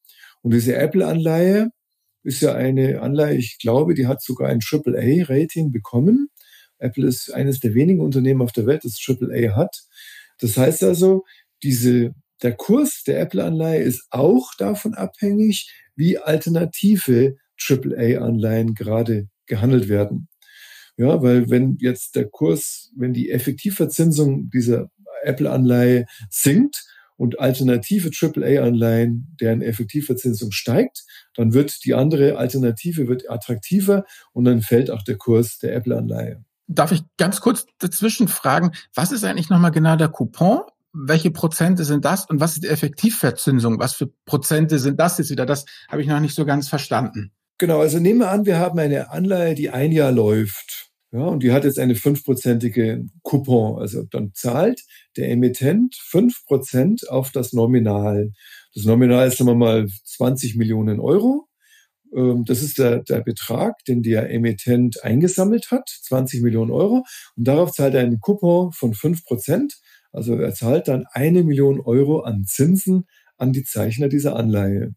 Und 0.41 0.53
diese 0.53 0.75
Apple-Anleihe 0.75 1.69
ist 2.23 2.41
ja 2.41 2.53
eine 2.53 3.01
Anleihe, 3.01 3.35
ich 3.35 3.57
glaube, 3.59 3.93
die 3.93 4.07
hat 4.07 4.21
sogar 4.21 4.49
ein 4.49 4.59
AAA-Rating 4.61 5.71
bekommen. 5.71 6.29
Apple 6.79 7.07
ist 7.07 7.33
eines 7.33 7.59
der 7.59 7.73
wenigen 7.73 8.01
Unternehmen 8.01 8.41
auf 8.41 8.51
der 8.51 8.65
Welt, 8.65 8.83
das 8.83 8.99
AAA 9.05 9.55
hat. 9.55 9.83
Das 10.39 10.57
heißt 10.57 10.83
also, 10.83 11.23
diese, 11.63 12.13
der 12.41 12.53
Kurs 12.53 13.03
der 13.03 13.19
Apple-Anleihe 13.21 13.81
ist 13.81 14.07
auch 14.09 14.53
davon 14.57 14.93
abhängig, 14.93 15.71
wie 15.95 16.17
alternative 16.17 17.37
AAA-Anleihen 17.59 18.75
gerade 18.75 19.27
gehandelt 19.45 19.89
werden. 19.89 20.27
Ja, 20.97 21.21
weil 21.21 21.49
wenn 21.49 21.77
jetzt 21.79 22.15
der 22.15 22.25
Kurs, 22.29 22.91
wenn 22.95 23.13
die 23.13 23.29
Effektivverzinsung 23.29 24.49
dieser 24.49 24.89
Apple-Anleihe 25.23 26.05
sinkt 26.29 26.85
und 27.17 27.39
alternative 27.39 28.09
AAA-Anleihen, 28.09 29.35
deren 29.39 29.61
Effektivverzinsung 29.61 30.51
steigt, 30.51 31.03
dann 31.35 31.53
wird 31.53 31.83
die 31.85 31.93
andere 31.93 32.37
Alternative 32.37 33.07
wird 33.07 33.29
attraktiver 33.29 34.05
und 34.31 34.45
dann 34.45 34.61
fällt 34.61 34.89
auch 34.89 35.03
der 35.03 35.17
Kurs 35.17 35.59
der 35.59 35.75
Apple-Anleihe. 35.75 36.43
Darf 36.67 36.91
ich 36.91 37.03
ganz 37.17 37.41
kurz 37.41 37.65
dazwischen 37.79 38.27
fragen, 38.27 38.71
was 38.93 39.11
ist 39.11 39.23
eigentlich 39.23 39.49
nochmal 39.49 39.71
genau 39.71 39.95
der 39.95 40.09
Coupon? 40.09 40.61
Welche 40.93 41.29
Prozente 41.29 41.83
sind 41.83 42.05
das 42.05 42.25
und 42.25 42.39
was 42.39 42.53
ist 42.53 42.63
die 42.63 42.69
Effektivverzinsung? 42.69 43.79
Was 43.79 43.93
für 43.93 44.07
Prozente 44.25 44.79
sind 44.79 44.99
das 44.99 45.17
jetzt 45.17 45.29
wieder? 45.29 45.45
Das 45.45 45.65
habe 45.89 46.01
ich 46.01 46.07
noch 46.07 46.19
nicht 46.19 46.35
so 46.35 46.45
ganz 46.45 46.69
verstanden. 46.69 47.31
Genau, 47.57 47.79
also 47.79 47.99
nehmen 47.99 48.19
wir 48.19 48.31
an, 48.31 48.45
wir 48.45 48.59
haben 48.59 48.79
eine 48.79 49.11
Anleihe, 49.11 49.55
die 49.55 49.69
ein 49.69 49.91
Jahr 49.91 50.11
läuft. 50.11 50.91
Ja, 51.11 51.21
und 51.21 51.43
die 51.43 51.53
hat 51.53 51.63
jetzt 51.63 51.79
eine 51.79 51.95
fünfprozentige 51.95 53.05
Coupon. 53.23 53.79
Also 53.79 54.03
dann 54.03 54.31
zahlt 54.33 54.81
der 55.15 55.29
Emittent 55.29 55.95
fünf 55.95 56.45
Prozent 56.45 57.09
auf 57.09 57.31
das 57.31 57.53
Nominal. 57.53 58.33
Das 58.73 58.83
Nominal 58.83 59.27
ist, 59.27 59.37
sagen 59.37 59.49
wir 59.49 59.55
mal, 59.55 59.87
20 59.87 60.57
Millionen 60.57 60.99
Euro. 60.99 61.47
Ähm, 62.13 62.45
das 62.45 62.61
ist 62.61 62.77
der, 62.77 63.03
der 63.03 63.21
Betrag, 63.21 63.83
den 63.85 64.01
der 64.01 64.29
Emittent 64.31 65.03
eingesammelt 65.03 65.71
hat, 65.71 65.87
20 65.89 66.41
Millionen 66.41 66.71
Euro. 66.71 67.05
Und 67.35 67.47
darauf 67.47 67.71
zahlt 67.71 67.93
er 67.93 68.01
einen 68.01 68.19
Coupon 68.19 68.71
von 68.71 68.93
5 68.93 69.23
Prozent. 69.25 69.75
Also 70.11 70.35
er 70.35 70.53
zahlt 70.53 70.87
dann 70.87 71.05
eine 71.11 71.43
Million 71.43 71.79
Euro 71.79 72.21
an 72.21 72.45
Zinsen 72.45 73.05
an 73.37 73.51
die 73.51 73.63
Zeichner 73.63 74.07
dieser 74.07 74.35
Anleihe. 74.35 74.95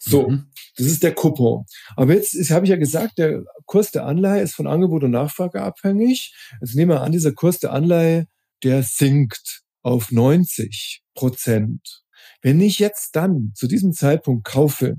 So, 0.00 0.28
mhm. 0.28 0.46
das 0.76 0.86
ist 0.86 1.02
der 1.02 1.14
Coupon. 1.14 1.64
Aber 1.96 2.14
jetzt 2.14 2.50
habe 2.50 2.64
ich 2.64 2.70
ja 2.70 2.76
gesagt, 2.76 3.18
der 3.18 3.44
Kurs 3.66 3.90
der 3.90 4.06
Anleihe 4.06 4.42
ist 4.42 4.54
von 4.54 4.66
Angebot 4.66 5.04
und 5.04 5.10
Nachfrage 5.10 5.62
abhängig. 5.62 6.34
Jetzt 6.60 6.74
nehmen 6.74 6.90
wir 6.92 7.02
an, 7.02 7.12
dieser 7.12 7.32
Kurs 7.32 7.58
der 7.58 7.72
Anleihe, 7.72 8.26
der 8.62 8.82
sinkt 8.82 9.62
auf 9.82 10.10
90 10.12 11.02
Prozent. 11.14 12.02
Wenn 12.42 12.60
ich 12.60 12.78
jetzt 12.78 13.16
dann 13.16 13.52
zu 13.54 13.66
diesem 13.66 13.92
Zeitpunkt 13.92 14.44
kaufe, 14.44 14.96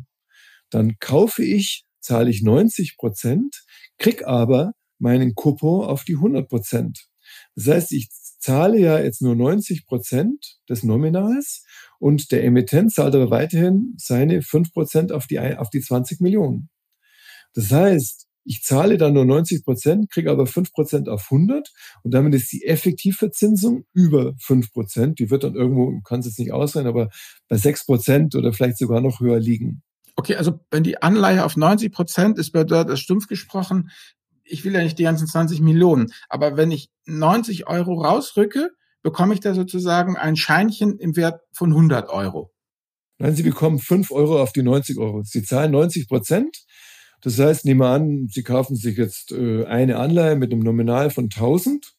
dann 0.69 0.97
kaufe 0.99 1.43
ich, 1.43 1.85
zahle 1.99 2.29
ich 2.29 2.41
90 2.41 2.97
Prozent, 2.97 3.63
krieg 3.97 4.25
aber 4.25 4.73
meinen 4.97 5.35
Coupon 5.35 5.85
auf 5.85 6.03
die 6.03 6.15
100 6.15 6.47
Prozent. 6.47 7.07
Das 7.55 7.67
heißt, 7.67 7.91
ich 7.91 8.09
zahle 8.39 8.79
ja 8.79 8.99
jetzt 8.99 9.21
nur 9.21 9.35
90 9.35 9.85
Prozent 9.85 10.59
des 10.69 10.83
Nominals 10.83 11.63
und 11.99 12.31
der 12.31 12.43
Emittent 12.43 12.93
zahlt 12.93 13.15
aber 13.15 13.29
weiterhin 13.29 13.95
seine 13.97 14.41
5 14.41 14.73
Prozent 14.73 15.11
auf 15.11 15.27
die, 15.27 15.39
auf 15.39 15.69
die 15.69 15.81
20 15.81 16.21
Millionen. 16.21 16.69
Das 17.53 17.71
heißt, 17.71 18.27
ich 18.45 18.63
zahle 18.63 18.97
dann 18.97 19.13
nur 19.13 19.25
90 19.25 19.63
Prozent, 19.63 20.09
kriege 20.09 20.31
aber 20.31 20.47
5 20.47 20.71
Prozent 20.71 21.09
auf 21.09 21.27
100 21.29 21.71
und 22.03 22.13
damit 22.13 22.33
ist 22.33 22.51
die 22.51 22.65
Effektivverzinsung 22.65 23.85
über 23.93 24.33
5 24.39 24.71
Prozent. 24.71 25.19
Die 25.19 25.29
wird 25.29 25.43
dann 25.43 25.55
irgendwo, 25.55 25.99
kann 26.01 26.21
es 26.21 26.27
jetzt 26.27 26.39
nicht 26.39 26.51
ausrechnen, 26.51 26.89
aber 26.89 27.09
bei 27.47 27.57
6 27.57 27.85
Prozent 27.85 28.35
oder 28.35 28.53
vielleicht 28.53 28.77
sogar 28.77 29.01
noch 29.01 29.19
höher 29.19 29.39
liegen. 29.39 29.83
Okay, 30.19 30.35
also 30.35 30.59
wenn 30.69 30.83
die 30.83 31.01
Anleihe 31.01 31.45
auf 31.45 31.55
90 31.55 31.93
Prozent 31.93 32.37
ist, 32.39 32.51
bedeutet 32.51 32.89
das 32.89 32.99
stumpf 32.99 33.27
gesprochen, 33.27 33.89
ich 34.43 34.65
will 34.65 34.73
ja 34.73 34.83
nicht 34.83 34.99
die 34.99 35.03
ganzen 35.03 35.27
20 35.27 35.61
Millionen, 35.61 36.11
aber 36.27 36.57
wenn 36.57 36.71
ich 36.71 36.89
90 37.05 37.67
Euro 37.67 38.01
rausrücke, 38.01 38.71
bekomme 39.01 39.33
ich 39.33 39.39
da 39.39 39.53
sozusagen 39.53 40.17
ein 40.17 40.35
Scheinchen 40.35 40.99
im 40.99 41.15
Wert 41.15 41.39
von 41.53 41.69
100 41.69 42.09
Euro. 42.09 42.51
Nein, 43.17 43.33
Sie 43.33 43.43
bekommen 43.43 43.79
5 43.79 44.11
Euro 44.11 44.41
auf 44.41 44.51
die 44.51 44.61
90 44.61 44.97
Euro. 44.97 45.23
Sie 45.23 45.41
zahlen 45.41 45.71
90 45.71 46.09
Prozent. 46.09 46.65
Das 47.21 47.39
heißt, 47.39 47.63
nehmen 47.63 47.79
wir 47.79 47.87
an, 47.87 48.27
Sie 48.29 48.43
kaufen 48.43 48.75
sich 48.75 48.97
jetzt 48.97 49.31
äh, 49.31 49.63
eine 49.67 49.99
Anleihe 49.99 50.35
mit 50.35 50.51
einem 50.51 50.63
Nominal 50.63 51.11
von 51.11 51.29
1000 51.33 51.93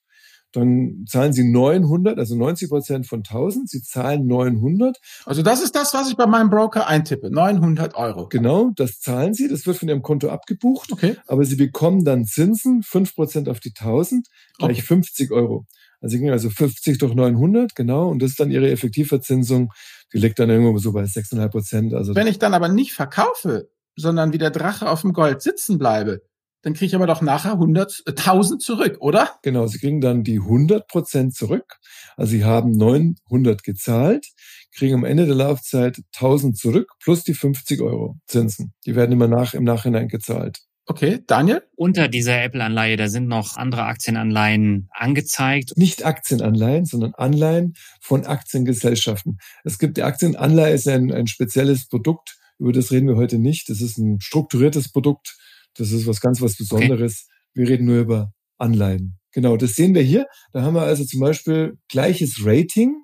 dann 0.52 1.04
zahlen 1.08 1.32
Sie 1.32 1.44
900, 1.44 2.18
also 2.18 2.36
90 2.36 2.68
Prozent 2.68 3.06
von 3.06 3.20
1000. 3.20 3.68
Sie 3.68 3.82
zahlen 3.82 4.26
900. 4.26 4.98
Also 5.24 5.42
das 5.42 5.62
ist 5.62 5.74
das, 5.76 5.94
was 5.94 6.08
ich 6.08 6.16
bei 6.16 6.26
meinem 6.26 6.50
Broker 6.50 6.86
eintippe. 6.86 7.30
900 7.30 7.94
Euro. 7.94 8.28
Genau, 8.28 8.70
das 8.74 9.00
zahlen 9.00 9.34
Sie. 9.34 9.48
Das 9.48 9.66
wird 9.66 9.76
von 9.76 9.88
Ihrem 9.88 10.02
Konto 10.02 10.28
abgebucht. 10.28 10.92
Okay. 10.92 11.16
Aber 11.26 11.44
Sie 11.44 11.56
bekommen 11.56 12.04
dann 12.04 12.24
Zinsen, 12.24 12.82
5 12.82 13.14
Prozent 13.14 13.48
auf 13.48 13.60
die 13.60 13.72
1000, 13.78 14.26
gleich 14.58 14.78
okay. 14.78 14.82
50 14.82 15.30
Euro. 15.30 15.66
Also 16.00 16.14
sie 16.14 16.18
kriegen 16.18 16.32
also 16.32 16.48
50 16.48 16.98
durch 16.98 17.14
900, 17.14 17.74
genau, 17.74 18.08
und 18.08 18.22
das 18.22 18.30
ist 18.30 18.40
dann 18.40 18.50
ihre 18.50 18.70
Effektivverzinsung. 18.70 19.72
Die 20.12 20.18
liegt 20.18 20.38
dann 20.38 20.48
irgendwo 20.48 20.78
so 20.78 20.92
bei 20.92 21.02
6,5 21.02 21.48
Prozent. 21.48 21.94
Also 21.94 22.14
Wenn 22.14 22.26
ich 22.26 22.38
dann 22.38 22.54
aber 22.54 22.68
nicht 22.68 22.94
verkaufe, 22.94 23.68
sondern 23.96 24.32
wie 24.32 24.38
der 24.38 24.50
Drache 24.50 24.88
auf 24.88 25.02
dem 25.02 25.12
Gold 25.12 25.42
sitzen 25.42 25.78
bleibe, 25.78 26.22
dann 26.62 26.74
kriege 26.74 26.86
ich 26.86 26.94
aber 26.94 27.06
doch 27.06 27.22
nachher 27.22 27.52
100, 27.52 28.02
1000 28.06 28.62
zurück, 28.62 28.98
oder? 29.00 29.38
Genau, 29.42 29.66
Sie 29.66 29.78
kriegen 29.78 30.00
dann 30.00 30.24
die 30.24 30.38
100 30.38 30.86
Prozent 30.86 31.34
zurück. 31.34 31.78
Also 32.16 32.32
Sie 32.32 32.44
haben 32.44 32.72
900 32.72 33.62
gezahlt, 33.62 34.26
kriegen 34.74 34.94
am 34.94 35.04
Ende 35.04 35.26
der 35.26 35.34
Laufzeit 35.34 36.00
1000 36.14 36.56
zurück 36.56 36.92
plus 37.02 37.24
die 37.24 37.34
50 37.34 37.80
Euro 37.80 38.18
Zinsen. 38.26 38.74
Die 38.86 38.94
werden 38.94 39.12
immer 39.12 39.28
nach, 39.28 39.54
im 39.54 39.64
Nachhinein 39.64 40.08
gezahlt. 40.08 40.58
Okay, 40.86 41.20
Daniel? 41.26 41.62
Unter 41.76 42.08
dieser 42.08 42.42
Apple-Anleihe, 42.42 42.96
da 42.96 43.08
sind 43.08 43.28
noch 43.28 43.56
andere 43.56 43.84
Aktienanleihen 43.84 44.88
angezeigt. 44.90 45.76
Nicht 45.76 46.04
Aktienanleihen, 46.04 46.84
sondern 46.84 47.14
Anleihen 47.14 47.74
von 48.00 48.26
Aktiengesellschaften. 48.26 49.38
Es 49.62 49.78
gibt 49.78 49.98
die 49.98 50.02
Aktienanleihe, 50.02 50.74
ist 50.74 50.88
ein, 50.88 51.12
ein 51.12 51.28
spezielles 51.28 51.86
Produkt, 51.86 52.40
über 52.58 52.72
das 52.72 52.90
reden 52.90 53.08
wir 53.08 53.16
heute 53.16 53.38
nicht. 53.38 53.70
Das 53.70 53.80
ist 53.80 53.98
ein 53.98 54.20
strukturiertes 54.20 54.92
Produkt. 54.92 55.36
Das 55.74 55.92
ist 55.92 56.06
was 56.06 56.20
ganz 56.20 56.40
was 56.40 56.56
Besonderes. 56.56 57.26
Okay. 57.26 57.60
Wir 57.60 57.68
reden 57.68 57.86
nur 57.86 58.00
über 58.00 58.32
Anleihen. 58.58 59.18
Genau, 59.32 59.56
das 59.56 59.74
sehen 59.74 59.94
wir 59.94 60.02
hier. 60.02 60.26
Da 60.52 60.62
haben 60.62 60.74
wir 60.74 60.82
also 60.82 61.04
zum 61.04 61.20
Beispiel 61.20 61.78
gleiches 61.88 62.40
Rating. 62.44 62.96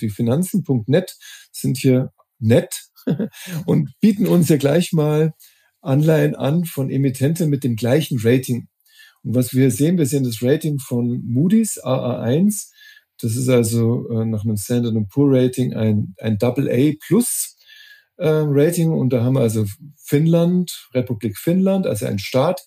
Die 0.00 0.10
Finanzen.net 0.10 1.16
sind 1.52 1.78
hier 1.78 2.12
nett 2.38 2.74
und 3.66 3.92
bieten 4.00 4.26
uns 4.26 4.48
ja 4.48 4.56
gleich 4.56 4.92
mal 4.92 5.32
Anleihen 5.80 6.34
an 6.34 6.64
von 6.64 6.90
Emittenten 6.90 7.48
mit 7.48 7.64
dem 7.64 7.76
gleichen 7.76 8.18
Rating. 8.22 8.68
Und 9.22 9.34
was 9.34 9.54
wir 9.54 9.70
sehen, 9.70 9.98
wir 9.98 10.06
sehen 10.06 10.24
das 10.24 10.42
Rating 10.42 10.78
von 10.78 11.22
Moody's 11.24 11.82
AA1. 11.82 12.70
Das 13.20 13.36
ist 13.36 13.48
also 13.48 14.08
äh, 14.10 14.24
nach 14.24 14.44
einem 14.44 14.56
Standard 14.56 14.94
Poor 15.08 15.34
Rating 15.34 15.74
ein, 15.74 16.14
ein 16.18 16.38
AA 16.40 16.92
Plus 17.06 17.55
äh, 18.16 18.28
Rating. 18.28 18.92
Und 18.92 19.12
da 19.12 19.22
haben 19.22 19.34
wir 19.34 19.40
also 19.40 19.64
Finnland, 19.96 20.88
Republik 20.94 21.38
Finnland, 21.38 21.86
also 21.86 22.06
ein 22.06 22.18
Staat, 22.18 22.64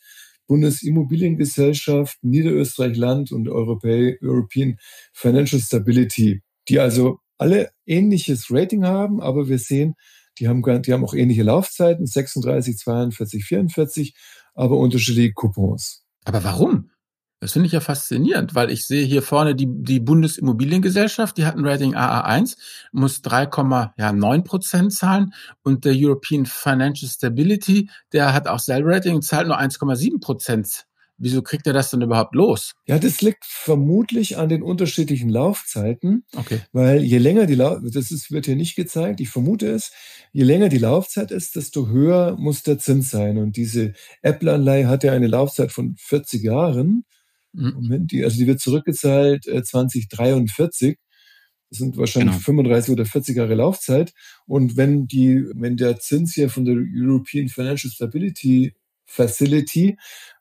Bundesimmobiliengesellschaft, 0.48 2.18
Niederösterreich 2.24 2.98
Land 2.98 3.32
und 3.32 3.48
European 3.48 4.78
Financial 5.14 5.62
Stability, 5.62 6.42
die 6.68 6.80
also 6.80 7.20
alle 7.38 7.70
ähnliches 7.86 8.48
Rating 8.50 8.84
haben, 8.84 9.22
aber 9.22 9.48
wir 9.48 9.60
sehen, 9.60 9.96
die 10.40 10.48
haben, 10.48 10.64
die 10.82 10.94
haben 10.94 11.06
auch 11.06 11.14
ähnliche 11.14 11.44
Laufzeiten, 11.44 12.06
36, 12.06 12.78
42, 12.78 13.46
44, 13.46 14.14
aber 14.56 14.78
unterschiedliche 14.78 15.34
Coupons. 15.34 16.04
Aber 16.26 16.44
warum? 16.44 16.90
Das 17.40 17.54
finde 17.54 17.68
ich 17.68 17.72
ja 17.72 17.80
faszinierend, 17.80 18.54
weil 18.54 18.70
ich 18.70 18.86
sehe 18.86 19.06
hier 19.06 19.22
vorne 19.22 19.56
die, 19.56 19.68
die 19.68 20.02
Bundesimmobiliengesellschaft, 20.02 21.38
die 21.38 21.46
hat 21.46 21.56
ein 21.56 21.66
Rating 21.66 21.96
AA1, 21.96 22.58
muss 22.92 23.22
3,9 23.24 24.44
Prozent 24.44 24.94
zahlen 24.94 25.34
und 25.64 25.86
der 25.86 25.94
European 25.96 26.46
Financial 26.46 27.10
Stability, 27.10 27.90
der 28.12 28.34
hat 28.34 28.48
auch 28.48 28.60
Sell-Rating, 28.60 29.22
zahlt 29.22 29.48
nur 29.48 29.58
1,7 29.58 30.20
Prozent 30.20 30.86
Wieso 31.22 31.42
kriegt 31.42 31.68
er 31.68 31.74
das 31.74 31.92
denn 31.92 32.02
überhaupt 32.02 32.34
los? 32.34 32.76
Ja, 32.88 32.98
das 32.98 33.22
liegt 33.22 33.44
vermutlich 33.44 34.38
an 34.38 34.48
den 34.48 34.64
unterschiedlichen 34.64 35.30
Laufzeiten. 35.30 36.24
Okay. 36.34 36.62
Weil 36.72 37.04
je 37.04 37.18
länger 37.18 37.46
die 37.46 37.56
Laufzeit, 37.56 37.96
das 37.96 38.12
ist, 38.12 38.32
wird 38.32 38.46
hier 38.46 38.56
nicht 38.56 38.78
gezeigt, 38.78 39.20
ich 39.20 39.30
vermute 39.30 39.70
es, 39.70 39.92
je 40.32 40.44
länger 40.44 40.70
die 40.70 40.78
Laufzeit 40.78 41.32
ist, 41.32 41.58
desto 41.58 41.90
höher 41.90 42.38
muss 42.38 42.64
der 42.64 42.80
Zins 42.80 43.12
sein. 43.12 43.38
Und 43.38 43.58
diese 43.58 43.94
Apple-Anleihe 44.22 44.88
hat 44.88 45.04
ja 45.04 45.12
eine 45.12 45.28
Laufzeit 45.28 45.74
von 45.74 45.96
40 45.98 46.42
Jahren. 46.42 47.04
Moment, 47.54 48.12
die, 48.12 48.24
also 48.24 48.38
die 48.38 48.48
wird 48.48 48.60
zurückgezahlt 48.60 49.48
äh, 49.48 49.64
2043. 49.64 50.98
Das 51.70 51.80
sind 51.80 51.98
wahrscheinlich 51.98 52.34
genau. 52.34 52.44
35 52.44 52.94
oder 52.94 53.06
40 53.06 53.38
Jahre 53.38 53.56
Laufzeit. 53.56 54.14
Und 54.46 54.76
wenn 54.76 55.08
die, 55.08 55.46
wenn 55.54 55.78
der 55.78 56.00
Zins 56.00 56.34
hier 56.34 56.50
von 56.50 56.66
der 56.66 56.76
European 56.76 57.48
Financial 57.48 57.92
Stability 57.92 58.74
Facility 59.06 59.98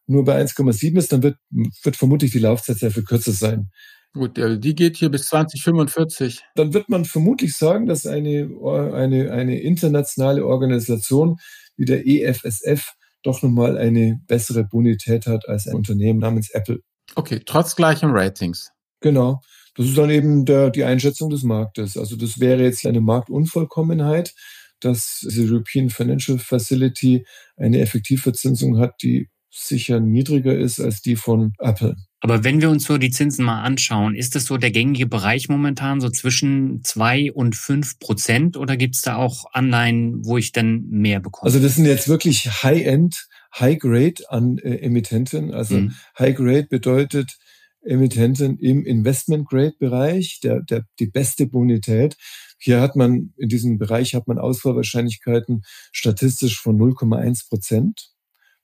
nur 0.06 0.24
bei 0.24 0.42
1,7 0.42 0.96
ist, 0.98 1.12
dann 1.12 1.22
wird, 1.22 1.38
wird 1.50 1.96
vermutlich 1.96 2.32
die 2.32 2.38
Laufzeit 2.38 2.78
sehr 2.78 2.90
viel 2.90 3.04
kürzer 3.04 3.32
sein. 3.32 3.70
Gut, 4.14 4.38
die 4.38 4.74
geht 4.74 4.96
hier 4.96 5.10
bis 5.10 5.26
2045. 5.26 6.40
Dann 6.54 6.72
wird 6.72 6.88
man 6.88 7.04
vermutlich 7.04 7.54
sagen, 7.54 7.86
dass 7.86 8.06
eine, 8.06 8.50
eine, 8.94 9.30
eine 9.32 9.60
internationale 9.60 10.46
Organisation 10.46 11.36
wie 11.76 11.84
der 11.84 12.06
EFSF 12.06 12.94
doch 13.22 13.42
nochmal 13.42 13.76
eine 13.76 14.20
bessere 14.26 14.64
Bonität 14.64 15.26
hat 15.26 15.48
als 15.48 15.66
ein 15.66 15.74
Unternehmen 15.74 16.20
namens 16.20 16.50
Apple. 16.50 16.80
Okay, 17.14 17.40
trotz 17.44 17.76
gleichem 17.76 18.10
Ratings. 18.12 18.70
Genau. 19.00 19.40
Das 19.74 19.86
ist 19.86 19.96
dann 19.96 20.10
eben 20.10 20.44
der, 20.44 20.70
die 20.70 20.84
Einschätzung 20.84 21.30
des 21.30 21.44
Marktes. 21.44 21.96
Also 21.96 22.16
das 22.16 22.40
wäre 22.40 22.64
jetzt 22.64 22.84
eine 22.84 23.00
Marktunvollkommenheit, 23.00 24.34
dass 24.80 25.20
die 25.28 25.48
European 25.48 25.90
Financial 25.90 26.38
Facility 26.38 27.24
eine 27.56 27.80
Effektivverzinsung 27.80 28.78
hat, 28.78 28.94
die 29.02 29.28
sicher 29.50 30.00
niedriger 30.00 30.56
ist 30.56 30.80
als 30.80 31.00
die 31.02 31.16
von 31.16 31.52
Apple. 31.58 31.96
Aber 32.20 32.42
wenn 32.42 32.60
wir 32.60 32.70
uns 32.70 32.84
so 32.84 32.98
die 32.98 33.10
Zinsen 33.10 33.44
mal 33.44 33.62
anschauen, 33.62 34.14
ist 34.14 34.34
das 34.34 34.44
so 34.44 34.56
der 34.56 34.72
gängige 34.72 35.06
Bereich 35.06 35.48
momentan 35.48 36.00
so 36.00 36.10
zwischen 36.10 36.82
zwei 36.82 37.32
und 37.32 37.54
fünf 37.54 37.98
Prozent 38.00 38.56
oder 38.56 38.76
gibt 38.76 38.96
es 38.96 39.02
da 39.02 39.16
auch 39.16 39.44
Anleihen, 39.52 40.24
wo 40.24 40.36
ich 40.36 40.50
dann 40.50 40.86
mehr 40.88 41.20
bekomme? 41.20 41.46
Also 41.46 41.60
das 41.60 41.76
sind 41.76 41.86
jetzt 41.86 42.08
wirklich 42.08 42.46
High-End, 42.62 43.28
High-Grade 43.54 44.28
an 44.28 44.58
äh, 44.58 44.76
Emittenten. 44.76 45.52
Also 45.52 45.76
mhm. 45.76 45.94
High-Grade 46.18 46.66
bedeutet 46.68 47.38
Emittenten 47.82 48.58
im 48.58 48.84
Investment-Grade-Bereich, 48.84 50.40
der, 50.42 50.60
der, 50.62 50.84
die 50.98 51.06
beste 51.06 51.46
Bonität. 51.46 52.16
Hier 52.58 52.80
hat 52.80 52.96
man, 52.96 53.32
in 53.36 53.48
diesem 53.48 53.78
Bereich 53.78 54.14
hat 54.14 54.26
man 54.26 54.38
Ausfallwahrscheinlichkeiten 54.38 55.62
statistisch 55.92 56.60
von 56.60 56.76
0,1 56.76 57.48
Prozent 57.48 58.10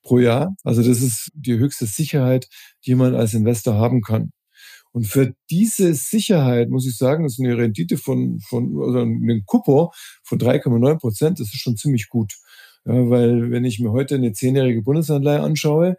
pro 0.02 0.18
Jahr. 0.18 0.54
Also 0.64 0.82
das 0.82 1.00
ist 1.00 1.30
die 1.34 1.58
höchste 1.58 1.86
Sicherheit, 1.86 2.48
die 2.86 2.94
man 2.94 3.14
als 3.14 3.34
Investor 3.34 3.74
haben 3.74 4.02
kann. 4.02 4.32
Und 4.92 5.08
für 5.08 5.34
diese 5.50 5.92
Sicherheit 5.94 6.70
muss 6.70 6.86
ich 6.86 6.96
sagen, 6.96 7.24
das 7.24 7.32
ist 7.32 7.40
eine 7.40 7.58
Rendite 7.58 7.98
von, 7.98 8.38
von 8.40 8.76
oder 8.76 9.02
ein 9.02 9.42
Coupon 9.44 9.88
von 10.22 10.38
3,9 10.38 10.98
Prozent, 11.00 11.40
das 11.40 11.48
ist 11.48 11.60
schon 11.60 11.76
ziemlich 11.76 12.08
gut. 12.08 12.34
Ja, 12.86 13.10
weil 13.10 13.50
wenn 13.50 13.64
ich 13.64 13.80
mir 13.80 13.92
heute 13.92 14.16
eine 14.16 14.32
zehnjährige 14.32 14.82
Bundesanleihe 14.82 15.40
anschaue, 15.40 15.96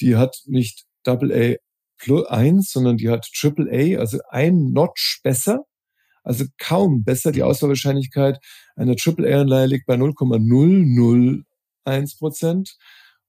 die 0.00 0.16
hat 0.16 0.36
nicht 0.46 0.84
Double 1.04 1.32
A 1.32 1.56
plus 1.98 2.26
eins, 2.26 2.70
sondern 2.70 2.96
die 2.96 3.10
hat 3.10 3.28
Triple 3.34 3.68
A, 3.70 4.00
also 4.00 4.18
ein 4.30 4.72
Notch 4.72 5.20
besser, 5.22 5.64
also 6.22 6.44
kaum 6.58 7.04
besser. 7.04 7.32
Die 7.32 7.42
Auswahlwahrscheinlichkeit 7.42 8.38
einer 8.76 8.96
Triple 8.96 9.34
A 9.34 9.40
Anleihe 9.40 9.66
liegt 9.66 9.86
bei 9.86 9.96
0,001 9.96 12.18
Prozent 12.18 12.76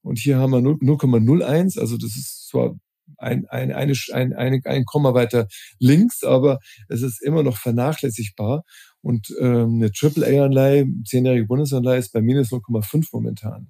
und 0.02 0.18
hier 0.18 0.38
haben 0.38 0.52
wir 0.52 0.60
0,01, 0.60 1.80
also 1.80 1.96
das 1.96 2.16
ist 2.16 2.48
zwar 2.48 2.76
ein, 3.18 3.46
ein, 3.48 3.72
eine, 3.72 3.94
ein, 4.12 4.32
ein, 4.32 4.60
ein 4.64 4.84
Komma 4.84 5.14
weiter 5.14 5.46
links, 5.78 6.22
aber 6.22 6.58
es 6.88 7.02
ist 7.02 7.22
immer 7.22 7.42
noch 7.42 7.56
vernachlässigbar. 7.56 8.62
Und 9.02 9.34
ähm, 9.40 9.76
eine 9.76 9.90
AAA-Anleihe, 9.90 10.86
zehnjährige 11.04 11.46
Bundesanleihe 11.46 11.98
ist 11.98 12.12
bei 12.12 12.20
minus 12.20 12.50
0,5 12.50 13.08
momentan. 13.12 13.68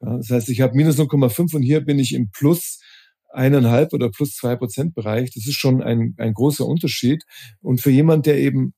Ja, 0.00 0.16
das 0.16 0.30
heißt, 0.30 0.48
ich 0.48 0.60
habe 0.60 0.76
minus 0.76 0.98
0,5 0.98 1.54
und 1.54 1.62
hier 1.62 1.80
bin 1.80 1.98
ich 1.98 2.14
im 2.14 2.30
Plus 2.30 2.80
eineinhalb 3.32 3.92
oder 3.92 4.10
plus 4.10 4.34
zwei 4.34 4.56
Prozent 4.56 4.94
Bereich. 4.94 5.30
Das 5.32 5.46
ist 5.46 5.58
schon 5.58 5.82
ein, 5.82 6.14
ein 6.18 6.34
großer 6.34 6.66
Unterschied. 6.66 7.24
Und 7.60 7.80
für 7.80 7.90
jemand, 7.90 8.26
der 8.26 8.38
eben 8.38 8.74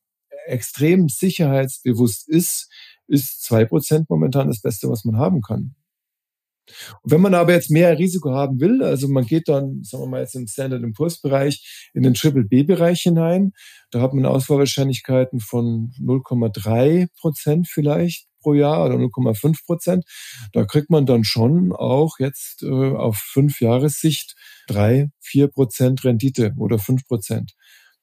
extrem 0.47 1.09
sicherheitsbewusst 1.09 2.29
ist, 2.29 2.71
ist 3.07 3.43
zwei 3.43 3.65
Prozent 3.65 4.11
momentan 4.11 4.49
das 4.49 4.61
Beste, 4.61 4.89
was 4.89 5.05
man 5.05 5.17
haben 5.17 5.41
kann. 5.41 5.75
Und 7.03 7.11
wenn 7.11 7.21
man 7.21 7.35
aber 7.35 7.53
jetzt 7.53 7.71
mehr 7.71 7.99
Risiko 7.99 8.31
haben 8.31 8.61
will, 8.61 8.83
also 8.83 9.09
man 9.09 9.27
geht 9.27 9.49
dann, 9.49 9.83
sagen 9.83 10.05
wir 10.05 10.09
mal 10.09 10.21
jetzt 10.21 10.37
im 10.37 10.47
Standard 10.47 10.83
Impulse 10.83 11.19
Bereich 11.23 11.91
in 11.93 12.03
den 12.03 12.15
Triple 12.15 12.45
B 12.45 12.63
Bereich 12.63 13.03
hinein, 13.03 13.53
da 13.93 14.01
hat 14.01 14.13
man 14.13 14.27
Auswahlwahrscheinlichkeiten 14.27 15.39
von 15.41 15.93
0,3 16.01 17.09
Prozent 17.17 17.69
vielleicht 17.69 18.27
pro 18.41 18.55
Jahr 18.55 18.85
oder 18.85 18.97
0,5 18.97 19.65
Prozent. 19.65 20.05
Da 20.53 20.65
kriegt 20.65 20.91
man 20.91 21.07
dann 21.07 21.23
schon 21.23 21.73
auch 21.73 22.19
jetzt 22.19 22.65
äh, 22.65 22.67
auf 22.67 23.17
fünf 23.17 23.61
Jahressicht 23.61 24.35
drei, 24.67 25.11
vier 25.21 25.47
Prozent 25.47 26.03
Rendite 26.05 26.55
oder 26.59 26.81
fünf 26.81 27.07
Prozent 27.07 27.53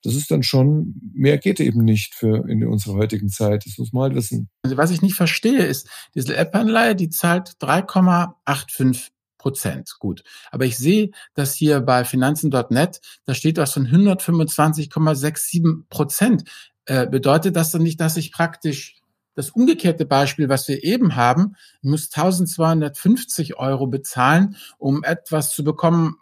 das 0.03 0.15
ist 0.15 0.31
dann 0.31 0.43
schon, 0.43 0.95
mehr 1.13 1.37
geht 1.37 1.59
eben 1.59 1.83
nicht 1.83 2.15
für 2.15 2.47
in 2.49 2.65
unserer 2.65 2.95
heutigen 2.95 3.29
Zeit. 3.29 3.65
Das 3.65 3.77
muss 3.77 3.91
man 3.91 4.03
halt 4.03 4.15
wissen. 4.15 4.49
Also 4.63 4.77
was 4.77 4.91
ich 4.91 5.01
nicht 5.01 5.15
verstehe, 5.15 5.65
ist, 5.65 5.89
diese 6.15 6.35
App-Anleihe, 6.35 6.95
die 6.95 7.09
zahlt 7.09 7.55
3,85 7.61 9.09
Prozent. 9.39 9.95
Gut. 9.97 10.23
Aber 10.51 10.65
ich 10.65 10.77
sehe, 10.77 11.09
dass 11.33 11.55
hier 11.55 11.81
bei 11.81 12.05
Finanzen.net, 12.05 13.01
da 13.25 13.33
steht 13.33 13.57
was 13.57 13.73
von 13.73 13.87
125,67 13.87 15.85
Prozent. 15.89 16.43
Äh, 16.85 17.07
bedeutet 17.07 17.55
das 17.55 17.71
dann 17.71 17.81
nicht, 17.81 17.99
dass 17.99 18.17
ich 18.17 18.31
praktisch 18.31 18.97
das 19.33 19.49
umgekehrte 19.49 20.05
Beispiel, 20.05 20.49
was 20.49 20.67
wir 20.67 20.83
eben 20.83 21.15
haben, 21.15 21.55
muss 21.81 22.09
1250 22.13 23.57
Euro 23.57 23.87
bezahlen, 23.87 24.57
um 24.77 25.03
etwas 25.03 25.55
zu 25.55 25.63
bekommen, 25.63 26.17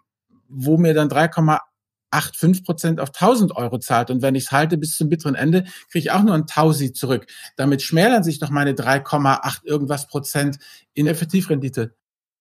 wo 0.47 0.77
mir 0.77 0.93
dann 0.93 1.09
3,85 1.09 1.59
3,85 2.11 2.63
Prozent 2.63 2.99
auf 2.99 3.09
1000 3.09 3.55
Euro 3.55 3.79
zahlt. 3.79 4.09
Und 4.09 4.21
wenn 4.21 4.35
ich 4.35 4.45
es 4.45 4.51
halte 4.51 4.77
bis 4.77 4.95
zum 4.95 5.09
bitteren 5.09 5.35
Ende, 5.35 5.63
kriege 5.91 5.99
ich 5.99 6.11
auch 6.11 6.23
nur 6.23 6.35
ein 6.35 6.47
Tausi 6.47 6.93
zurück. 6.93 7.27
Damit 7.55 7.81
schmälern 7.81 8.23
sich 8.23 8.39
doch 8.39 8.49
meine 8.49 8.73
3,8 8.73 9.65
irgendwas 9.65 10.07
Prozent 10.07 10.57
in 10.93 11.07
Effektivrendite. 11.07 11.95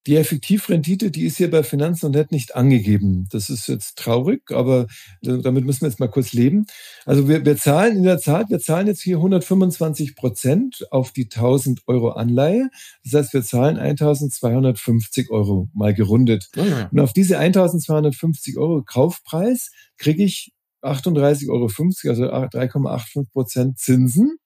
Die 0.07 0.17
Effektivrendite, 0.17 1.11
die 1.11 1.25
ist 1.25 1.37
hier 1.37 1.51
bei 1.51 1.65
Finanzen.net 1.65 2.31
nicht 2.31 2.55
angegeben. 2.55 3.27
Das 3.33 3.51
ist 3.51 3.67
jetzt 3.67 3.99
traurig, 3.99 4.53
aber 4.53 4.87
damit 5.21 5.65
müssen 5.65 5.81
wir 5.83 5.89
jetzt 5.89 5.99
mal 5.99 6.09
kurz 6.09 6.33
leben. 6.33 6.67
Also 7.05 7.29
wir, 7.29 7.45
wir 7.45 7.57
zahlen 7.57 7.97
in 7.97 8.03
der 8.05 8.21
Tat, 8.21 8.49
wir 8.49 8.61
zahlen 8.61 8.87
jetzt 8.87 9.03
hier 9.03 9.17
125 9.17 10.15
Prozent 10.15 10.87
auf 10.93 11.11
die 11.11 11.25
1000 11.25 11.83
Euro 11.89 12.11
Anleihe. 12.11 12.71
Das 13.05 13.15
heißt, 13.15 13.35
wir 13.35 13.43
zahlen 13.43 13.79
1250 13.79 15.31
Euro 15.31 15.69
mal 15.75 15.93
gerundet. 15.93 16.51
Ja. 16.55 16.89
Und 16.93 17.01
auf 17.01 17.13
diese 17.13 17.39
1250 17.39 18.59
Euro 18.59 18.83
Kaufpreis 18.83 19.73
kriege 19.99 20.23
ich 20.23 20.53
38,50 20.83 21.49
Euro, 21.51 21.65
also 21.65 22.25
3,85 22.25 23.31
Prozent 23.33 23.79
Zinsen. 23.79 24.39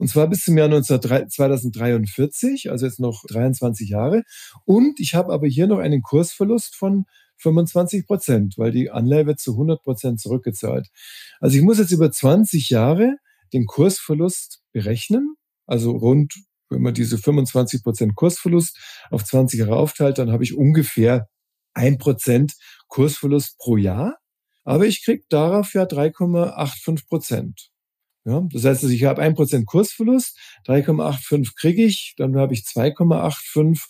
Und 0.00 0.08
zwar 0.08 0.28
bis 0.28 0.44
zum 0.44 0.56
Jahr 0.56 0.82
2043, 0.82 2.70
also 2.70 2.86
jetzt 2.86 3.00
noch 3.00 3.22
23 3.28 3.90
Jahre. 3.90 4.22
Und 4.64 4.98
ich 4.98 5.14
habe 5.14 5.30
aber 5.30 5.46
hier 5.46 5.66
noch 5.66 5.78
einen 5.78 6.00
Kursverlust 6.00 6.74
von 6.74 7.04
25 7.36 8.06
Prozent, 8.06 8.54
weil 8.56 8.70
die 8.70 8.90
Anleihe 8.90 9.26
wird 9.26 9.40
zu 9.40 9.52
100 9.52 9.82
Prozent 9.82 10.18
zurückgezahlt. 10.18 10.88
Also 11.38 11.58
ich 11.58 11.62
muss 11.62 11.78
jetzt 11.78 11.92
über 11.92 12.10
20 12.10 12.70
Jahre 12.70 13.18
den 13.52 13.66
Kursverlust 13.66 14.62
berechnen, 14.72 15.34
also 15.66 15.90
rund, 15.90 16.32
wenn 16.70 16.80
man 16.80 16.94
diese 16.94 17.18
25 17.18 17.82
Prozent 17.82 18.14
Kursverlust 18.14 18.78
auf 19.10 19.22
20 19.22 19.60
Jahre 19.60 19.76
aufteilt, 19.76 20.16
dann 20.16 20.32
habe 20.32 20.44
ich 20.44 20.56
ungefähr 20.56 21.28
ein 21.74 21.98
Prozent 21.98 22.54
Kursverlust 22.88 23.58
pro 23.58 23.76
Jahr. 23.76 24.16
Aber 24.64 24.86
ich 24.86 25.04
kriege 25.04 25.24
darauf 25.28 25.74
ja 25.74 25.82
3,85 25.82 27.06
Prozent. 27.06 27.70
Ja, 28.24 28.42
das 28.52 28.64
heißt, 28.64 28.82
also 28.82 28.94
ich 28.94 29.04
habe 29.04 29.22
1% 29.22 29.64
Kursverlust, 29.64 30.38
3,85 30.66 31.52
kriege 31.56 31.84
ich, 31.84 32.14
dann 32.18 32.36
habe 32.36 32.52
ich 32.52 32.60
2,85 32.60 33.82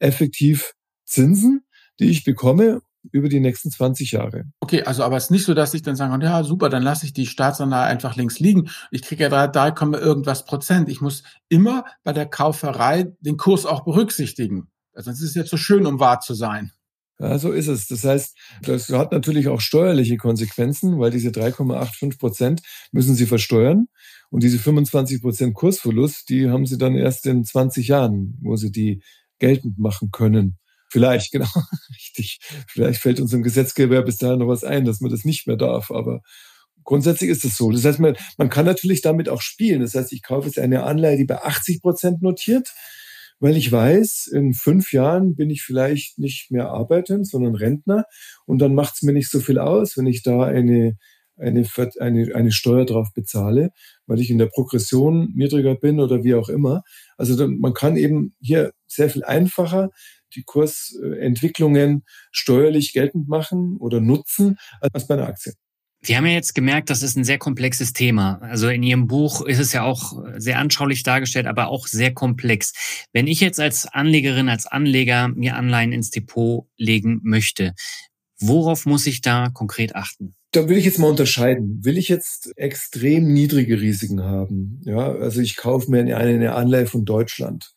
effektiv 0.00 0.74
Zinsen, 1.04 1.62
die 2.00 2.10
ich 2.10 2.24
bekomme 2.24 2.80
über 3.12 3.28
die 3.28 3.40
nächsten 3.40 3.70
20 3.70 4.12
Jahre. 4.12 4.44
Okay, 4.60 4.82
also 4.82 5.02
aber 5.04 5.16
es 5.16 5.24
ist 5.24 5.30
nicht 5.30 5.44
so, 5.44 5.54
dass 5.54 5.74
ich 5.74 5.82
dann 5.82 5.96
sage, 5.96 6.22
ja 6.24 6.42
super, 6.42 6.68
dann 6.68 6.82
lasse 6.82 7.06
ich 7.06 7.12
die 7.12 7.26
Staatsanleihe 7.26 7.86
einfach 7.86 8.16
links 8.16 8.40
liegen. 8.40 8.68
Ich 8.90 9.02
kriege 9.02 9.24
ja 9.24 9.28
3, 9.28 9.72
3, 9.72 9.98
irgendwas 9.98 10.44
Prozent. 10.44 10.88
Ich 10.88 11.00
muss 11.00 11.22
immer 11.48 11.84
bei 12.04 12.12
der 12.12 12.26
Kauferei 12.26 13.12
den 13.20 13.36
Kurs 13.36 13.64
auch 13.64 13.84
berücksichtigen. 13.84 14.68
Es 14.92 15.06
ist 15.06 15.36
jetzt 15.36 15.50
so 15.50 15.56
schön, 15.56 15.86
um 15.86 16.00
wahr 16.00 16.20
zu 16.20 16.34
sein. 16.34 16.72
Ja, 17.20 17.36
so 17.38 17.50
ist 17.50 17.66
es. 17.66 17.88
Das 17.88 18.04
heißt, 18.04 18.36
das 18.62 18.88
hat 18.90 19.10
natürlich 19.10 19.48
auch 19.48 19.60
steuerliche 19.60 20.16
Konsequenzen, 20.16 21.00
weil 21.00 21.10
diese 21.10 21.30
3,85 21.30 22.18
Prozent 22.18 22.62
müssen 22.92 23.16
Sie 23.16 23.26
versteuern. 23.26 23.88
Und 24.30 24.42
diese 24.44 24.58
25 24.58 25.20
Prozent 25.22 25.54
Kursverlust, 25.54 26.28
die 26.28 26.48
haben 26.48 26.66
Sie 26.66 26.78
dann 26.78 26.94
erst 26.94 27.26
in 27.26 27.44
20 27.44 27.88
Jahren, 27.88 28.38
wo 28.40 28.54
Sie 28.56 28.70
die 28.70 29.02
geltend 29.40 29.78
machen 29.78 30.10
können. 30.12 30.58
Vielleicht, 30.90 31.32
genau, 31.32 31.48
richtig. 31.90 32.38
Vielleicht 32.68 33.00
fällt 33.00 33.20
unserem 33.20 33.42
Gesetzgeber 33.42 34.02
bis 34.02 34.18
dahin 34.18 34.38
noch 34.38 34.48
was 34.48 34.62
ein, 34.62 34.84
dass 34.84 35.00
man 35.00 35.10
das 35.10 35.24
nicht 35.24 35.46
mehr 35.48 35.56
darf. 35.56 35.90
Aber 35.90 36.20
grundsätzlich 36.84 37.30
ist 37.30 37.44
es 37.44 37.56
so. 37.56 37.72
Das 37.72 37.84
heißt, 37.84 37.98
man, 37.98 38.16
man 38.36 38.48
kann 38.48 38.64
natürlich 38.64 39.02
damit 39.02 39.28
auch 39.28 39.42
spielen. 39.42 39.80
Das 39.80 39.94
heißt, 39.94 40.12
ich 40.12 40.22
kaufe 40.22 40.46
jetzt 40.46 40.58
eine 40.58 40.84
Anleihe, 40.84 41.16
die 41.16 41.24
bei 41.24 41.42
80 41.42 41.82
Prozent 41.82 42.22
notiert 42.22 42.72
weil 43.40 43.56
ich 43.56 43.70
weiß, 43.70 44.30
in 44.32 44.54
fünf 44.54 44.92
Jahren 44.92 45.36
bin 45.36 45.50
ich 45.50 45.62
vielleicht 45.62 46.18
nicht 46.18 46.50
mehr 46.50 46.70
arbeitend, 46.70 47.28
sondern 47.28 47.54
Rentner 47.54 48.04
und 48.46 48.58
dann 48.58 48.74
macht 48.74 48.94
es 48.94 49.02
mir 49.02 49.12
nicht 49.12 49.30
so 49.30 49.40
viel 49.40 49.58
aus, 49.58 49.96
wenn 49.96 50.06
ich 50.06 50.22
da 50.22 50.42
eine, 50.42 50.96
eine, 51.36 51.64
eine, 52.00 52.34
eine 52.34 52.52
Steuer 52.52 52.84
drauf 52.84 53.08
bezahle, 53.14 53.70
weil 54.06 54.20
ich 54.20 54.30
in 54.30 54.38
der 54.38 54.46
Progression 54.46 55.32
niedriger 55.34 55.76
bin 55.76 56.00
oder 56.00 56.24
wie 56.24 56.34
auch 56.34 56.48
immer. 56.48 56.82
Also 57.16 57.48
man 57.48 57.74
kann 57.74 57.96
eben 57.96 58.34
hier 58.40 58.72
sehr 58.86 59.10
viel 59.10 59.24
einfacher 59.24 59.90
die 60.34 60.42
Kursentwicklungen 60.42 62.04
steuerlich 62.30 62.92
geltend 62.92 63.28
machen 63.28 63.76
oder 63.78 64.00
nutzen 64.00 64.58
als 64.80 65.06
bei 65.06 65.14
einer 65.14 65.26
Aktie. 65.26 65.54
Wir 66.00 66.16
haben 66.16 66.26
ja 66.26 66.32
jetzt 66.32 66.54
gemerkt, 66.54 66.90
das 66.90 67.02
ist 67.02 67.16
ein 67.16 67.24
sehr 67.24 67.38
komplexes 67.38 67.92
Thema. 67.92 68.38
Also 68.40 68.68
in 68.68 68.82
Ihrem 68.82 69.08
Buch 69.08 69.44
ist 69.44 69.58
es 69.58 69.72
ja 69.72 69.82
auch 69.82 70.12
sehr 70.36 70.58
anschaulich 70.58 71.02
dargestellt, 71.02 71.46
aber 71.46 71.68
auch 71.68 71.86
sehr 71.88 72.14
komplex. 72.14 72.72
Wenn 73.12 73.26
ich 73.26 73.40
jetzt 73.40 73.58
als 73.58 73.86
Anlegerin, 73.86 74.48
als 74.48 74.66
Anleger 74.66 75.28
mir 75.28 75.56
Anleihen 75.56 75.92
ins 75.92 76.10
Depot 76.10 76.66
legen 76.76 77.20
möchte, 77.24 77.74
worauf 78.38 78.86
muss 78.86 79.06
ich 79.06 79.22
da 79.22 79.48
konkret 79.48 79.96
achten? 79.96 80.34
Da 80.52 80.68
will 80.68 80.78
ich 80.78 80.84
jetzt 80.84 80.98
mal 80.98 81.10
unterscheiden. 81.10 81.84
Will 81.84 81.98
ich 81.98 82.08
jetzt 82.08 82.52
extrem 82.56 83.32
niedrige 83.32 83.80
Risiken 83.80 84.22
haben? 84.22 84.80
Ja, 84.84 85.12
also 85.12 85.40
ich 85.40 85.56
kaufe 85.56 85.90
mir 85.90 86.00
eine, 86.00 86.16
eine 86.16 86.54
Anleihe 86.54 86.86
von 86.86 87.04
Deutschland. 87.04 87.74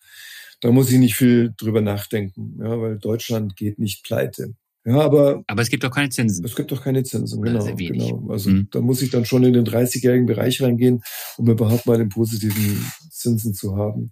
Da 0.62 0.72
muss 0.72 0.92
ich 0.92 1.00
nicht 1.00 1.16
viel 1.16 1.54
drüber 1.58 1.82
nachdenken, 1.82 2.60
ja, 2.60 2.80
weil 2.80 3.00
Deutschland 3.00 3.56
geht 3.56 3.80
nicht 3.80 4.04
pleite. 4.04 4.54
Ja, 4.84 5.00
aber. 5.00 5.44
Aber 5.48 5.62
es 5.62 5.70
gibt 5.70 5.84
doch 5.84 5.92
keine 5.92 6.10
Zinsen. 6.10 6.44
Es 6.44 6.56
gibt 6.56 6.72
doch 6.72 6.84
keine 6.84 7.04
Zinsen, 7.04 7.42
genau. 7.42 7.64
genau. 7.76 8.28
Also 8.30 8.50
mhm. 8.50 8.68
da 8.72 8.82
muss 8.82 9.02
ich 9.02 9.12
dann 9.12 9.26
schon 9.26 9.44
in 9.44 9.54
den 9.54 9.66
30-jährigen 9.66 10.26
Bereich 10.26 10.62
reingehen, 10.62 11.04
um 11.38 11.50
überhaupt 11.50 11.86
mal 11.86 11.98
den 11.98 12.10
positiven 12.10 12.86
Zinsen 13.12 13.54
zu 13.54 13.76
haben. 13.76 14.12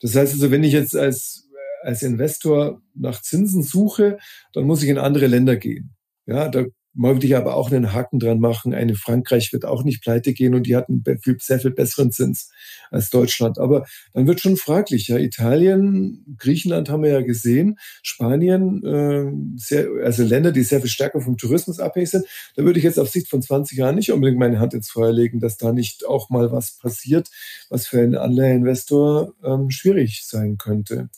Das 0.00 0.14
heißt 0.14 0.32
also, 0.32 0.50
wenn 0.50 0.64
ich 0.64 0.72
jetzt 0.72 0.96
als, 0.96 1.48
als 1.82 2.02
Investor 2.02 2.80
nach 2.94 3.20
Zinsen 3.20 3.62
suche, 3.62 4.18
dann 4.52 4.64
muss 4.64 4.82
ich 4.82 4.88
in 4.88 4.98
andere 4.98 5.26
Länder 5.26 5.56
gehen. 5.56 5.94
Ja, 6.26 6.48
da 6.48 6.64
wollte 6.96 7.26
ich 7.26 7.36
aber 7.36 7.54
auch 7.54 7.70
einen 7.70 7.92
Haken 7.92 8.18
dran 8.18 8.40
machen. 8.40 8.74
Eine 8.74 8.94
Frankreich 8.94 9.52
wird 9.52 9.64
auch 9.64 9.84
nicht 9.84 10.02
pleite 10.02 10.32
gehen 10.32 10.54
und 10.54 10.66
die 10.66 10.76
hatten 10.76 11.04
sehr 11.38 11.60
viel 11.60 11.70
besseren 11.70 12.10
Zins 12.10 12.50
als 12.90 13.10
Deutschland. 13.10 13.58
Aber 13.58 13.86
dann 14.12 14.26
wird 14.26 14.40
schon 14.40 14.56
fraglich. 14.56 15.08
Ja, 15.08 15.18
Italien, 15.18 16.36
Griechenland 16.38 16.88
haben 16.88 17.02
wir 17.02 17.10
ja 17.10 17.20
gesehen, 17.20 17.78
Spanien, 18.02 18.84
äh, 18.84 19.58
sehr, 19.58 19.88
also 20.04 20.22
Länder, 20.22 20.52
die 20.52 20.62
sehr 20.62 20.80
viel 20.80 20.90
stärker 20.90 21.20
vom 21.20 21.36
Tourismus 21.36 21.80
abhängig 21.80 22.10
sind. 22.10 22.24
Da 22.56 22.64
würde 22.64 22.78
ich 22.78 22.84
jetzt 22.84 22.98
auf 22.98 23.08
Sicht 23.08 23.28
von 23.28 23.42
20 23.42 23.78
Jahren 23.78 23.96
nicht 23.96 24.12
unbedingt 24.12 24.38
meine 24.38 24.58
Hand 24.58 24.74
ins 24.74 24.90
Feuer 24.90 25.12
legen, 25.12 25.40
dass 25.40 25.58
da 25.58 25.72
nicht 25.72 26.06
auch 26.06 26.30
mal 26.30 26.50
was 26.52 26.78
passiert, 26.78 27.30
was 27.68 27.86
für 27.86 28.00
einen 28.00 28.16
Anleiheinvestor 28.16 29.34
ähm, 29.44 29.70
schwierig 29.70 30.24
sein 30.24 30.56
könnte. 30.56 31.10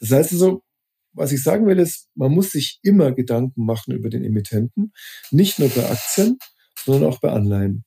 Das 0.00 0.10
heißt 0.10 0.32
also, 0.32 0.62
was 1.12 1.32
ich 1.32 1.42
sagen 1.42 1.66
will, 1.66 1.78
ist, 1.78 2.08
man 2.14 2.32
muss 2.32 2.50
sich 2.50 2.78
immer 2.82 3.12
Gedanken 3.12 3.64
machen 3.64 3.94
über 3.94 4.10
den 4.10 4.24
Emittenten, 4.24 4.92
nicht 5.30 5.58
nur 5.58 5.68
bei 5.68 5.88
Aktien, 5.88 6.38
sondern 6.84 7.10
auch 7.10 7.20
bei 7.20 7.30
Anleihen. 7.30 7.84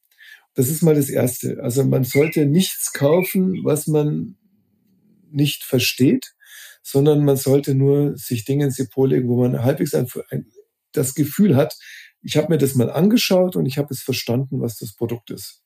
Das 0.55 0.69
ist 0.69 0.83
mal 0.83 0.95
das 0.95 1.09
Erste. 1.09 1.59
Also 1.61 1.83
man 1.83 2.03
sollte 2.03 2.45
nichts 2.45 2.93
kaufen, 2.93 3.63
was 3.63 3.87
man 3.87 4.37
nicht 5.31 5.63
versteht, 5.63 6.33
sondern 6.83 7.25
man 7.25 7.37
sollte 7.37 7.73
nur 7.73 8.15
sich 8.17 8.45
Dinge 8.45 8.65
ins 8.65 8.75
Depot 8.75 9.09
legen, 9.09 9.29
wo 9.29 9.41
man 9.41 9.63
halbwegs 9.63 9.95
ein, 9.95 10.07
ein, 10.29 10.45
das 10.91 11.15
Gefühl 11.15 11.55
hat, 11.55 11.75
ich 12.21 12.37
habe 12.37 12.49
mir 12.49 12.57
das 12.57 12.75
mal 12.75 12.91
angeschaut 12.91 13.55
und 13.55 13.65
ich 13.65 13.77
habe 13.77 13.93
es 13.93 14.01
verstanden, 14.01 14.61
was 14.61 14.77
das 14.77 14.95
Produkt 14.95 15.31
ist. 15.31 15.63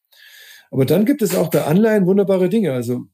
Aber 0.72 0.86
dann 0.86 1.05
gibt 1.05 1.22
es 1.22 1.36
auch 1.36 1.49
bei 1.49 1.64
Anleihen 1.64 2.05
wunderbare 2.05 2.49
Dinge. 2.49 2.74
Also 2.74 3.08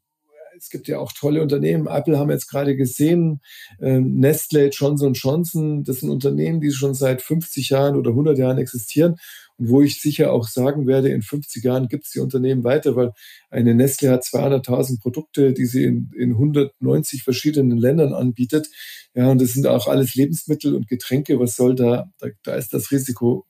es 0.63 0.69
gibt 0.69 0.87
ja 0.87 0.99
auch 0.99 1.11
tolle 1.11 1.41
Unternehmen. 1.41 1.87
Apple 1.87 2.17
haben 2.17 2.29
wir 2.29 2.35
jetzt 2.35 2.49
gerade 2.49 2.75
gesehen, 2.75 3.41
äh, 3.79 3.99
Nestle, 3.99 4.69
Johnson 4.69 5.13
Johnson, 5.13 5.83
das 5.83 5.99
sind 5.99 6.09
Unternehmen, 6.09 6.61
die 6.61 6.71
schon 6.71 6.93
seit 6.93 7.21
50 7.21 7.69
Jahren 7.69 7.97
oder 7.97 8.11
100 8.11 8.37
Jahren 8.37 8.57
existieren 8.57 9.17
und 9.57 9.69
wo 9.69 9.81
ich 9.81 10.01
sicher 10.01 10.31
auch 10.31 10.47
sagen 10.47 10.87
werde, 10.87 11.09
in 11.09 11.21
50 11.21 11.63
Jahren 11.63 11.87
gibt 11.87 12.05
es 12.05 12.11
die 12.11 12.19
Unternehmen 12.19 12.63
weiter, 12.63 12.95
weil 12.95 13.11
eine 13.49 13.75
Nestle 13.75 14.09
hat 14.09 14.23
200.000 14.23 15.01
Produkte, 15.01 15.53
die 15.53 15.65
sie 15.65 15.83
in, 15.83 16.11
in 16.17 16.31
190 16.31 17.23
verschiedenen 17.23 17.77
Ländern 17.77 18.13
anbietet. 18.13 18.69
Ja, 19.13 19.29
und 19.29 19.41
das 19.41 19.53
sind 19.53 19.67
auch 19.67 19.87
alles 19.87 20.15
Lebensmittel 20.15 20.75
und 20.75 20.87
Getränke. 20.87 21.39
Was 21.39 21.55
soll 21.55 21.75
da, 21.75 22.09
da, 22.19 22.27
da 22.43 22.55
ist 22.55 22.73
das 22.73 22.91
Risiko 22.91 23.45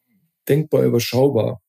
denkbar 0.49 0.83
überschaubar. 0.83 1.61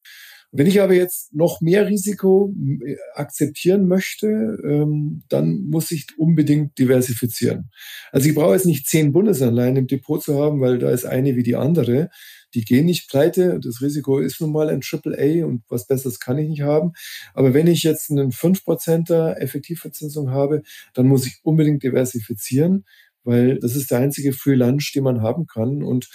Wenn 0.56 0.68
ich 0.68 0.80
aber 0.80 0.94
jetzt 0.94 1.34
noch 1.34 1.60
mehr 1.60 1.88
Risiko 1.88 2.54
äh, 2.86 2.94
akzeptieren 3.14 3.88
möchte, 3.88 4.56
ähm, 4.64 5.24
dann 5.28 5.64
muss 5.64 5.90
ich 5.90 6.06
unbedingt 6.16 6.78
diversifizieren. 6.78 7.70
Also 8.12 8.28
ich 8.28 8.36
brauche 8.36 8.54
jetzt 8.54 8.66
nicht 8.66 8.86
zehn 8.86 9.10
Bundesanleihen 9.10 9.74
im 9.74 9.88
Depot 9.88 10.22
zu 10.22 10.40
haben, 10.40 10.60
weil 10.60 10.78
da 10.78 10.90
ist 10.90 11.06
eine 11.06 11.34
wie 11.34 11.42
die 11.42 11.56
andere. 11.56 12.08
Die 12.54 12.64
gehen 12.64 12.86
nicht 12.86 13.10
pleite. 13.10 13.58
Das 13.58 13.82
Risiko 13.82 14.20
ist 14.20 14.40
nun 14.40 14.52
mal 14.52 14.68
ein 14.68 14.80
AAA 14.80 15.44
und 15.44 15.64
was 15.68 15.88
Besseres 15.88 16.20
kann 16.20 16.38
ich 16.38 16.48
nicht 16.48 16.62
haben. 16.62 16.92
Aber 17.34 17.52
wenn 17.52 17.66
ich 17.66 17.82
jetzt 17.82 18.12
einen 18.12 18.30
5%er 18.30 19.42
Effektivverzinsung 19.42 20.30
habe, 20.30 20.62
dann 20.92 21.08
muss 21.08 21.26
ich 21.26 21.40
unbedingt 21.42 21.82
diversifizieren, 21.82 22.84
weil 23.24 23.58
das 23.58 23.74
ist 23.74 23.90
der 23.90 23.98
einzige 23.98 24.32
Free 24.32 24.54
Lunch, 24.54 24.92
den 24.94 25.02
man 25.02 25.20
haben 25.20 25.48
kann. 25.48 25.82
Und 25.82 26.08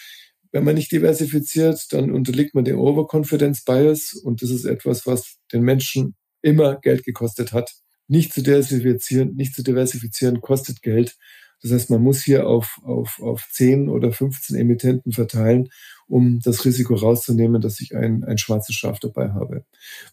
wenn 0.52 0.64
man 0.64 0.76
nicht 0.76 0.92
diversifiziert, 0.92 1.88
dann 1.92 2.12
unterliegt 2.12 2.56
man 2.56 2.66
dem 2.66 2.80
Overconfidence 2.80 3.64
Bias 3.64 4.14
und 4.14 4.42
das 4.42 4.50
ist 4.50 4.66
etwas, 4.66 5.06
was 5.06 5.38
den 5.54 5.62
Menschen 5.62 6.16
immer 6.42 6.80
Geld 6.80 7.04
gekostet 7.04 7.54
hat. 7.54 7.74
Nicht 8.08 8.34
zu 8.34 8.42
diversifizieren, 8.42 9.36
nicht 9.36 9.54
zu 9.54 9.64
diversifizieren 9.64 10.42
kostet 10.42 10.82
Geld 10.82 11.18
Das 11.62 11.72
heißt, 11.72 11.90
man 11.90 12.02
muss 12.02 12.24
hier 12.24 12.48
auf, 12.48 12.80
auf, 12.84 13.20
auf 13.22 13.48
10 13.52 13.90
oder 13.90 14.12
15 14.12 14.56
Emittenten 14.56 15.12
verteilen, 15.12 15.70
um 16.08 16.40
das 16.40 16.66
Risiko 16.66 16.96
rauszunehmen, 16.96 17.62
dass 17.62 17.82
ich 17.82 17.96
ein, 17.96 18.24
ein 18.24 18.38
schwarzes 18.38 18.76
Schaf 18.76 19.00
dabei 19.00 19.32
habe. 19.32 19.66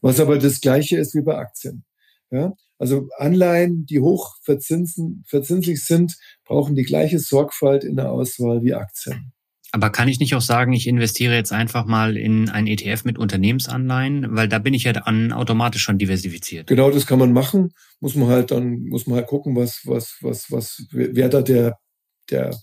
Was 0.03 0.21
aber 0.21 0.39
das 0.39 0.61
gleiche 0.61 0.99
ist 0.99 1.15
wie 1.15 1.23
bei 1.23 1.37
Aktien. 1.37 1.85
Ja? 2.31 2.55
Also 2.79 3.09
Anleihen, 3.17 3.87
die 3.87 4.01
hoch 4.01 4.37
verzinsen, 4.43 5.25
verzinslich 5.27 5.83
sind, 5.85 6.17
brauchen 6.45 6.75
die 6.75 6.83
gleiche 6.83 7.19
Sorgfalt 7.19 7.85
in 7.85 7.97
der 7.97 8.11
Auswahl 8.11 8.63
wie 8.63 8.75
Aktien. 8.75 9.33
Aber 9.77 9.91
kann 9.91 10.09
ich 10.09 10.21
nicht 10.21 10.35
auch 10.35 10.41
sagen, 10.41 10.73
ich 10.73 10.87
investiere 10.87 11.35
jetzt 11.35 11.53
einfach 11.53 11.85
mal 11.85 12.17
in 12.17 12.49
ein 12.49 12.67
ETF 12.67 13.05
mit 13.05 13.19
Unternehmensanleihen, 13.19 14.35
weil 14.35 14.49
da 14.49 14.59
bin 14.59 14.73
ich 14.73 14.85
ja 14.85 14.95
dann 14.95 15.35
automatisch 15.35 15.83
schon 15.83 15.99
diversifiziert. 15.99 16.67
Genau, 16.67 16.91
das 16.91 17.07
kann 17.07 17.19
man 17.19 17.35
machen. 17.35 17.75
Muss 18.01 18.15
man 18.15 18.29
halt 18.29 18.53
dann, 18.53 18.85
muss 18.85 19.07
man 19.07 19.17
halt 19.17 19.27
gucken, 19.27 19.55
was, 19.55 19.83
was, 19.85 20.17
was, 20.23 20.51
was, 20.51 20.87
wer 20.93 21.29
da 21.29 21.43
der, 21.43 21.77
der, 22.31 22.59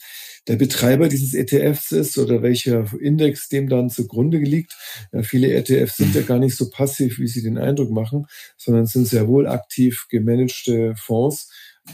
der 0.47 0.55
Betreiber 0.55 1.07
dieses 1.07 1.35
ETFs 1.35 1.91
ist 1.91 2.17
oder 2.17 2.41
welcher 2.41 2.91
Index 2.99 3.47
dem 3.47 3.69
dann 3.69 3.91
zugrunde 3.91 4.39
liegt. 4.39 4.75
Ja, 5.11 5.21
viele 5.21 5.53
ETFs 5.53 5.97
sind 5.97 6.15
ja 6.15 6.23
gar 6.23 6.39
nicht 6.39 6.55
so 6.55 6.71
passiv, 6.71 7.19
wie 7.19 7.27
sie 7.27 7.43
den 7.43 7.59
Eindruck 7.59 7.91
machen, 7.91 8.25
sondern 8.57 8.87
sind 8.87 9.05
sehr 9.05 9.27
wohl 9.27 9.45
aktiv 9.45 10.07
gemanagte 10.09 10.95
Fonds. 10.97 11.47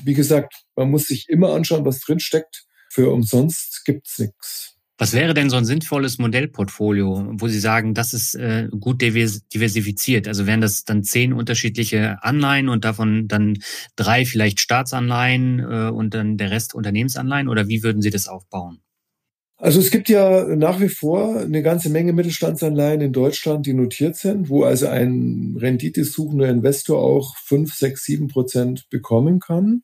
Wie 0.05 0.13
gesagt, 0.13 0.53
man 0.77 0.89
muss 0.89 1.07
sich 1.07 1.27
immer 1.27 1.49
anschauen, 1.49 1.83
was 1.83 1.99
drin 1.99 2.21
steckt. 2.21 2.63
Für 2.89 3.11
umsonst 3.11 3.83
gibt's 3.83 4.17
nichts. 4.17 4.78
Was 4.99 5.13
wäre 5.13 5.33
denn 5.33 5.49
so 5.49 5.55
ein 5.55 5.63
sinnvolles 5.63 6.17
Modellportfolio, 6.17 7.31
wo 7.31 7.47
Sie 7.47 7.61
sagen, 7.61 7.93
das 7.93 8.13
ist 8.13 8.35
äh, 8.35 8.67
gut 8.77 9.01
diversifiziert? 9.01 10.27
Also 10.27 10.45
wären 10.45 10.59
das 10.59 10.83
dann 10.83 11.05
zehn 11.05 11.31
unterschiedliche 11.31 12.21
Anleihen 12.21 12.67
und 12.67 12.83
davon 12.83 13.29
dann 13.29 13.59
drei 13.95 14.25
vielleicht 14.25 14.59
Staatsanleihen 14.59 15.59
äh, 15.59 15.89
und 15.89 16.13
dann 16.13 16.35
der 16.35 16.51
Rest 16.51 16.75
Unternehmensanleihen? 16.75 17.47
Oder 17.47 17.69
wie 17.69 17.81
würden 17.81 18.01
Sie 18.01 18.09
das 18.09 18.27
aufbauen? 18.27 18.81
Also 19.55 19.79
es 19.79 19.89
gibt 19.89 20.09
ja 20.09 20.43
nach 20.57 20.81
wie 20.81 20.89
vor 20.89 21.39
eine 21.39 21.63
ganze 21.63 21.89
Menge 21.89 22.11
Mittelstandsanleihen 22.11 22.99
in 22.99 23.13
Deutschland, 23.13 23.65
die 23.65 23.73
notiert 23.73 24.17
sind, 24.17 24.49
wo 24.49 24.63
also 24.63 24.87
ein 24.87 25.55
renditesuchender 25.57 26.49
Investor 26.49 27.01
auch 27.01 27.37
fünf, 27.37 27.73
sechs, 27.73 28.03
sieben 28.03 28.27
Prozent 28.27 28.89
bekommen 28.89 29.39
kann. 29.39 29.83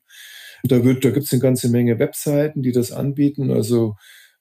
Da, 0.62 0.84
wird, 0.84 1.06
da 1.06 1.10
gibt 1.10 1.24
es 1.24 1.32
eine 1.32 1.40
ganze 1.40 1.70
Menge 1.70 1.98
Webseiten, 1.98 2.62
die 2.62 2.72
das 2.72 2.92
anbieten. 2.92 3.50
Also 3.50 3.96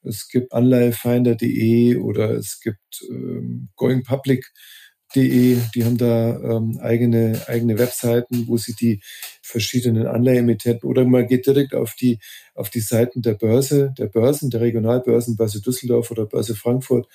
es 0.05 0.27
gibt 0.27 0.53
Anleihefinder.de 0.53 1.97
oder 1.97 2.31
es 2.31 2.59
gibt 2.59 3.03
ähm, 3.09 3.69
goingpublic.de, 3.75 5.57
die 5.73 5.83
haben 5.83 5.97
da 5.97 6.39
ähm, 6.39 6.79
eigene, 6.81 7.41
eigene 7.47 7.77
Webseiten, 7.79 8.47
wo 8.47 8.57
sie 8.57 8.73
die 8.73 9.01
verschiedenen 9.41 10.07
Anleiheemittenten 10.07 10.89
oder 10.89 11.05
man 11.05 11.27
geht 11.27 11.47
direkt 11.47 11.73
auf 11.73 11.95
die, 11.95 12.19
auf 12.53 12.69
die 12.69 12.79
Seiten 12.79 13.21
der 13.21 13.33
Börse, 13.33 13.93
der 13.97 14.07
Börsen, 14.07 14.49
der 14.49 14.61
Regionalbörsen, 14.61 15.35
Börse 15.35 15.61
Düsseldorf 15.61 16.11
oder 16.11 16.25
Börse 16.25 16.55
Frankfurt 16.55 17.07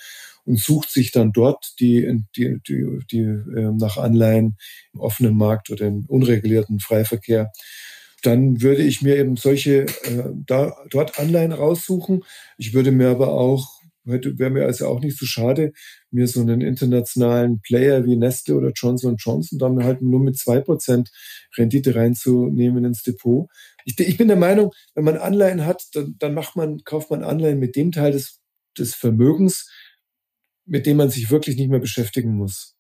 und 0.45 0.59
sucht 0.59 0.91
sich 0.91 1.13
dann 1.13 1.33
dort 1.33 1.75
die, 1.81 2.25
die, 2.37 2.59
die, 2.67 2.99
die 3.11 3.19
äh, 3.19 3.73
nach 3.73 3.97
Anleihen 3.97 4.57
im 4.93 5.01
offenen 5.01 5.37
Markt 5.37 5.71
oder 5.71 5.87
im 5.87 6.07
unregulierten 6.07 6.81
Freiverkehr 6.81 7.53
dann 8.23 8.61
würde 8.63 8.83
ich 8.83 9.03
mir 9.03 9.17
eben 9.17 9.37
solche 9.37 9.83
äh, 9.83 10.25
da, 10.47 10.77
dort 10.91 11.19
Anleihen 11.19 11.53
raussuchen. 11.53 12.25
Ich 12.59 12.75
würde 12.75 12.93
mir 12.93 13.09
aber 13.09 13.33
auch, 13.33 13.81
wäre 14.05 14.51
mir 14.51 14.65
also 14.65 14.87
auch 14.87 15.01
nicht 15.01 15.19
so 15.19 15.27
schade, 15.27 15.73
mir 16.11 16.27
so 16.27 16.41
einen 16.41 16.61
internationalen 16.61 17.61
Player 17.61 18.05
wie 18.05 18.17
Nestle 18.17 18.57
oder 18.57 18.73
Johnson 18.75 19.17
Johnson 19.19 19.59
dann 19.59 19.85
halt 19.85 20.03
nur 20.03 20.21
mit 20.21 20.39
zwei 20.39 20.61
Prozent 20.61 21.11
Rendite 21.57 21.95
reinzunehmen 21.95 22.85
ins 22.85 23.03
Depot. 23.03 23.49
Ich, 23.85 23.99
ich, 23.99 24.17
bin 24.17 24.29
der 24.29 24.37
Meinung, 24.37 24.73
wenn 24.95 25.05
man 25.05 25.17
Anleihen 25.17 25.65
hat, 25.65 25.85
dann, 25.93 26.17
dann 26.19 26.35
macht 26.35 26.57
man, 26.57 26.83
kauft 26.85 27.11
man 27.11 27.23
Anleihen 27.23 27.59
mit 27.59 27.77
dem 27.77 27.93
Teil 27.93 28.13
des, 28.13 28.41
des 28.79 28.95
Vermögens, 28.95 29.71
mit 30.67 30.87
dem 30.87 30.97
man 30.97 31.11
sich 31.11 31.31
wirklich 31.31 31.57
nicht 31.57 31.71
mehr 31.71 31.81
beschäftigen 31.81 32.35
muss. 32.35 32.77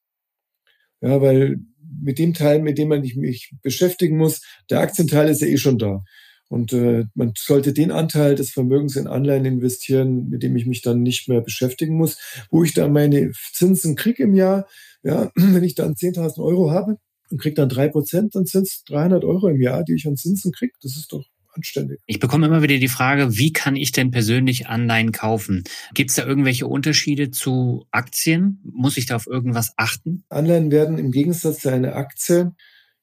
Ja, 1.01 1.21
weil 1.21 1.61
mit 2.03 2.19
dem 2.19 2.35
Teil, 2.35 2.63
mit 2.63 2.79
dem 2.79 2.89
man 2.89 3.01
mich 3.01 3.53
beschäftigen 3.63 4.17
muss, 4.17 4.43
der 4.71 4.81
Aktienteil 4.81 5.29
ist 5.29 5.41
ja 5.41 5.49
eh 5.49 5.57
schon 5.57 5.79
da. 5.79 6.03
Und 6.49 6.73
äh, 6.73 7.05
man 7.15 7.33
sollte 7.39 7.73
den 7.73 7.93
Anteil 7.93 8.35
des 8.35 8.51
Vermögens 8.51 8.97
in 8.97 9.07
Anleihen 9.07 9.45
investieren, 9.45 10.29
mit 10.29 10.43
dem 10.43 10.57
ich 10.57 10.67
mich 10.67 10.83
dann 10.83 11.03
nicht 11.03 11.29
mehr 11.29 11.41
beschäftigen 11.41 11.97
muss, 11.97 12.19
wo 12.51 12.65
ich 12.65 12.75
dann 12.75 12.93
meine 12.93 13.31
Zinsen 13.53 13.95
kriege 13.95 14.25
im 14.25 14.35
Jahr. 14.35 14.67
Ja, 15.05 15.31
wenn 15.37 15.63
ich 15.63 15.77
dann 15.77 15.95
10.000 15.95 16.43
Euro 16.43 16.73
habe 16.73 16.97
und 17.31 17.41
kriege 17.41 17.55
dann 17.55 17.69
drei 17.69 17.89
Prozent, 17.89 18.35
dann 18.35 18.47
sind 18.47 18.67
es 18.67 18.83
300 18.89 19.25
Euro 19.25 19.49
im 19.49 19.61
Jahr, 19.61 19.85
die 19.85 19.95
ich 19.95 20.07
an 20.09 20.17
Zinsen 20.17 20.51
kriege. 20.51 20.73
Das 20.83 20.97
ist 20.97 21.13
doch 21.13 21.25
anständig. 21.61 22.01
Ich 22.07 22.19
bekomme 22.21 22.47
immer 22.47 22.63
wieder 22.63 22.79
die 22.79 22.89
Frage, 22.89 23.37
wie 23.37 23.53
kann 23.53 23.77
ich 23.77 23.93
denn 23.93 24.11
persönlich 24.11 24.67
Anleihen 24.67 25.13
kaufen? 25.13 25.65
Gibt 25.95 26.11
es 26.11 26.17
da 26.17 26.25
irgendwelche 26.27 26.67
Unterschiede 26.67 27.31
zu 27.31 27.87
Aktien? 27.91 28.61
Muss 28.65 28.97
ich 28.97 29.07
da 29.07 29.17
auf 29.17 29.27
irgendwas 29.27 29.75
achten? 29.77 30.25
Anleihen 30.31 30.71
werden 30.71 30.99
im 30.99 31.13
Gegensatz 31.13 31.61
zu 31.61 31.69
einer 31.71 31.97
Aktie 31.97 32.53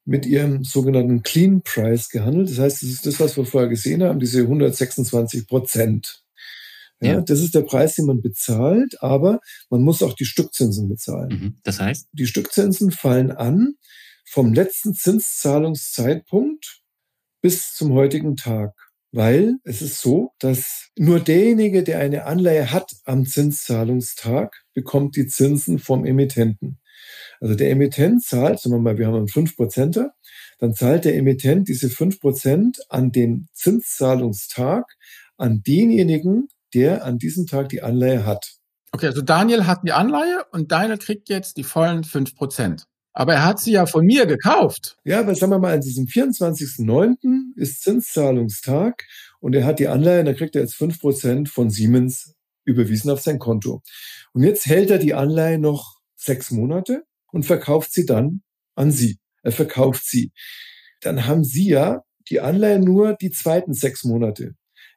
mit 0.04 0.26
ihrem 0.26 0.64
sogenannten 0.64 1.22
Clean 1.22 1.62
Price 1.62 2.08
gehandelt. 2.08 2.50
Das 2.50 2.58
heißt, 2.58 2.82
das 2.82 2.88
ist 2.88 3.06
das, 3.06 3.20
was 3.20 3.36
wir 3.36 3.44
vorher 3.44 3.68
gesehen 3.68 4.02
haben, 4.02 4.18
diese 4.18 4.40
126 4.40 5.46
Prozent. 5.46 6.24
Ja, 7.00 7.12
ja, 7.12 7.20
Das 7.20 7.40
ist 7.40 7.54
der 7.54 7.62
Preis, 7.62 7.94
den 7.94 8.06
man 8.06 8.22
bezahlt, 8.22 9.00
aber 9.02 9.40
man 9.70 9.82
muss 9.82 10.02
auch 10.02 10.14
die 10.14 10.24
Stückzinsen 10.24 10.88
bezahlen. 10.88 11.28
Mhm. 11.28 11.56
Das 11.62 11.78
heißt? 11.78 12.08
Die 12.12 12.26
Stückzinsen 12.26 12.90
fallen 12.90 13.30
an 13.30 13.74
vom 14.24 14.52
letzten 14.52 14.94
Zinszahlungszeitpunkt 14.94 16.80
bis 17.40 17.72
zum 17.74 17.92
heutigen 17.92 18.36
Tag. 18.36 18.74
Weil 19.10 19.56
es 19.64 19.80
ist 19.80 20.00
so, 20.00 20.32
dass 20.38 20.90
nur 20.98 21.20
derjenige, 21.20 21.82
der 21.82 21.98
eine 21.98 22.26
Anleihe 22.26 22.72
hat 22.72 22.92
am 23.04 23.24
Zinszahlungstag, 23.24 24.54
bekommt 24.74 25.16
die 25.16 25.26
Zinsen 25.26 25.78
vom 25.78 26.04
Emittenten. 26.04 26.78
Also 27.40 27.54
der 27.54 27.70
Emittent 27.70 28.22
zahlt, 28.22 28.60
sagen 28.60 28.74
wir 28.74 28.80
mal, 28.80 28.98
wir 28.98 29.06
haben 29.06 29.14
einen 29.14 29.26
5%er, 29.26 30.12
dann 30.58 30.74
zahlt 30.74 31.04
der 31.04 31.16
Emittent 31.16 31.68
diese 31.68 31.86
5% 31.86 32.78
an 32.88 33.12
den 33.12 33.48
Zinszahlungstag 33.54 34.84
an 35.36 35.62
denjenigen, 35.62 36.48
der 36.74 37.04
an 37.04 37.18
diesem 37.18 37.46
Tag 37.46 37.68
die 37.70 37.82
Anleihe 37.82 38.26
hat. 38.26 38.58
Okay, 38.92 39.06
also 39.06 39.22
Daniel 39.22 39.66
hat 39.66 39.80
die 39.84 39.92
Anleihe 39.92 40.44
und 40.50 40.72
Daniel 40.72 40.98
kriegt 40.98 41.28
jetzt 41.28 41.56
die 41.56 41.64
vollen 41.64 42.02
5%. 42.02 42.84
Aber 43.12 43.34
er 43.34 43.44
hat 43.44 43.60
sie 43.60 43.72
ja 43.72 43.86
von 43.86 44.04
mir 44.04 44.26
gekauft. 44.26 44.96
Ja, 45.04 45.20
aber 45.20 45.34
sagen 45.34 45.52
wir 45.52 45.58
mal, 45.58 45.74
an 45.74 45.80
diesem 45.80 46.06
24.09. 46.06 47.56
ist 47.56 47.82
Zinszahlungstag 47.82 49.04
und 49.40 49.54
er 49.54 49.64
hat 49.64 49.78
die 49.78 49.88
Anleihe, 49.88 50.24
da 50.24 50.34
kriegt 50.34 50.54
er 50.54 50.62
jetzt 50.62 50.74
5% 50.74 51.48
von 51.48 51.70
Siemens 51.70 52.34
überwiesen 52.64 53.10
auf 53.10 53.20
sein 53.20 53.38
Konto. 53.38 53.82
Und 54.32 54.44
jetzt 54.44 54.66
hält 54.66 54.90
er 54.90 54.98
die 54.98 55.14
Anleihe 55.14 55.58
noch 55.58 55.96
sechs 56.16 56.50
Monate 56.50 57.04
und 57.32 57.44
verkauft 57.44 57.92
sie 57.92 58.06
dann 58.06 58.42
an 58.74 58.90
Sie. 58.90 59.18
Er 59.42 59.52
verkauft 59.52 60.04
sie. 60.04 60.32
Dann 61.00 61.26
haben 61.26 61.44
Sie 61.44 61.68
ja 61.68 62.02
die 62.28 62.40
Anleihe 62.40 62.78
nur 62.78 63.14
die 63.14 63.30
zweiten 63.30 63.72
sechs 63.72 64.04
Monate. 64.04 64.54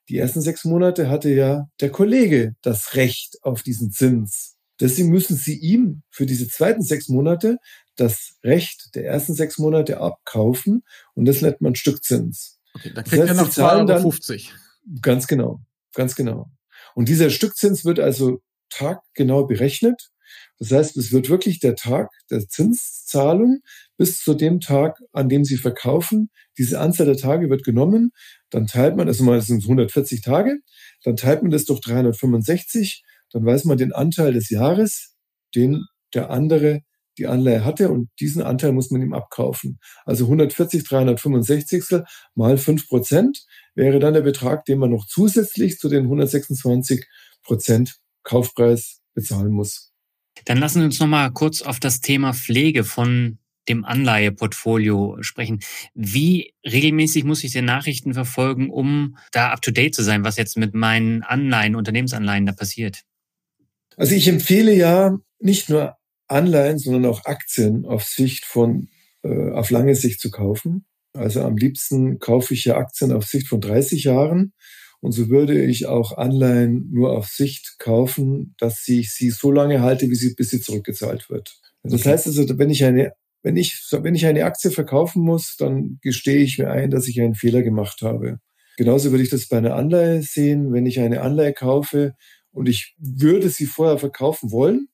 Die 0.10 0.18
ersten 0.18 0.42
sechs 0.42 0.66
Monate 0.66 1.10
hatte 1.10 1.30
ja 1.30 1.68
der 1.80 1.90
Kollege 1.90 2.56
das 2.62 2.96
Recht 2.96 3.38
auf 3.44 3.64
diesen 3.64 3.92
Zins. 3.92 4.58
Deswegen 4.80 5.10
müssen 5.10 5.38
Sie 5.38 5.58
ihm 5.58 6.02
für 6.10 6.26
diese 6.26 6.48
zweiten 6.48 6.82
sechs 6.82 7.08
Monate 7.08 7.58
das 7.96 8.38
Recht 8.44 8.96
der 8.96 9.06
ersten 9.06 9.34
sechs 9.34 9.58
Monate 9.58 10.00
abkaufen 10.00 10.84
und 11.14 11.26
das 11.26 11.42
nennt 11.42 11.62
man 11.62 11.76
Stückzins. 11.76 12.60
Okay, 12.74 12.92
da 12.94 13.04
kriegt 13.04 13.24
das 13.24 13.30
heißt, 13.30 13.58
er 13.58 13.64
noch 13.66 13.86
2,50 13.86 14.32
Euro. 14.32 14.58
Ganz 15.02 15.28
genau, 15.28 15.62
ganz 15.94 16.16
genau. 16.16 16.50
Und 16.96 17.10
dieser 17.10 17.30
Stückzins 17.30 17.86
wird 17.86 18.00
also 18.00 18.42
taggenau 18.70 19.46
berechnet. 19.46 20.10
Das 20.58 20.72
heißt, 20.72 20.98
es 20.98 21.12
wird 21.12 21.30
wirklich 21.30 21.60
der 21.60 21.76
Tag 21.76 22.10
der 22.30 22.48
Zinszahlung 22.48 23.60
bis 23.98 24.20
zu 24.20 24.34
dem 24.34 24.60
Tag, 24.60 25.00
an 25.12 25.28
dem 25.28 25.44
Sie 25.44 25.58
verkaufen. 25.58 26.30
Diese 26.58 26.80
Anzahl 26.80 27.06
der 27.06 27.18
Tage 27.18 27.50
wird 27.50 27.64
genommen. 27.64 28.12
Dann 28.50 28.68
teilt 28.68 28.96
man, 28.96 29.08
also 29.08 29.24
mal, 29.24 29.42
sind 29.42 29.64
140 29.64 30.22
Tage. 30.22 30.60
Dann 31.04 31.16
teilt 31.16 31.42
man 31.42 31.52
das 31.52 31.66
durch 31.66 31.82
365. 31.82 33.04
Dann 33.32 33.46
weiß 33.46 33.66
man 33.66 33.78
den 33.78 33.92
Anteil 33.92 34.34
des 34.34 34.50
Jahres, 34.50 35.16
den 35.56 35.84
der 36.14 36.30
andere 36.30 36.82
die 37.22 37.28
Anleihe 37.28 37.64
hatte 37.64 37.92
und 37.92 38.10
diesen 38.20 38.42
Anteil 38.42 38.72
muss 38.72 38.90
man 38.90 39.02
ihm 39.02 39.14
abkaufen. 39.14 39.80
Also 40.06 40.26
140, 40.26 40.84
365 40.84 42.02
mal 42.34 42.58
5 42.58 42.88
Prozent 42.88 43.46
wäre 43.76 44.00
dann 44.00 44.16
der 44.16 44.22
Betrag, 44.22 44.66
den 44.66 44.80
man 44.80 44.90
noch 44.90 45.06
zusätzlich 45.06 45.78
zu 45.78 45.88
den 45.88 46.04
126 46.06 47.06
Prozent 47.44 47.98
Kaufpreis 48.24 49.02
bezahlen 49.14 49.52
muss. 49.52 49.92
Dann 50.46 50.58
lassen 50.58 50.80
Sie 50.80 50.86
uns 50.86 51.00
noch 51.00 51.08
mal 51.08 51.30
kurz 51.32 51.62
auf 51.62 51.80
das 51.80 52.02
Thema 52.02 52.34
Pflege 52.34 52.84
von 52.84 53.38
dem 53.70 53.86
Anleiheportfolio 53.86 55.18
sprechen. 55.22 55.60
Wie 55.94 56.56
regelmäßig 56.66 57.24
muss 57.24 57.44
ich 57.44 57.52
den 57.52 57.66
Nachrichten 57.66 58.16
verfolgen, 58.16 58.72
um 58.72 59.18
da 59.32 59.52
up 59.52 59.62
to 59.62 59.70
date 59.70 59.94
zu 59.94 60.02
sein, 60.02 60.24
was 60.24 60.38
jetzt 60.38 60.58
mit 60.58 60.74
meinen 60.74 61.22
Anleihen, 61.22 61.76
Unternehmensanleihen 61.76 62.48
da 62.48 62.54
passiert? 62.54 63.04
Also 63.96 64.16
ich 64.16 64.28
empfehle 64.28 64.74
ja 64.74 65.20
nicht 65.40 65.70
nur 65.70 65.98
Anleihen, 66.32 66.80
sondern 66.80 67.06
auch 67.06 67.26
Aktien 67.26 67.86
auf 67.86 68.04
Sicht 68.04 68.46
von, 68.46 68.90
äh, 69.24 69.52
auf 69.52 69.70
lange 69.70 69.96
Sicht 69.96 70.20
zu 70.20 70.32
kaufen. 70.32 70.86
Also 71.14 71.42
am 71.42 71.58
liebsten 71.58 72.20
kaufe 72.20 72.54
ich 72.54 72.66
ja 72.66 72.78
Aktien 72.78 73.12
auf 73.12 73.26
Sicht 73.26 73.48
von 73.48 73.62
30 73.62 74.06
Jahren. 74.06 74.54
Und 75.02 75.14
so 75.14 75.30
würde 75.30 75.64
ich 75.66 75.88
auch 75.88 76.18
Anleihen 76.18 76.90
nur 76.92 77.18
auf 77.18 77.28
Sicht 77.28 77.76
kaufen, 77.80 78.56
dass 78.60 78.88
ich 78.88 79.12
sie 79.12 79.32
so 79.32 79.52
lange 79.52 79.82
halte, 79.82 80.10
wie 80.10 80.16
sie, 80.16 80.36
bis 80.36 80.52
sie 80.52 80.62
zurückgezahlt 80.62 81.30
wird. 81.30 81.60
Das 81.84 82.06
heißt 82.06 82.28
also, 82.28 82.46
wenn 82.60 82.70
ich 82.70 82.84
eine, 82.84 83.14
wenn 83.42 83.58
ich, 83.58 83.84
wenn 83.92 84.14
ich 84.14 84.28
eine 84.28 84.46
Aktie 84.46 84.70
verkaufen 84.70 85.24
muss, 85.24 85.56
dann 85.58 85.98
gestehe 86.02 86.44
ich 86.44 86.60
mir 86.60 86.70
ein, 86.70 86.92
dass 86.92 87.08
ich 87.08 87.20
einen 87.20 87.34
Fehler 87.34 87.64
gemacht 87.64 88.04
habe. 88.04 88.40
Genauso 88.78 89.12
würde 89.12 89.24
ich 89.24 89.32
das 89.32 89.48
bei 89.48 89.58
einer 89.58 89.76
Anleihe 89.76 90.22
sehen. 90.22 90.72
Wenn 90.72 90.86
ich 90.86 91.00
eine 91.00 91.22
Anleihe 91.22 91.54
kaufe 91.54 92.16
und 92.52 92.70
ich 92.70 92.96
würde 93.00 93.50
sie 93.50 93.66
vorher 93.66 93.98
verkaufen 93.98 94.52
wollen 94.52 94.88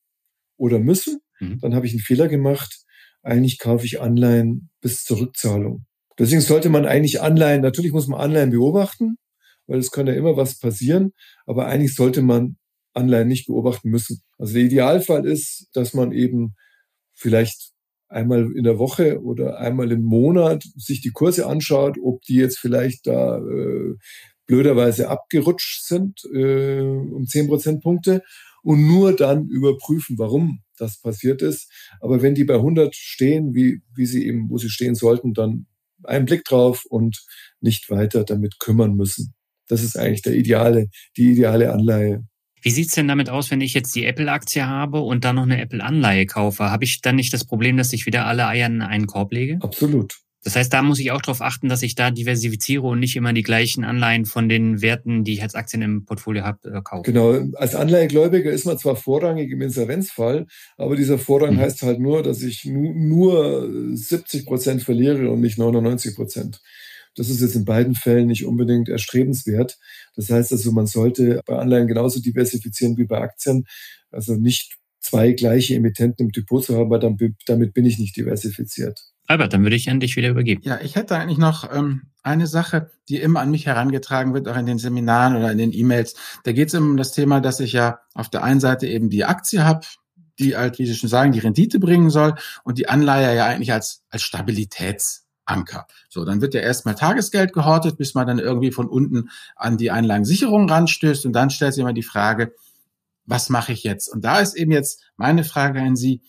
oder 0.56 0.80
müssen, 0.80 1.20
mhm. 1.40 1.60
dann 1.60 1.76
habe 1.76 1.86
ich 1.86 1.94
einen 1.94 2.02
Fehler 2.02 2.28
gemacht. 2.28 2.84
Eigentlich 3.24 3.60
kaufe 3.60 3.86
ich 3.86 4.02
Anleihen 4.02 4.70
bis 4.82 5.04
zur 5.04 5.20
Rückzahlung. 5.20 5.86
Deswegen 6.20 6.42
sollte 6.42 6.70
man 6.70 6.86
eigentlich 6.86 7.22
Anleihen, 7.22 7.62
natürlich 7.62 7.92
muss 7.92 8.08
man 8.08 8.20
Anleihen 8.20 8.52
beobachten, 8.52 9.18
weil 9.68 9.80
es 9.80 9.92
kann 9.92 10.08
ja 10.08 10.14
immer 10.14 10.36
was 10.38 10.60
passieren, 10.60 11.12
aber 11.46 11.68
eigentlich 11.68 11.94
sollte 11.96 12.22
man 12.22 12.58
Anleihen 12.94 13.28
nicht 13.28 13.48
beobachten 13.48 13.90
müssen. 13.90 14.22
Also 14.38 14.54
der 14.54 14.64
Idealfall 14.64 15.26
ist, 15.26 15.68
dass 15.74 15.94
man 15.94 16.12
eben 16.12 16.56
vielleicht 17.14 17.72
einmal 18.10 18.52
in 18.56 18.64
der 18.64 18.80
Woche 18.80 19.22
oder 19.22 19.60
einmal 19.60 19.92
im 19.92 20.04
Monat 20.04 20.64
sich 20.76 21.02
die 21.02 21.12
Kurse 21.12 21.46
anschaut, 21.46 21.98
ob 22.02 22.22
die 22.24 22.36
jetzt 22.36 22.58
vielleicht 22.58 23.06
da 23.06 23.38
äh, 23.38 23.96
blöderweise 24.46 25.10
abgerutscht 25.10 25.84
sind 25.86 26.22
äh, 26.34 26.80
um 26.80 27.26
zehn 27.28 27.48
Prozentpunkte 27.48 28.24
und 28.64 28.88
nur 28.88 29.16
dann 29.16 29.48
überprüfen, 29.48 30.18
warum 30.18 30.62
das 30.78 31.02
passiert 31.02 31.42
ist. 31.42 31.72
Aber 32.00 32.22
wenn 32.22 32.36
die 32.36 32.44
bei 32.44 32.56
100 32.56 32.96
stehen, 32.96 33.54
wie, 33.54 33.82
wie 33.96 34.06
sie 34.06 34.26
eben, 34.26 34.50
wo 34.50 34.58
sie 34.58 34.70
stehen 34.70 34.96
sollten, 34.96 35.34
dann 35.34 35.68
einen 36.04 36.26
Blick 36.26 36.44
drauf 36.46 36.84
und 36.90 37.18
nicht 37.60 37.90
weiter 37.90 38.24
damit 38.24 38.60
kümmern 38.60 38.96
müssen. 38.96 39.34
Das 39.68 39.84
ist 39.84 39.98
eigentlich 39.98 40.22
der 40.22 40.36
ideale, 40.36 40.88
die 41.18 41.32
ideale 41.32 41.74
Anleihe. 41.74 42.24
Wie 42.62 42.72
sieht's 42.72 42.96
denn 42.96 43.08
damit 43.08 43.30
aus, 43.30 43.52
wenn 43.52 43.62
ich 43.62 43.74
jetzt 43.74 43.96
die 43.96 44.06
Apple-Aktie 44.06 44.66
habe 44.68 45.00
und 45.02 45.24
dann 45.26 45.36
noch 45.36 45.44
eine 45.44 45.62
Apple-Anleihe 45.62 46.26
kaufe? 46.26 46.72
Habe 46.72 46.86
ich 46.86 47.02
dann 47.02 47.16
nicht 47.16 47.34
das 47.34 47.46
Problem, 47.46 47.78
dass 47.78 47.94
ich 47.94 48.06
wieder 48.06 48.26
alle 48.26 48.48
Eier 48.48 48.68
in 48.68 48.82
einen 48.82 49.08
Korb 49.08 49.32
lege? 49.32 49.60
Absolut. 49.62 50.18
Das 50.44 50.56
heißt, 50.56 50.72
da 50.72 50.82
muss 50.82 51.00
ich 51.00 51.12
auch 51.12 51.22
darauf 51.22 51.42
achten, 51.42 51.68
dass 51.68 51.82
ich 51.82 51.96
da 51.96 52.12
diversifiziere 52.12 52.84
und 52.84 53.00
nicht 53.00 53.16
immer 53.16 53.34
die 53.34 53.44
gleichen 53.44 53.84
Anleihen 53.84 54.26
von 54.26 54.48
den 54.48 54.82
Werten, 54.82 55.24
die 55.24 55.34
ich 55.34 55.42
als 55.42 55.56
Aktien 55.56 55.82
im 55.82 56.06
Portfolio 56.06 56.44
habe, 56.44 56.70
äh, 56.70 56.82
kaufe. 56.82 57.12
Genau. 57.12 57.40
Als 57.56 57.76
Anleihegläubiger 57.76 58.52
ist 58.52 58.66
man 58.66 58.78
zwar 58.78 58.96
vorrangig 58.96 59.52
im 59.52 59.62
Insolvenzfall, 59.62 60.46
aber 60.78 60.96
dieser 60.96 61.18
Vorrang 61.18 61.56
mhm. 61.56 61.60
heißt 61.60 61.82
halt 61.82 62.00
nur, 62.00 62.24
dass 62.24 62.42
ich 62.44 62.66
nur 62.66 63.70
70 63.94 64.46
Prozent 64.46 64.84
verliere 64.84 65.30
und 65.32 65.42
nicht 65.42 65.58
99 65.58 66.16
Prozent. 66.16 66.62
Das 67.16 67.30
ist 67.30 67.42
jetzt 67.42 67.56
in 67.56 67.66
beiden 67.66 67.96
Fällen 67.96 68.28
nicht 68.28 68.46
unbedingt 68.46 68.90
erstrebenswert. 68.90 69.78
Das 70.16 70.30
heißt 70.30 70.52
also, 70.52 70.72
man 70.72 70.86
sollte 70.86 71.42
bei 71.48 71.58
Anleihen 71.58 71.88
genauso 71.88 72.22
diversifizieren 72.22 72.96
wie 72.98 73.06
bei 73.06 73.20
Aktien. 73.20 73.66
Also 74.12 74.36
nicht 74.36 74.78
zwei 75.10 75.32
gleiche 75.32 75.76
Emittenten 75.76 76.28
im 76.28 76.32
Depot 76.32 76.64
zu 76.64 76.78
haben, 76.78 76.90
weil 76.90 77.00
damit 77.46 77.74
bin 77.74 77.86
ich 77.86 78.00
nicht 78.00 78.16
diversifiziert. 78.16 79.02
Albert, 79.28 79.54
dann 79.54 79.64
würde 79.64 79.76
ich 79.76 79.90
an 79.90 80.00
dich 80.00 80.16
wieder 80.16 80.30
übergeben. 80.30 80.62
Ja, 80.64 80.80
ich 80.82 80.96
hätte 80.96 81.18
eigentlich 81.18 81.38
noch 81.38 81.70
ähm, 81.74 82.04
eine 82.24 82.48
Sache, 82.48 82.92
die 83.10 83.18
immer 83.18 83.42
an 83.42 83.52
mich 83.52 83.66
herangetragen 83.66 84.34
wird, 84.34 84.48
auch 84.48 84.58
in 84.58 84.66
den 84.66 84.80
Seminaren 84.80 85.36
oder 85.36 85.52
in 85.52 85.58
den 85.58 85.74
E-Mails. 85.74 86.16
Da 86.44 86.54
geht 86.54 86.70
es 86.70 86.74
immer 86.74 86.92
um 86.92 86.98
das 86.98 87.12
Thema, 87.12 87.42
dass 87.42 87.60
ich 87.60 87.74
ja 87.74 88.00
auf 88.14 88.30
der 88.30 88.44
einen 88.44 88.62
Seite 88.62 88.88
eben 88.88 89.10
die 89.10 89.26
Aktie 89.26 89.66
habe, 89.66 89.86
die 90.40 90.56
halt, 90.56 90.80
wie 90.80 90.86
Sie 90.86 90.96
schon 90.96 91.10
sagen, 91.10 91.34
die 91.34 91.40
Rendite 91.40 91.80
bringen 91.80 92.10
soll 92.10 92.36
und 92.64 92.78
die 92.78 92.88
Anleihe 92.88 93.36
ja 93.36 93.46
eigentlich 93.48 93.74
als, 93.74 94.04
als 94.10 94.24
Stabilitätsanker. 94.24 95.88
So, 96.10 96.24
dann 96.24 96.42
wird 96.42 96.54
ja 96.54 96.62
erstmal 96.62 96.96
Tagesgeld 96.96 97.54
gehortet, 97.54 97.98
bis 97.98 98.14
man 98.14 98.28
dann 98.28 98.40
irgendwie 98.40 98.72
von 98.72 98.88
unten 98.88 99.30
an 99.56 99.78
die 99.78 99.92
Einlagensicherung 99.92 100.70
ranstößt 100.70 101.26
und 101.26 101.34
dann 101.34 101.50
stellt 101.50 101.74
sich 101.74 101.82
immer 101.82 101.94
die 101.94 102.04
Frage, 102.04 102.54
was 103.28 103.50
mache 103.50 103.74
ich 103.74 103.84
jetzt? 103.84 104.12
Und 104.12 104.26
da 104.26 104.40
ist 104.40 104.56
eben 104.56 104.72
jetzt 104.72 105.04
meine 105.18 105.44
Frage 105.44 105.80
an 105.82 105.96
Sie, 105.96 106.22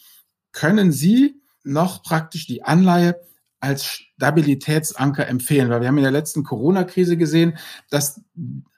können 0.52 0.92
Sie 0.92 1.40
noch 1.64 2.02
praktisch 2.02 2.46
die 2.46 2.62
Anleihe 2.62 3.16
als 3.60 3.86
Stabilitätsanker 3.86 5.26
empfehlen, 5.26 5.70
weil 5.70 5.80
wir 5.80 5.88
haben 5.88 5.98
in 5.98 6.04
der 6.04 6.12
letzten 6.12 6.44
Corona-Krise 6.44 7.16
gesehen, 7.16 7.58
dass 7.90 8.20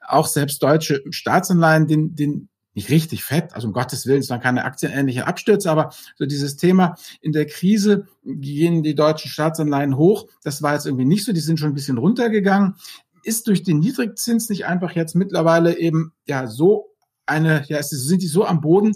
auch 0.07 0.27
selbst 0.27 0.63
deutsche 0.63 1.03
Staatsanleihen 1.11 1.87
den, 1.87 2.15
den 2.15 2.49
nicht 2.75 2.91
richtig 2.91 3.25
fett, 3.25 3.53
also 3.55 3.69
um 3.69 3.75
Gottes 3.75 4.07
Willen, 4.07 4.21
es 4.21 4.31
waren 4.31 4.41
keine 4.41 4.65
aktienähnliche 4.65 5.27
Abstürze, 5.27 5.71
aber 5.71 5.93
so 6.17 6.25
dieses 6.25 6.57
Thema, 6.57 6.97
in 7.21 7.33
der 7.33 7.47
Krise 7.47 8.07
gehen 8.25 8.83
die 8.83 8.95
deutschen 8.95 9.31
Staatsanleihen 9.31 9.97
hoch, 9.97 10.29
das 10.43 10.63
war 10.63 10.75
jetzt 10.75 10.87
irgendwie 10.87 11.05
nicht 11.05 11.25
so, 11.25 11.33
die 11.33 11.41
sind 11.41 11.59
schon 11.59 11.71
ein 11.71 11.75
bisschen 11.75 11.99
runtergegangen. 11.99 12.77
Ist 13.23 13.49
durch 13.49 13.63
den 13.63 13.81
Niedrigzins 13.81 14.49
nicht 14.49 14.65
einfach 14.65 14.93
jetzt 14.93 15.15
mittlerweile 15.15 15.77
eben 15.77 16.15
ja 16.27 16.47
so 16.47 16.90
eine, 17.31 17.65
ja, 17.69 17.83
sind 17.83 18.23
die 18.23 18.27
so 18.27 18.45
am 18.45 18.61
Boden, 18.61 18.93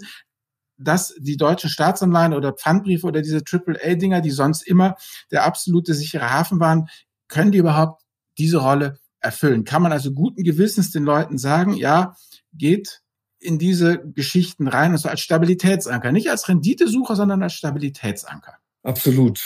dass 0.77 1.15
die 1.17 1.37
deutschen 1.37 1.69
Staatsanleihen 1.69 2.33
oder 2.33 2.53
Pfandbriefe 2.53 3.07
oder 3.07 3.21
diese 3.21 3.41
AAA-Dinger, 3.49 4.21
die 4.21 4.31
sonst 4.31 4.67
immer 4.67 4.95
der 5.31 5.45
absolute 5.45 5.93
sichere 5.93 6.31
Hafen 6.31 6.59
waren, 6.59 6.87
können 7.27 7.51
die 7.51 7.57
überhaupt 7.57 8.03
diese 8.37 8.57
Rolle 8.57 8.99
erfüllen? 9.21 9.63
Kann 9.63 9.81
man 9.81 9.91
also 9.91 10.11
guten 10.11 10.43
Gewissens 10.43 10.91
den 10.91 11.03
Leuten 11.03 11.37
sagen, 11.37 11.73
ja, 11.73 12.15
geht 12.53 13.01
in 13.39 13.57
diese 13.59 13.99
Geschichten 14.13 14.67
rein, 14.67 14.91
und 14.91 14.97
zwar 14.97 15.11
als 15.11 15.21
Stabilitätsanker, 15.21 16.11
nicht 16.11 16.29
als 16.29 16.47
Renditesucher, 16.49 17.15
sondern 17.15 17.43
als 17.43 17.53
Stabilitätsanker. 17.53 18.55
Absolut. 18.83 19.41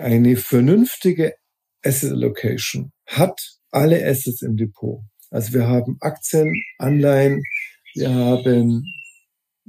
Eine 0.00 0.36
vernünftige 0.36 1.34
Asset 1.84 2.12
Allocation 2.12 2.92
hat 3.06 3.40
alle 3.70 4.04
Assets 4.04 4.42
im 4.42 4.56
Depot. 4.56 5.02
Also 5.30 5.52
wir 5.52 5.68
haben 5.68 5.96
Aktien, 6.00 6.52
Anleihen, 6.78 7.42
wir 7.94 8.14
haben 8.14 8.84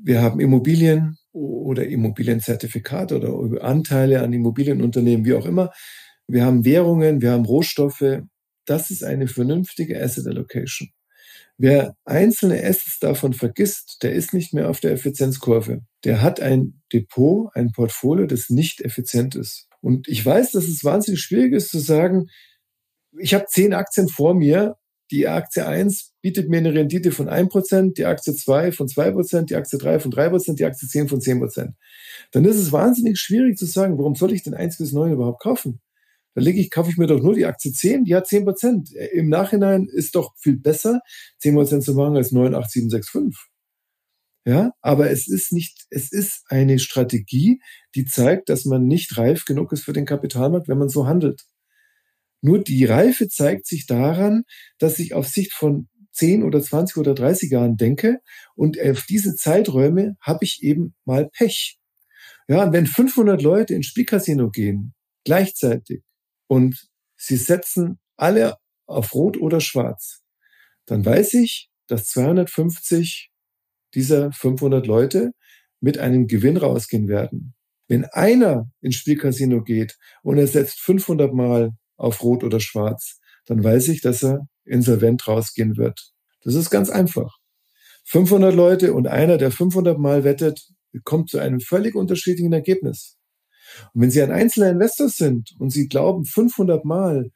wir 0.04 0.22
haben 0.22 0.40
Immobilien 0.40 1.18
oder 1.32 1.86
Immobilienzertifikate 1.86 3.16
oder 3.16 3.64
Anteile 3.64 4.22
an 4.22 4.34
Immobilienunternehmen, 4.34 5.26
wie 5.26 5.34
auch 5.34 5.46
immer. 5.46 5.72
Wir 6.28 6.46
haben 6.46 6.66
Währungen, 6.66 7.22
wir 7.22 7.32
haben 7.32 7.46
Rohstoffe. 7.46 8.22
Das 8.66 8.90
ist 8.90 9.04
eine 9.04 9.28
vernünftige 9.28 10.02
Asset 10.02 10.28
Allocation. 10.28 10.90
Wer 11.58 11.96
einzelne 12.06 12.64
Assets 12.64 12.98
davon 13.00 13.34
vergisst, 13.34 13.98
der 14.02 14.14
ist 14.14 14.34
nicht 14.34 14.54
mehr 14.54 14.70
auf 14.70 14.80
der 14.80 14.94
Effizienzkurve. 14.94 15.82
Der 16.04 16.22
hat 16.22 16.40
ein 16.40 16.82
Depot, 16.92 17.52
ein 17.54 17.72
Portfolio, 17.72 18.26
das 18.26 18.50
nicht 18.50 18.82
effizient 18.82 19.36
ist. 19.36 19.68
Und 19.82 20.08
ich 20.08 20.26
weiß, 20.26 20.52
dass 20.52 20.66
es 20.66 20.84
wahnsinnig 20.84 21.22
schwierig 21.22 21.54
ist 21.54 21.70
zu 21.70 21.80
sagen, 21.80 22.28
ich 23.20 23.34
habe 23.34 23.46
zehn 23.48 23.74
Aktien 23.74 24.08
vor 24.08 24.34
mir 24.34 24.78
die 25.12 25.28
Aktie 25.28 25.68
1 25.68 26.14
bietet 26.22 26.50
mir 26.50 26.58
eine 26.58 26.74
Rendite 26.74 27.12
von 27.12 27.28
1%, 27.28 27.94
die 27.94 28.06
Aktie 28.06 28.34
2 28.34 28.72
von 28.72 28.88
2%, 28.88 29.44
die 29.44 29.56
Aktie 29.56 29.78
3 29.78 30.00
von 30.00 30.12
3%, 30.12 30.56
die 30.56 30.66
Aktie 30.66 30.88
10 30.88 31.08
von 31.10 31.20
10%. 31.20 31.74
Dann 32.32 32.46
ist 32.46 32.58
es 32.58 32.72
wahnsinnig 32.72 33.20
schwierig 33.20 33.58
zu 33.58 33.66
sagen, 33.66 33.98
warum 33.98 34.16
soll 34.16 34.34
ich 34.34 34.44
denn 34.44 34.54
1 34.54 34.78
bis 34.78 34.94
9 34.94 35.12
überhaupt 35.12 35.42
kaufen? 35.42 35.82
Da 36.34 36.42
lege 36.42 36.62
ich, 36.62 36.72
kaufe 36.72 36.90
ich 36.90 36.98
mir 36.98 37.08
doch 37.08 37.22
nur 37.22 37.34
die 37.34 37.46
Aktie 37.46 37.74
10, 37.74 38.06
die 38.06 38.16
hat 38.16 38.28
10%. 38.28 38.96
Im 38.96 39.28
Nachhinein 39.28 39.88
ist 39.88 40.16
doch 40.16 40.34
viel 40.38 40.58
besser, 40.58 41.02
10% 41.44 41.82
zu 41.82 41.94
machen 41.94 42.16
als 42.16 42.32
9, 42.32 42.56
8, 42.56 42.72
7, 42.72 42.90
6, 42.90 43.10
5. 43.10 43.48
Ja, 44.46 44.72
aber 44.82 45.12
es 45.12 45.28
ist 45.28 45.52
nicht, 45.52 45.86
es 45.92 46.12
ist 46.12 46.46
eine 46.48 46.80
Strategie, 46.80 47.62
die 47.94 48.06
zeigt, 48.06 48.50
dass 48.50 48.66
man 48.66 48.88
nicht 48.88 49.18
reif 49.18 49.46
genug 49.46 49.72
ist 49.72 49.84
für 49.84 49.94
den 49.94 50.06
Kapitalmarkt, 50.06 50.68
wenn 50.68 50.80
man 50.80 50.90
so 50.90 51.06
handelt. 51.06 51.44
Nur 52.42 52.60
die 52.64 52.86
Reife 52.86 53.28
zeigt 53.28 53.68
sich 53.68 53.86
daran, 53.86 54.44
dass 54.80 55.00
ich 55.00 55.14
auf 55.14 55.28
Sicht 55.28 55.54
von 55.54 55.88
10 56.14 56.44
oder 56.44 56.62
20 56.62 56.98
oder 56.98 57.14
30 57.14 57.52
Jahren 57.52 57.78
denke 57.78 58.20
und 58.56 58.80
auf 58.82 59.06
diese 59.08 59.36
Zeiträume 59.36 60.18
habe 60.20 60.44
ich 60.44 60.62
eben 60.64 60.94
mal 61.06 61.30
Pech. 61.30 61.78
Ja, 62.48 62.64
und 62.64 62.74
wenn 62.74 62.86
500 62.86 63.42
Leute 63.42 63.74
ins 63.76 63.88
Spielcasino 63.88 64.50
gehen, 64.50 64.94
gleichzeitig, 65.24 66.02
und 66.48 66.90
sie 67.16 67.38
setzen 67.38 68.00
alle 68.18 68.58
auf 68.88 69.14
Rot 69.14 69.38
oder 69.38 69.62
Schwarz, 69.62 70.22
dann 70.86 71.06
weiß 71.06 71.36
ich, 71.36 71.70
dass 71.88 72.08
250 72.08 73.32
dieser 73.94 74.32
500 74.32 74.86
Leute 74.86 75.32
mit 75.80 75.98
einem 75.98 76.28
Gewinn 76.28 76.58
rausgehen 76.58 77.08
werden. 77.08 77.54
Wenn 77.88 78.06
einer 78.06 78.70
ins 78.82 78.96
Spielcasino 78.96 79.64
geht 79.64 79.98
und 80.24 80.38
er 80.38 80.48
setzt 80.48 80.80
500 80.80 81.34
Mal 81.34 81.72
auf 82.02 82.24
Rot 82.24 82.44
oder 82.44 82.60
Schwarz, 82.60 83.20
dann 83.46 83.64
weiß 83.64 83.88
ich, 83.90 84.02
dass 84.02 84.24
er 84.24 84.48
insolvent 84.66 85.28
rausgehen 85.28 85.78
wird. 85.78 86.12
Das 86.44 86.56
ist 86.56 86.70
ganz 86.70 86.90
einfach. 86.90 87.38
500 88.06 88.54
Leute 88.54 88.94
und 88.94 89.08
einer, 89.08 89.38
der 89.38 89.52
500 89.52 89.98
Mal 89.98 90.24
wettet, 90.24 90.68
kommt 91.04 91.30
zu 91.30 91.40
einem 91.40 91.60
völlig 91.60 91.96
unterschiedlichen 91.96 92.54
Ergebnis. 92.54 93.18
Und 93.94 94.02
wenn 94.02 94.12
Sie 94.12 94.22
ein 94.22 94.32
einzelner 94.32 94.70
Investor 94.70 95.10
sind 95.10 95.52
und 95.60 95.70
Sie 95.70 95.88
glauben, 95.88 96.26
500 96.26 96.84
Mal 96.84 97.32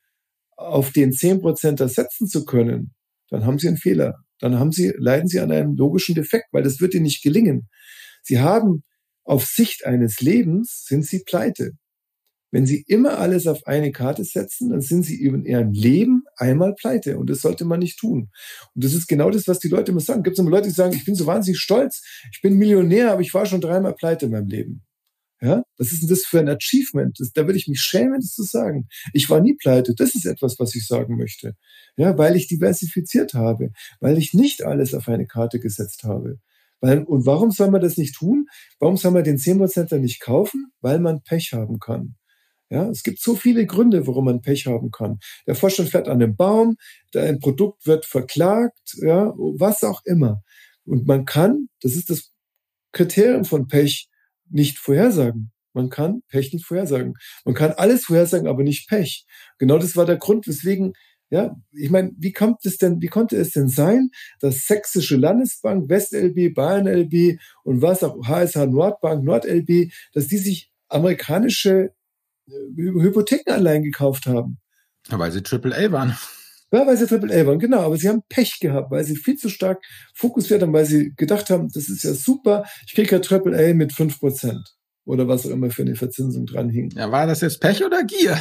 auf 0.58 0.92
den 0.92 1.12
10% 1.12 1.80
ersetzen 1.80 2.28
zu 2.28 2.46
können, 2.46 2.94
dann 3.30 3.46
haben 3.46 3.60
Sie 3.60 3.68
einen 3.68 3.78
Fehler. 3.78 4.16
Dann 4.40 4.60
haben 4.60 4.72
Sie, 4.72 4.94
leiden 4.98 5.28
Sie 5.28 5.40
an 5.40 5.52
einem 5.52 5.76
logischen 5.76 6.16
Defekt, 6.16 6.48
weil 6.52 6.64
das 6.64 6.82
wird 6.82 6.94
Ihnen 6.94 7.04
nicht 7.04 7.24
gelingen. 7.24 7.70
Sie 8.24 8.40
haben 8.40 8.84
auf 9.24 9.46
Sicht 9.46 9.86
eines 9.86 10.20
Lebens 10.20 10.86
sind 10.86 11.06
Sie 11.06 11.24
pleite. 11.24 11.72
Wenn 12.52 12.66
Sie 12.66 12.86
immer 12.88 13.18
alles 13.18 13.48
auf 13.48 13.66
eine 13.68 13.92
Karte 13.92 14.24
setzen, 14.24 14.70
dann 14.70 14.82
sind 14.82 15.04
Sie 15.04 15.22
in 15.24 15.46
Ihrem 15.46 15.72
Leben 15.72 16.24
einmal 16.38 16.74
pleite. 16.74 17.18
Und 17.18 17.30
das 17.30 17.42
sollte 17.42 17.66
man 17.66 17.80
nicht 17.80 18.00
tun. 18.00 18.30
Und 18.74 18.84
das 18.84 18.94
ist 18.94 19.08
genau 19.08 19.30
das, 19.30 19.48
was 19.48 19.60
die 19.60 19.68
Leute 19.68 19.92
immer 19.92 20.02
sagen. 20.02 20.24
Gibt 20.24 20.36
es 20.36 20.40
immer 20.40 20.52
Leute, 20.52 20.70
die 20.70 20.74
sagen, 20.74 20.96
ich 20.96 21.06
bin 21.06 21.16
so 21.16 21.26
wahnsinnig 21.26 21.60
stolz, 21.60 22.04
ich 22.32 22.42
bin 22.42 22.58
Millionär, 22.58 23.12
aber 23.12 23.22
ich 23.22 23.34
war 23.34 23.46
schon 23.46 23.62
dreimal 23.62 23.94
pleite 23.94 24.26
in 24.26 24.32
meinem 24.32 24.48
Leben. 24.48 24.86
Ja, 25.42 25.64
was 25.78 25.92
ist 25.92 26.02
denn 26.02 26.10
das 26.10 26.24
für 26.24 26.40
ein 26.40 26.50
Achievement? 26.50 27.20
Das, 27.20 27.34
da 27.34 27.46
würde 27.46 27.58
ich 27.58 27.68
mich 27.68 27.82
schämen, 27.82 28.22
das 28.22 28.34
zu 28.34 28.44
sagen. 28.44 28.88
Ich 29.14 29.30
war 29.30 29.42
nie 29.42 29.56
pleite. 29.56 29.94
Das 29.94 30.16
ist 30.16 30.26
etwas, 30.26 30.58
was 30.60 30.74
ich 30.76 30.88
sagen 30.88 31.18
möchte. 31.18 31.56
Ja, 31.98 32.18
weil 32.18 32.36
ich 32.36 32.48
diversifiziert 32.48 33.34
habe, 33.34 33.72
weil 34.00 34.18
ich 34.18 34.34
nicht 34.34 34.64
alles 34.64 34.94
auf 34.94 35.08
eine 35.10 35.28
Karte 35.28 35.60
gesetzt 35.60 36.04
habe. 36.04 36.40
Weil, 36.80 37.04
und 37.04 37.26
warum 37.26 37.52
soll 37.52 37.70
man 37.70 37.82
das 37.82 37.98
nicht 37.98 38.16
tun? 38.16 38.48
Warum 38.80 38.98
soll 38.98 39.12
man 39.12 39.24
den 39.24 39.38
10% 39.38 39.98
nicht 39.98 40.22
kaufen? 40.22 40.72
Weil 40.82 41.00
man 41.00 41.22
Pech 41.22 41.54
haben 41.54 41.80
kann. 41.80 42.16
Ja, 42.70 42.90
es 42.90 43.04
gibt 43.04 43.20
so 43.20 43.36
viele 43.36 43.66
Gründe, 43.66 44.08
warum 44.08 44.26
man 44.26 44.42
Pech 44.42 44.66
haben 44.66 44.90
kann. 44.92 45.20
Der 45.46 45.56
Vorstand 45.56 45.90
fährt 45.90 46.08
an 46.08 46.22
einem 46.22 46.36
Baum, 46.36 46.78
ein 47.16 47.40
Produkt 47.40 47.86
wird 47.86 48.06
verklagt, 48.06 48.96
ja, 48.98 49.34
was 49.36 49.84
auch 49.84 50.02
immer. 50.06 50.42
Und 50.86 51.06
man 51.08 51.26
kann, 51.26 51.70
das 51.82 51.96
ist 51.96 52.10
das 52.10 52.32
Kriterium 52.92 53.46
von 53.46 53.68
Pech, 53.68 54.10
nicht 54.50 54.80
vorhersagen. 54.80 55.52
Man 55.74 55.90
kann 55.90 56.22
Pech 56.30 56.54
nicht 56.54 56.66
vorhersagen. 56.66 57.16
Man 57.44 57.54
kann 57.54 57.72
alles 57.72 58.06
vorhersagen, 58.06 58.48
aber 58.48 58.64
nicht 58.64 58.88
Pech. 58.88 59.26
Genau 59.60 59.78
das 59.78 59.96
war 59.96 60.06
der 60.06 60.18
Grund, 60.18 60.48
weswegen, 60.48 60.94
ja, 61.30 61.56
ich 61.74 61.90
meine, 61.90 62.12
wie 62.18 62.32
kommt 62.32 62.66
es 62.66 62.78
denn, 62.78 63.02
wie 63.02 63.08
konnte 63.08 63.36
es 63.36 63.52
denn 63.52 63.68
sein, 63.68 64.10
dass 64.40 64.68
Sächsische 64.68 65.18
Landesbank, 65.18 65.90
WestLB, 65.90 66.54
Bayern 66.54 66.88
LB 66.88 67.40
und 67.64 67.82
was 67.82 68.04
auch 68.04 68.26
HSH 68.26 68.68
Nordbank, 68.68 69.24
NordLB, 69.24 69.92
dass 70.14 70.28
die 70.28 70.38
sich 70.38 70.72
amerikanische 70.88 71.92
Hypothekenanleihen 72.48 73.84
gekauft 73.84 74.26
haben. 74.26 74.60
Ja, 75.10 75.20
weil 75.20 75.32
sie 75.32 75.44
AAA 75.44 75.92
waren. 75.92 76.18
Ja, 76.72 76.86
weil 76.86 76.98
sie 76.98 77.06
AAA 77.06 77.46
waren, 77.46 77.60
genau. 77.60 77.82
Aber 77.82 77.98
sie 77.98 78.10
haben 78.10 78.24
Pech 78.28 78.60
gehabt, 78.60 78.92
weil 78.92 79.06
sie 79.06 79.16
viel 79.16 79.38
zu 79.38 79.50
stark 79.50 79.84
fokussiert 80.14 80.62
haben, 80.62 80.74
weil 80.74 80.86
sie 80.86 81.14
gedacht 81.16 81.50
haben, 81.50 81.70
das 81.72 81.90
ist 81.90 82.04
ja 82.04 82.14
super, 82.14 82.66
ich 82.86 82.96
kriege 82.96 83.16
ja 83.16 83.22
AAA 83.22 83.74
mit 83.74 83.94
5% 83.94 84.58
oder 85.06 85.28
was 85.28 85.46
auch 85.46 85.52
immer 85.52 85.70
für 85.70 85.84
eine 85.84 85.96
Verzinsung 85.96 86.46
dran 86.46 86.70
hing. 86.70 86.92
Ja, 86.96 87.12
war 87.12 87.28
das 87.28 87.42
jetzt 87.42 87.62
Pech 87.62 87.84
oder 87.84 88.04
Gier? 88.04 88.40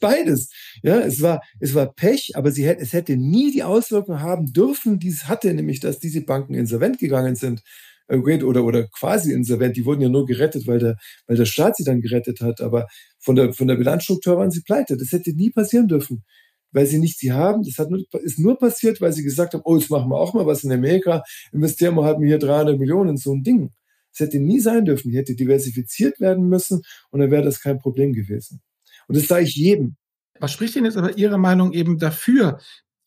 Beides. 0.00 0.50
Ja, 0.82 1.00
es 1.00 1.20
war, 1.20 1.42
es 1.58 1.74
war 1.74 1.92
Pech, 1.92 2.32
aber 2.36 2.52
sie 2.52 2.64
hätte, 2.66 2.82
es 2.82 2.92
hätte 2.92 3.16
nie 3.16 3.50
die 3.50 3.64
Auswirkungen 3.64 4.20
haben 4.20 4.52
dürfen, 4.52 5.00
die 5.00 5.08
es 5.08 5.26
hatte, 5.26 5.52
nämlich, 5.52 5.80
dass 5.80 5.98
diese 5.98 6.20
Banken 6.20 6.54
insolvent 6.54 6.98
gegangen 6.98 7.34
sind 7.34 7.62
oder, 8.08 8.64
oder 8.64 8.86
quasi 8.88 9.32
insolvent. 9.32 9.76
Die 9.76 9.84
wurden 9.84 10.00
ja 10.00 10.08
nur 10.08 10.26
gerettet, 10.26 10.66
weil 10.66 10.78
der, 10.78 10.96
weil 11.26 11.36
der 11.36 11.44
Staat 11.44 11.76
sie 11.76 11.84
dann 11.84 12.00
gerettet 12.00 12.40
hat. 12.40 12.60
Aber 12.60 12.86
von 13.18 13.36
der, 13.36 13.52
von 13.52 13.68
der 13.68 13.76
Bilanzstruktur 13.76 14.36
waren 14.36 14.50
sie 14.50 14.62
pleite. 14.62 14.96
Das 14.96 15.12
hätte 15.12 15.32
nie 15.34 15.50
passieren 15.50 15.88
dürfen, 15.88 16.24
weil 16.72 16.86
sie 16.86 16.98
nicht 16.98 17.18
sie 17.18 17.32
haben. 17.32 17.62
Das 17.62 17.78
hat 17.78 17.90
nur, 17.90 18.00
ist 18.22 18.38
nur 18.38 18.58
passiert, 18.58 19.00
weil 19.00 19.12
sie 19.12 19.22
gesagt 19.22 19.54
haben, 19.54 19.62
oh, 19.64 19.76
jetzt 19.76 19.90
machen 19.90 20.10
wir 20.10 20.16
auch 20.16 20.34
mal 20.34 20.46
was 20.46 20.64
in 20.64 20.72
Amerika, 20.72 21.22
investieren 21.52 21.94
wir 21.94 22.04
halt 22.04 22.18
hier 22.20 22.38
300 22.38 22.78
Millionen 22.78 23.10
in 23.10 23.16
so 23.16 23.32
ein 23.34 23.42
Ding. 23.42 23.70
Das 24.12 24.26
hätte 24.26 24.40
nie 24.40 24.60
sein 24.60 24.84
dürfen. 24.84 25.10
Die 25.10 25.16
hätte 25.16 25.34
diversifiziert 25.34 26.18
werden 26.20 26.48
müssen 26.48 26.82
und 27.10 27.20
dann 27.20 27.30
wäre 27.30 27.44
das 27.44 27.60
kein 27.60 27.78
Problem 27.78 28.12
gewesen. 28.12 28.60
Und 29.06 29.16
das 29.16 29.28
sage 29.28 29.44
ich 29.44 29.54
jedem. 29.54 29.96
Was 30.40 30.52
spricht 30.52 30.76
denn 30.76 30.84
jetzt 30.84 30.96
aber 30.96 31.16
Ihrer 31.16 31.38
Meinung 31.38 31.72
eben 31.72 31.98
dafür, 31.98 32.58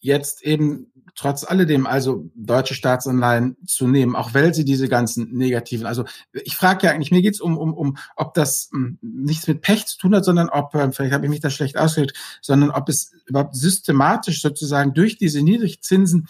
jetzt 0.01 0.43
eben 0.43 0.91
trotz 1.15 1.43
alledem 1.43 1.85
also 1.85 2.29
deutsche 2.35 2.73
Staatsanleihen 2.73 3.57
zu 3.65 3.87
nehmen, 3.87 4.15
auch 4.15 4.33
weil 4.33 4.53
sie 4.53 4.65
diese 4.65 4.87
ganzen 4.87 5.31
negativen, 5.31 5.85
also 5.85 6.05
ich 6.33 6.55
frage 6.55 6.87
ja 6.87 6.93
eigentlich, 6.93 7.11
mir 7.11 7.21
geht's 7.21 7.41
um, 7.41 7.57
um, 7.57 7.73
um, 7.73 7.97
ob 8.15 8.33
das 8.33 8.69
m, 8.73 8.97
hm, 9.01 9.25
nichts 9.25 9.47
mit 9.47 9.61
Pech 9.61 9.85
zu 9.85 9.97
tun 9.97 10.15
hat, 10.15 10.25
sondern 10.25 10.49
ob, 10.49 10.73
äh, 10.73 10.91
vielleicht 10.91 11.13
habe 11.13 11.25
ich 11.25 11.29
mich 11.29 11.39
da 11.39 11.49
schlecht 11.49 11.77
ausgedrückt, 11.77 12.17
sondern 12.41 12.71
ob 12.71 12.89
es 12.89 13.11
überhaupt 13.25 13.55
systematisch 13.55 14.41
sozusagen 14.41 14.93
durch 14.93 15.17
diese 15.17 15.41
Niedrigzinsen 15.41 16.27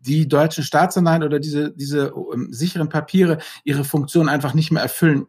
die 0.00 0.28
deutschen 0.28 0.64
Staatsanleihen 0.64 1.22
oder 1.22 1.38
diese, 1.38 1.72
diese 1.72 2.14
um, 2.14 2.52
sicheren 2.52 2.88
Papiere 2.88 3.38
ihre 3.64 3.84
Funktion 3.84 4.28
einfach 4.28 4.54
nicht 4.54 4.70
mehr 4.70 4.82
erfüllen 4.82 5.26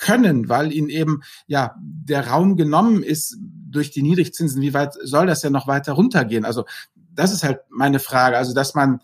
können, 0.00 0.48
weil 0.48 0.72
ihnen 0.72 0.88
eben 0.88 1.22
ja 1.46 1.76
der 1.78 2.26
Raum 2.26 2.56
genommen 2.56 3.02
ist 3.02 3.36
durch 3.40 3.90
die 3.90 4.02
Niedrigzinsen. 4.02 4.60
Wie 4.60 4.74
weit 4.74 4.94
soll 5.02 5.26
das 5.26 5.42
ja 5.42 5.50
noch 5.50 5.68
weiter 5.68 5.92
runtergehen? 5.92 6.44
Also 6.44 6.64
das 6.94 7.32
ist 7.32 7.44
halt 7.44 7.60
meine 7.68 8.00
Frage. 8.00 8.36
Also 8.36 8.54
dass 8.54 8.74
man, 8.74 9.00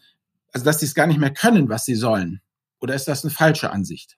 also 0.52 0.64
dass 0.64 0.78
die 0.78 0.86
es 0.86 0.94
gar 0.94 1.06
nicht 1.06 1.20
mehr 1.20 1.32
können, 1.32 1.68
was 1.68 1.84
sie 1.84 1.94
sollen. 1.94 2.40
Oder 2.80 2.94
ist 2.94 3.06
das 3.06 3.24
eine 3.24 3.30
falsche 3.30 3.70
Ansicht? 3.70 4.16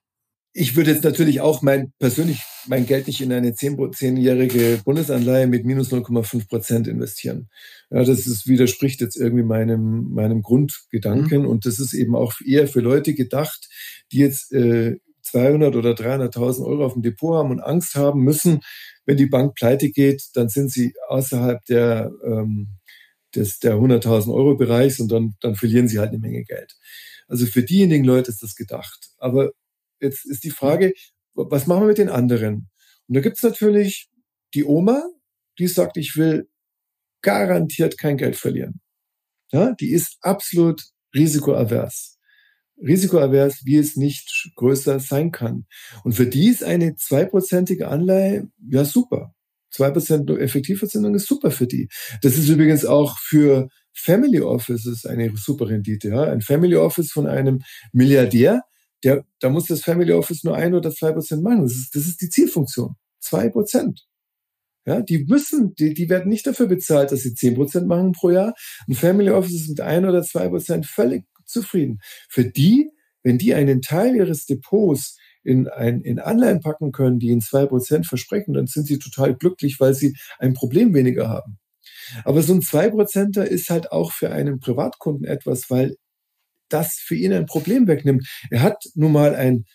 Ich 0.53 0.75
würde 0.75 0.91
jetzt 0.91 1.03
natürlich 1.03 1.41
auch 1.41 1.61
mein 1.61 1.93
persönlich 1.99 2.41
mein 2.67 2.85
Geld 2.85 3.07
nicht 3.07 3.21
in 3.21 3.31
eine 3.31 3.53
zehnjährige 3.53 4.81
Bundesanleihe 4.83 5.47
mit 5.47 5.63
minus 5.63 5.91
0,5 5.91 6.47
Prozent 6.47 6.87
investieren. 6.87 7.49
Ja, 7.91 8.03
das 8.03 8.25
ist, 8.25 8.47
widerspricht 8.47 9.01
jetzt 9.01 9.15
irgendwie 9.15 9.43
meinem, 9.43 10.11
meinem 10.11 10.41
Grundgedanken. 10.41 11.43
Mhm. 11.43 11.47
Und 11.47 11.65
das 11.65 11.79
ist 11.79 11.93
eben 11.93 12.15
auch 12.15 12.33
eher 12.43 12.67
für 12.67 12.81
Leute 12.81 13.13
gedacht, 13.13 13.69
die 14.11 14.19
jetzt 14.19 14.51
äh, 14.51 14.97
200 15.31 15.75
oder 15.75 15.91
300.000 15.91 16.65
Euro 16.65 16.85
auf 16.85 16.93
dem 16.93 17.01
Depot 17.01 17.35
haben 17.35 17.51
und 17.51 17.59
Angst 17.59 17.95
haben 17.95 18.21
müssen, 18.21 18.61
wenn 19.05 19.17
die 19.17 19.25
Bank 19.25 19.55
pleite 19.55 19.89
geht, 19.89 20.23
dann 20.33 20.49
sind 20.49 20.71
sie 20.71 20.93
außerhalb 21.07 21.63
der, 21.65 22.11
ähm, 22.23 22.79
des, 23.35 23.59
der 23.59 23.75
100.000 23.75 24.33
Euro 24.33 24.55
Bereichs 24.55 24.99
und 24.99 25.11
dann, 25.11 25.35
dann 25.41 25.55
verlieren 25.55 25.87
sie 25.87 25.99
halt 25.99 26.09
eine 26.09 26.19
Menge 26.19 26.43
Geld. 26.43 26.75
Also 27.27 27.45
für 27.45 27.63
diejenigen 27.63 28.05
Leute 28.05 28.31
ist 28.31 28.43
das 28.43 28.55
gedacht. 28.55 29.11
Aber 29.17 29.51
jetzt 29.99 30.25
ist 30.25 30.43
die 30.43 30.51
Frage, 30.51 30.93
was 31.33 31.67
machen 31.67 31.83
wir 31.83 31.87
mit 31.87 31.97
den 31.97 32.09
anderen? 32.09 32.69
Und 33.07 33.15
da 33.15 33.21
gibt 33.21 33.37
es 33.37 33.43
natürlich 33.43 34.09
die 34.53 34.65
Oma, 34.65 35.03
die 35.57 35.67
sagt, 35.67 35.97
ich 35.97 36.15
will 36.15 36.49
garantiert 37.21 37.97
kein 37.97 38.17
Geld 38.17 38.35
verlieren. 38.35 38.81
Ja, 39.51 39.73
die 39.73 39.91
ist 39.91 40.17
absolut 40.21 40.83
risikoavers 41.13 42.18
risikoavers, 42.81 43.65
wie 43.65 43.77
es 43.77 43.95
nicht 43.95 44.51
größer 44.55 44.99
sein 44.99 45.31
kann. 45.31 45.65
Und 46.03 46.13
für 46.13 46.27
die 46.27 46.47
ist 46.47 46.63
eine 46.63 46.95
zweiprozentige 46.95 47.87
Anleihe 47.87 48.49
ja 48.69 48.85
super. 48.85 49.33
Zwei 49.71 49.91
Prozent 49.91 50.29
Effektivverzinsung 50.29 51.13
ist 51.13 51.27
super 51.27 51.51
für 51.51 51.67
die. 51.67 51.89
Das 52.21 52.37
ist 52.37 52.49
übrigens 52.49 52.85
auch 52.85 53.17
für 53.19 53.69
Family 53.93 54.41
Offices 54.41 55.05
eine 55.05 55.31
super 55.35 55.69
Rendite. 55.69 56.09
Ja? 56.09 56.23
Ein 56.23 56.41
Family 56.41 56.75
Office 56.75 57.11
von 57.11 57.27
einem 57.27 57.61
Milliardär, 57.91 58.63
der, 59.03 59.25
da 59.39 59.49
muss 59.49 59.67
das 59.67 59.81
Family 59.81 60.11
Office 60.11 60.43
nur 60.43 60.55
ein 60.55 60.73
oder 60.73 60.91
zwei 60.91 61.11
Prozent 61.11 61.43
machen. 61.43 61.61
Das 61.61 61.73
ist, 61.73 61.95
das 61.95 62.05
ist 62.05 62.21
die 62.21 62.29
Zielfunktion. 62.29 62.95
Zwei 63.19 63.49
Prozent. 63.49 64.05
Ja, 64.85 65.01
die 65.01 65.25
müssen, 65.25 65.75
die, 65.75 65.93
die 65.93 66.09
werden 66.09 66.29
nicht 66.29 66.47
dafür 66.47 66.67
bezahlt, 66.67 67.11
dass 67.11 67.21
sie 67.21 67.35
zehn 67.35 67.55
Prozent 67.55 67.87
machen 67.87 68.13
pro 68.13 68.31
Jahr. 68.31 68.55
Ein 68.87 68.95
Family 68.95 69.29
Office 69.29 69.53
ist 69.53 69.69
mit 69.69 69.81
ein 69.81 70.05
oder 70.05 70.23
zwei 70.23 70.47
Prozent 70.47 70.85
völlig 70.85 71.25
zufrieden. 71.49 71.99
Für 72.29 72.45
die, 72.45 72.91
wenn 73.23 73.37
die 73.37 73.53
einen 73.53 73.81
Teil 73.81 74.15
ihres 74.15 74.45
Depots 74.45 75.17
in, 75.43 75.67
ein, 75.67 76.01
in 76.01 76.19
Anleihen 76.19 76.61
packen 76.61 76.91
können, 76.91 77.19
die 77.19 77.27
ihnen 77.27 77.41
zwei 77.41 77.65
Prozent 77.65 78.05
versprechen, 78.05 78.53
dann 78.53 78.67
sind 78.67 78.87
sie 78.87 78.99
total 78.99 79.35
glücklich, 79.35 79.79
weil 79.79 79.93
sie 79.93 80.15
ein 80.37 80.53
Problem 80.53 80.93
weniger 80.93 81.29
haben. 81.29 81.59
Aber 82.23 82.41
so 82.41 82.53
ein 82.53 82.61
Zwei-Prozenter 82.61 83.47
ist 83.47 83.69
halt 83.69 83.91
auch 83.91 84.11
für 84.11 84.31
einen 84.31 84.59
Privatkunden 84.59 85.25
etwas, 85.25 85.69
weil 85.69 85.95
das 86.69 86.95
für 86.95 87.15
ihn 87.15 87.33
ein 87.33 87.45
Problem 87.45 87.87
wegnimmt. 87.87 88.27
Er 88.51 88.61
hat 88.61 88.83
nun 88.95 89.11
mal 89.11 89.35
ein 89.35 89.65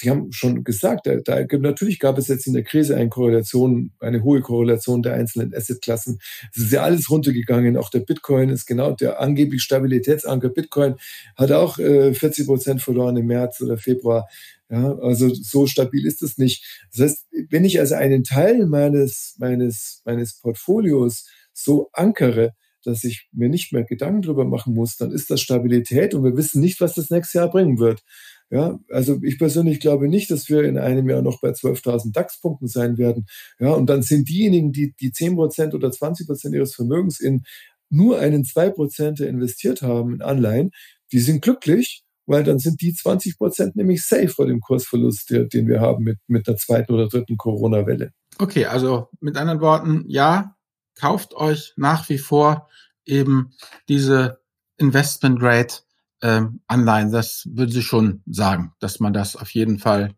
Sie 0.00 0.08
haben 0.08 0.32
schon 0.32 0.64
gesagt, 0.64 1.06
da, 1.06 1.16
da, 1.16 1.44
natürlich 1.58 1.98
gab 1.98 2.16
es 2.16 2.28
jetzt 2.28 2.46
in 2.46 2.54
der 2.54 2.62
Krise 2.62 2.96
eine 2.96 3.10
Korrelation, 3.10 3.92
eine 4.00 4.22
hohe 4.22 4.40
Korrelation 4.40 5.02
der 5.02 5.12
einzelnen 5.12 5.54
Assetklassen. 5.54 6.20
Es 6.54 6.62
ist 6.62 6.72
ja 6.72 6.82
alles 6.82 7.10
runtergegangen. 7.10 7.76
Auch 7.76 7.90
der 7.90 8.00
Bitcoin 8.00 8.48
ist 8.48 8.64
genau 8.64 8.92
der 8.92 9.20
angeblich 9.20 9.62
Stabilitätsanker. 9.62 10.48
Bitcoin 10.48 10.94
hat 11.36 11.52
auch 11.52 11.78
äh, 11.78 12.14
40 12.14 12.46
Prozent 12.46 12.82
verloren 12.82 13.18
im 13.18 13.26
März 13.26 13.60
oder 13.60 13.76
Februar. 13.76 14.26
Ja, 14.70 14.96
also 15.00 15.34
so 15.34 15.66
stabil 15.66 16.06
ist 16.06 16.22
es 16.22 16.38
nicht. 16.38 16.64
Das 16.92 17.02
heißt, 17.02 17.26
wenn 17.50 17.66
ich 17.66 17.78
also 17.78 17.96
einen 17.96 18.24
Teil 18.24 18.64
meines, 18.66 19.34
meines, 19.38 20.00
meines 20.06 20.40
Portfolios 20.40 21.26
so 21.52 21.90
ankere, 21.92 22.54
dass 22.84 23.04
ich 23.04 23.28
mir 23.32 23.50
nicht 23.50 23.72
mehr 23.72 23.84
Gedanken 23.84 24.22
darüber 24.22 24.46
machen 24.46 24.72
muss, 24.72 24.96
dann 24.96 25.12
ist 25.12 25.30
das 25.30 25.42
Stabilität 25.42 26.14
und 26.14 26.24
wir 26.24 26.36
wissen 26.36 26.62
nicht, 26.62 26.80
was 26.80 26.94
das 26.94 27.10
nächste 27.10 27.38
Jahr 27.38 27.50
bringen 27.50 27.78
wird. 27.78 28.02
Ja, 28.50 28.80
also 28.90 29.20
ich 29.22 29.38
persönlich 29.38 29.78
glaube 29.78 30.08
nicht, 30.08 30.28
dass 30.30 30.48
wir 30.48 30.64
in 30.64 30.76
einem 30.76 31.08
Jahr 31.08 31.22
noch 31.22 31.40
bei 31.40 31.50
12.000 31.50 32.12
DAX-Punkten 32.12 32.66
sein 32.66 32.98
werden. 32.98 33.26
Ja, 33.60 33.70
und 33.70 33.86
dann 33.86 34.02
sind 34.02 34.28
diejenigen, 34.28 34.72
die 34.72 34.92
die 34.98 35.12
10 35.12 35.36
Prozent 35.36 35.72
oder 35.72 35.92
20 35.92 36.26
Prozent 36.26 36.54
ihres 36.56 36.74
Vermögens 36.74 37.20
in 37.20 37.44
nur 37.90 38.18
einen 38.18 38.44
2 38.44 38.70
Prozent 38.70 39.20
investiert 39.20 39.82
haben 39.82 40.14
in 40.14 40.22
Anleihen, 40.22 40.72
die 41.12 41.20
sind 41.20 41.42
glücklich, 41.42 42.02
weil 42.26 42.42
dann 42.42 42.58
sind 42.58 42.80
die 42.80 42.92
20 42.92 43.38
Prozent 43.38 43.76
nämlich 43.76 44.04
safe 44.04 44.28
vor 44.28 44.46
dem 44.46 44.60
Kursverlust, 44.60 45.30
den 45.30 45.68
wir 45.68 45.80
haben 45.80 46.02
mit, 46.02 46.18
mit 46.26 46.46
der 46.46 46.56
zweiten 46.56 46.92
oder 46.92 47.08
dritten 47.08 47.36
Corona-Welle. 47.36 48.12
Okay, 48.38 48.66
also 48.66 49.08
mit 49.20 49.36
anderen 49.36 49.60
Worten, 49.60 50.04
ja, 50.08 50.56
kauft 50.98 51.34
euch 51.34 51.72
nach 51.76 52.08
wie 52.08 52.18
vor 52.18 52.68
eben 53.04 53.52
diese 53.88 54.40
Investment 54.76 55.38
Grade 55.40 55.74
ähm, 56.22 56.60
Anleihen. 56.66 57.12
Das 57.12 57.48
würde 57.50 57.72
sie 57.72 57.82
schon 57.82 58.22
sagen, 58.26 58.72
dass 58.80 59.00
man 59.00 59.12
das 59.12 59.36
auf 59.36 59.50
jeden 59.50 59.78
Fall 59.78 60.14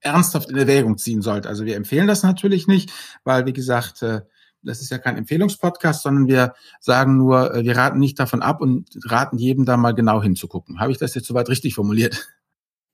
ernsthaft 0.00 0.50
in 0.50 0.56
Erwägung 0.56 0.98
ziehen 0.98 1.22
sollte. 1.22 1.48
Also 1.48 1.64
wir 1.64 1.76
empfehlen 1.76 2.06
das 2.06 2.22
natürlich 2.22 2.66
nicht, 2.66 2.92
weil, 3.24 3.46
wie 3.46 3.52
gesagt, 3.52 4.02
äh, 4.02 4.22
das 4.62 4.80
ist 4.80 4.90
ja 4.90 4.98
kein 4.98 5.16
Empfehlungspodcast, 5.16 6.02
sondern 6.02 6.26
wir 6.26 6.54
sagen 6.80 7.16
nur, 7.16 7.54
äh, 7.54 7.64
wir 7.64 7.76
raten 7.76 7.98
nicht 7.98 8.18
davon 8.18 8.42
ab 8.42 8.60
und 8.60 8.88
raten 9.04 9.38
jedem 9.38 9.64
da 9.64 9.76
mal 9.76 9.94
genau 9.94 10.22
hinzugucken. 10.22 10.80
Habe 10.80 10.92
ich 10.92 10.98
das 10.98 11.14
jetzt 11.14 11.26
soweit 11.26 11.48
richtig 11.48 11.74
formuliert? 11.74 12.28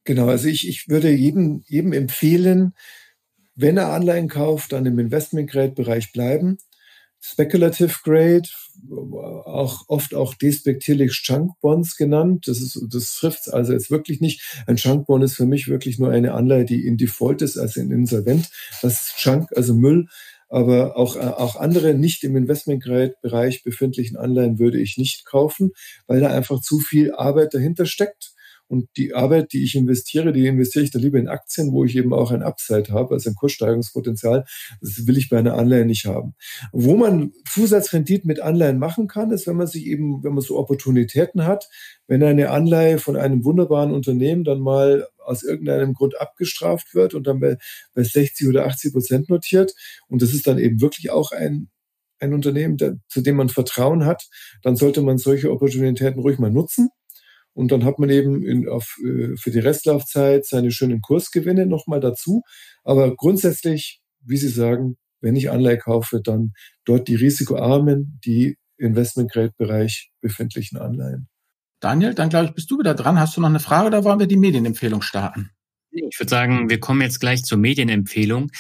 Genau, 0.05 0.29
also 0.29 0.49
ich, 0.49 0.69
ich 0.69 0.89
würde 0.89 1.11
jedem, 1.11 1.63
jedem 1.67 1.93
empfehlen, 1.93 2.75
wenn 3.55 3.79
er 3.79 3.93
Anleihen 3.93 4.29
kauft, 4.29 4.73
dann 4.73 4.85
im 4.85 4.99
Investment-Grade-Bereich 4.99 6.13
bleiben. 6.13 6.59
Speculative 7.27 7.95
Grade, 8.03 8.47
auch 9.47 9.85
oft 9.89 10.15
auch 10.15 10.35
despektierlich 10.35 11.13
Chunk 11.23 11.59
Bonds 11.63 11.97
genannt. 11.97 12.47
Das 12.47 12.61
ist, 12.61 12.79
das 12.91 13.17
trifft 13.17 13.49
also 13.51 13.73
jetzt 13.73 13.91
wirklich 13.91 14.21
nicht. 14.21 14.43
Ein 14.67 14.77
Chunk 14.77 15.07
Bond 15.07 15.25
ist 15.25 15.35
für 15.35 15.47
mich 15.47 15.67
wirklich 15.69 15.99
nur 15.99 16.11
eine 16.11 16.35
Anleihe, 16.35 16.67
die 16.67 16.87
in 16.87 16.99
Default 16.99 17.41
ist, 17.41 17.57
also 17.57 17.81
in 17.81 17.91
Insolvent. 17.91 18.51
Das 18.83 19.01
ist 19.01 19.17
Chunk, 19.17 19.49
also 19.57 19.73
Müll. 19.75 20.09
Aber 20.51 20.99
auch, 20.99 21.17
auch 21.17 21.57
andere 21.57 21.95
nicht 21.95 22.25
im 22.25 22.37
Investment-Bereich 22.37 23.65
befindlichen 23.65 24.19
Anleihen 24.19 24.59
würde 24.59 24.79
ich 24.79 24.99
nicht 24.99 25.25
kaufen, 25.25 25.73
weil 26.07 26.21
da 26.21 26.29
einfach 26.29 26.61
zu 26.61 26.79
viel 26.79 27.15
Arbeit 27.15 27.55
dahinter 27.55 27.87
steckt. 27.87 28.34
Und 28.75 28.89
die 28.97 29.15
Arbeit, 29.15 29.53
die 29.53 29.63
ich 29.63 29.77
investiere, 29.77 30.33
die 30.33 30.49
investiere 30.49 30.85
ich 30.85 30.91
dann 30.91 31.01
lieber 31.01 31.17
in 31.17 31.29
Aktien, 31.29 31.71
wo 31.71 31.85
ich 31.85 31.95
eben 31.95 32.13
auch 32.13 32.33
ein 32.33 32.43
Upside 32.43 32.93
habe, 32.93 33.15
also 33.15 33.31
ein 33.31 33.37
Kurssteigerungspotenzial. 33.37 34.47
Das 34.81 35.07
will 35.07 35.17
ich 35.17 35.29
bei 35.29 35.39
einer 35.39 35.55
Anleihe 35.55 35.87
nicht 35.87 36.07
haben. 36.07 36.35
Wo 36.73 36.97
man 36.97 37.31
Zusatzrenditen 37.49 38.27
mit 38.27 38.41
Anleihen 38.41 38.81
machen 38.81 39.07
kann, 39.07 39.31
ist, 39.31 39.47
wenn 39.47 39.55
man 39.55 39.69
sich 39.69 39.87
eben, 39.87 40.25
wenn 40.25 40.35
man 40.35 40.43
so 40.43 40.59
Opportunitäten 40.59 41.47
hat, 41.47 41.69
wenn 42.09 42.25
eine 42.25 42.51
Anleihe 42.51 42.99
von 42.99 43.17
einem 43.17 43.45
wunderbaren 43.45 43.93
Unternehmen 43.93 44.43
dann 44.43 44.59
mal 44.59 45.07
aus 45.25 45.45
irgendeinem 45.45 45.95
Grund 45.95 46.21
abgestraft 46.21 46.97
wird 46.97 47.15
und 47.15 47.29
dann 47.29 47.39
bei, 47.39 47.57
bei 47.95 48.03
60 48.03 48.49
oder 48.49 48.67
80 48.67 48.93
Prozent 48.93 49.29
notiert 49.29 49.73
und 50.09 50.21
das 50.21 50.35
ist 50.35 50.49
dann 50.49 50.59
eben 50.59 50.81
wirklich 50.81 51.13
auch 51.13 51.31
ein, 51.31 51.71
ein 52.19 52.35
Unternehmen, 52.35 52.77
der, 52.77 52.97
zu 53.09 53.21
dem 53.21 53.37
man 53.37 53.51
Vertrauen 53.51 54.05
hat, 54.05 54.29
dann 54.63 54.75
sollte 54.75 55.01
man 55.01 55.19
solche 55.19 55.53
Opportunitäten 55.53 56.21
ruhig 56.21 56.41
mal 56.41 56.51
nutzen. 56.51 56.91
Und 57.55 57.71
dann 57.73 57.85
hat 57.85 57.99
man 57.99 58.11
eben 58.11 58.45
in, 58.45 58.69
auf, 58.69 58.97
äh, 59.05 59.37
für 59.37 59.51
die 59.51 59.61
Restlaufzeit 59.61 60.45
seine 60.45 60.71
schönen 60.71 61.01
Kursgewinne 61.01 61.67
nochmal 61.67 62.01
dazu. 62.01 62.43
Aber 62.83 63.15
grundsätzlich, 63.17 64.01
wie 64.21 64.37
Sie 64.37 64.49
sagen, 64.49 64.97
wenn 65.21 65.37
ich 65.37 65.51
Anleihe 65.51 65.79
kaufe, 65.79 66.21
dann 66.23 66.53
dort 66.85 67.09
die 67.09 67.15
risikoarmen, 67.15 68.21
die 68.25 68.57
Investment-Grade-Bereich 68.79 70.11
befindlichen 70.21 70.79
Anleihen. 70.79 71.29
Daniel, 71.81 72.15
dann 72.15 72.29
glaube 72.29 72.47
ich, 72.47 72.55
bist 72.55 72.71
du 72.71 72.79
wieder 72.79 72.95
dran. 72.95 73.19
Hast 73.19 73.37
du 73.37 73.41
noch 73.41 73.49
eine 73.49 73.61
Frage 73.61 73.87
oder 73.87 74.05
wollen 74.05 74.19
wir 74.19 74.27
die 74.27 74.37
Medienempfehlung 74.37 75.03
starten? 75.03 75.51
Ich 75.91 76.19
würde 76.19 76.31
sagen, 76.31 76.69
wir 76.69 76.81
kommen 76.81 77.03
jetzt 77.03 77.21
gleich 77.21 77.45
zur 77.45 77.59
Medienempfehlung. 77.59 78.51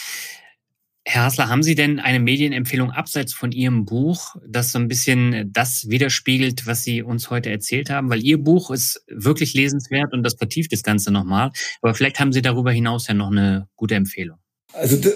Herr 1.06 1.24
Hassler, 1.24 1.50
haben 1.50 1.62
Sie 1.62 1.74
denn 1.74 2.00
eine 2.00 2.18
Medienempfehlung 2.18 2.90
abseits 2.90 3.34
von 3.34 3.52
Ihrem 3.52 3.84
Buch, 3.84 4.36
das 4.48 4.72
so 4.72 4.78
ein 4.78 4.88
bisschen 4.88 5.52
das 5.52 5.88
widerspiegelt, 5.90 6.66
was 6.66 6.82
Sie 6.82 7.02
uns 7.02 7.28
heute 7.28 7.50
erzählt 7.50 7.90
haben? 7.90 8.08
Weil 8.08 8.24
Ihr 8.24 8.42
Buch 8.42 8.70
ist 8.70 9.04
wirklich 9.08 9.52
lesenswert 9.52 10.14
und 10.14 10.22
das 10.22 10.34
vertieft 10.34 10.72
das 10.72 10.82
Ganze 10.82 11.10
nochmal. 11.10 11.52
Aber 11.82 11.94
vielleicht 11.94 12.20
haben 12.20 12.32
Sie 12.32 12.40
darüber 12.40 12.72
hinaus 12.72 13.06
ja 13.06 13.12
noch 13.12 13.30
eine 13.30 13.68
gute 13.76 13.96
Empfehlung. 13.96 14.38
Also 14.72 14.96
da, 14.96 15.10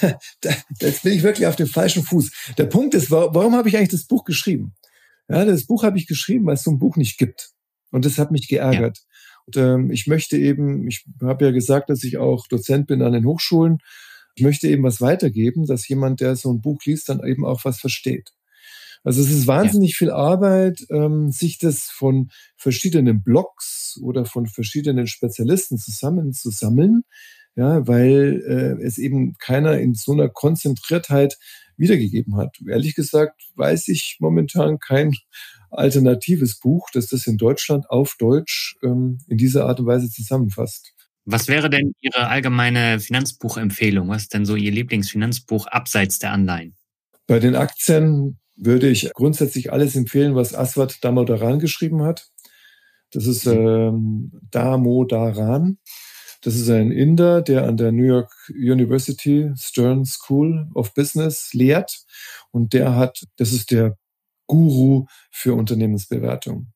da, 0.00 0.18
da, 0.40 0.56
jetzt 0.80 1.02
bin 1.02 1.12
ich 1.12 1.22
wirklich 1.22 1.46
auf 1.46 1.56
dem 1.56 1.66
falschen 1.66 2.02
Fuß. 2.02 2.54
Der 2.56 2.64
Punkt 2.64 2.94
ist, 2.94 3.10
warum 3.10 3.54
habe 3.54 3.68
ich 3.68 3.76
eigentlich 3.76 3.90
das 3.90 4.06
Buch 4.06 4.24
geschrieben? 4.24 4.74
Ja, 5.28 5.44
das 5.44 5.66
Buch 5.66 5.82
habe 5.82 5.98
ich 5.98 6.06
geschrieben, 6.06 6.46
weil 6.46 6.54
es 6.54 6.62
so 6.62 6.70
ein 6.70 6.78
Buch 6.78 6.96
nicht 6.96 7.18
gibt. 7.18 7.50
Und 7.90 8.06
das 8.06 8.18
hat 8.18 8.30
mich 8.30 8.48
geärgert. 8.48 8.98
Ja. 8.98 9.04
Und 9.46 9.56
ähm, 9.58 9.90
ich 9.90 10.06
möchte 10.06 10.38
eben, 10.38 10.88
ich 10.88 11.04
habe 11.22 11.44
ja 11.44 11.50
gesagt, 11.50 11.90
dass 11.90 12.02
ich 12.02 12.16
auch 12.16 12.46
Dozent 12.46 12.86
bin 12.86 13.02
an 13.02 13.12
den 13.12 13.26
Hochschulen 13.26 13.78
ich 14.34 14.42
möchte 14.42 14.68
eben 14.68 14.82
was 14.82 15.00
weitergeben, 15.00 15.66
dass 15.66 15.88
jemand, 15.88 16.20
der 16.20 16.36
so 16.36 16.52
ein 16.52 16.60
Buch 16.60 16.80
liest, 16.84 17.08
dann 17.08 17.24
eben 17.24 17.44
auch 17.44 17.64
was 17.64 17.78
versteht. 17.78 18.30
Also 19.04 19.20
es 19.20 19.30
ist 19.30 19.46
wahnsinnig 19.46 19.92
ja. 19.92 19.96
viel 19.98 20.10
Arbeit, 20.10 20.86
ähm, 20.90 21.30
sich 21.30 21.58
das 21.58 21.84
von 21.84 22.30
verschiedenen 22.56 23.22
Blogs 23.22 23.98
oder 24.02 24.24
von 24.24 24.46
verschiedenen 24.46 25.06
Spezialisten 25.06 25.76
zusammenzusammeln, 25.76 27.02
ja, 27.54 27.86
weil 27.86 28.42
äh, 28.46 28.84
es 28.84 28.96
eben 28.96 29.34
keiner 29.38 29.78
in 29.78 29.94
so 29.94 30.12
einer 30.12 30.30
Konzentriertheit 30.30 31.36
wiedergegeben 31.76 32.36
hat. 32.36 32.56
Ehrlich 32.66 32.94
gesagt 32.94 33.42
weiß 33.56 33.88
ich 33.88 34.16
momentan 34.20 34.78
kein 34.78 35.12
alternatives 35.70 36.58
Buch, 36.58 36.88
das 36.92 37.08
das 37.08 37.26
in 37.26 37.36
Deutschland 37.36 37.90
auf 37.90 38.16
Deutsch 38.18 38.76
ähm, 38.82 39.18
in 39.28 39.36
dieser 39.36 39.66
Art 39.66 39.80
und 39.80 39.86
Weise 39.86 40.08
zusammenfasst. 40.08 40.93
Was 41.24 41.48
wäre 41.48 41.70
denn 41.70 41.94
Ihre 42.00 42.28
allgemeine 42.28 43.00
Finanzbuchempfehlung? 43.00 44.08
Was 44.08 44.22
ist 44.22 44.34
denn 44.34 44.44
so 44.44 44.56
Ihr 44.56 44.72
Lieblingsfinanzbuch 44.72 45.66
abseits 45.66 46.18
der 46.18 46.32
Anleihen? 46.32 46.76
Bei 47.26 47.38
den 47.38 47.56
Aktien 47.56 48.38
würde 48.56 48.88
ich 48.88 49.10
grundsätzlich 49.14 49.72
alles 49.72 49.96
empfehlen, 49.96 50.34
was 50.34 50.54
Aswad 50.54 51.02
Damodaran 51.02 51.58
geschrieben 51.58 52.02
hat. 52.02 52.28
Das 53.10 53.26
ist 53.26 53.46
ähm, 53.46 54.32
Damodaran. 54.50 55.78
Das 56.42 56.56
ist 56.56 56.68
ein 56.68 56.92
Inder, 56.92 57.40
der 57.40 57.66
an 57.66 57.78
der 57.78 57.90
New 57.90 58.04
York 58.04 58.30
University 58.50 59.50
Stern 59.56 60.04
School 60.04 60.68
of 60.74 60.92
Business 60.92 61.54
lehrt. 61.54 62.04
Und 62.50 62.74
der 62.74 62.96
hat, 62.96 63.24
das 63.36 63.52
ist 63.52 63.70
der 63.70 63.96
Guru 64.46 65.06
für 65.30 65.54
Unternehmensbewertung. 65.54 66.72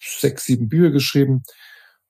sechs, 0.00 0.44
sieben 0.44 0.68
Bücher 0.68 0.90
geschrieben. 0.90 1.42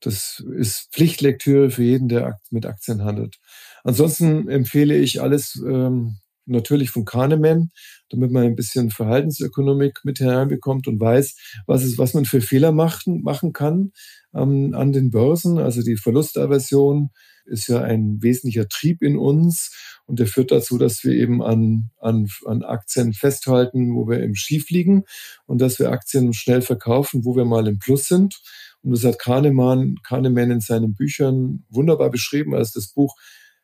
Das 0.01 0.45
ist 0.57 0.93
Pflichtlektüre 0.93 1.71
für 1.71 1.83
jeden, 1.83 2.09
der 2.09 2.39
mit 2.51 2.67
Aktien 2.67 3.05
handelt. 3.05 3.37
Ansonsten 3.83 4.49
empfehle 4.49 4.97
ich 4.97 5.23
alles 5.23 5.57
ähm, 5.67 6.19
natürlich 6.45 6.91
von 6.91 7.05
Kahneman, 7.05 7.71
damit 8.11 8.31
man 8.31 8.45
ein 8.45 8.57
bisschen 8.57 8.91
Verhaltensökonomik 8.91 10.01
mit 10.05 10.21
hereinbekommt 10.21 10.87
und 10.89 11.01
weiß, 11.01 11.37
was, 11.67 11.85
ist, 11.85 11.99
was 11.99 12.15
man 12.15 12.25
für 12.25 12.41
Fehler 12.41 12.73
machen, 12.73 13.23
machen 13.23 13.53
kann 13.53 13.93
ähm, 14.35 14.75
an 14.75 14.93
den 14.93 15.11
Börsen. 15.11 15.59
Also 15.59 15.83
die 15.83 15.97
Verlustaversion 15.97 17.11
ist 17.47 17.69
ja 17.69 17.81
ein 17.81 18.23
wesentlicher 18.23 18.69
Trieb 18.69 19.03
in 19.03 19.17
uns 19.17 19.73
und 20.07 20.19
der 20.19 20.27
führt 20.27 20.51
dazu, 20.51 20.79
dass 20.79 21.05
wir 21.05 21.13
eben 21.13 21.43
an, 21.43 21.91
an, 22.01 22.29
an 22.45 22.63
Aktien 22.63 23.13
festhalten, 23.13 23.95
wo 23.95 24.09
wir 24.09 24.23
im 24.23 24.35
Schief 24.35 24.71
liegen 24.71 25.05
und 25.47 25.61
dass 25.61 25.79
wir 25.79 25.91
Aktien 25.91 26.33
schnell 26.33 26.63
verkaufen, 26.63 27.25
wo 27.25 27.37
wir 27.37 27.45
mal 27.45 27.67
im 27.67 27.79
Plus 27.79 28.09
sind. 28.09 28.41
Und 28.83 28.93
das 28.93 29.05
hat 29.05 29.19
Kahnemann, 29.19 29.97
Kahnemann 30.03 30.51
in 30.51 30.61
seinen 30.61 30.95
Büchern 30.95 31.65
wunderbar 31.71 32.11
beschrieben 32.11 32.55
als 32.55 32.73
das 32.73 32.89
Buch 32.89 33.17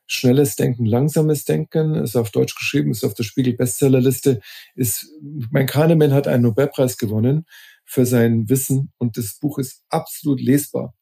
Schnelles 0.06 0.56
Denken, 0.56 0.84
langsames 0.84 1.44
Denken, 1.44 1.94
ist 1.94 2.16
auf 2.16 2.30
Deutsch 2.30 2.54
geschrieben, 2.54 2.90
ist 2.90 3.04
auf 3.04 3.14
der 3.14 3.22
Spiegel 3.24 3.54
Bestsellerliste, 3.54 4.40
ist, 4.74 5.06
mein 5.50 5.66
Kahnemann 5.66 6.12
hat 6.12 6.28
einen 6.28 6.42
Nobelpreis 6.42 6.98
gewonnen 6.98 7.46
für 7.84 8.06
sein 8.06 8.48
Wissen 8.48 8.92
und 8.98 9.16
das 9.16 9.38
Buch 9.38 9.58
ist 9.58 9.82
absolut 9.88 10.40
lesbar. 10.40 10.94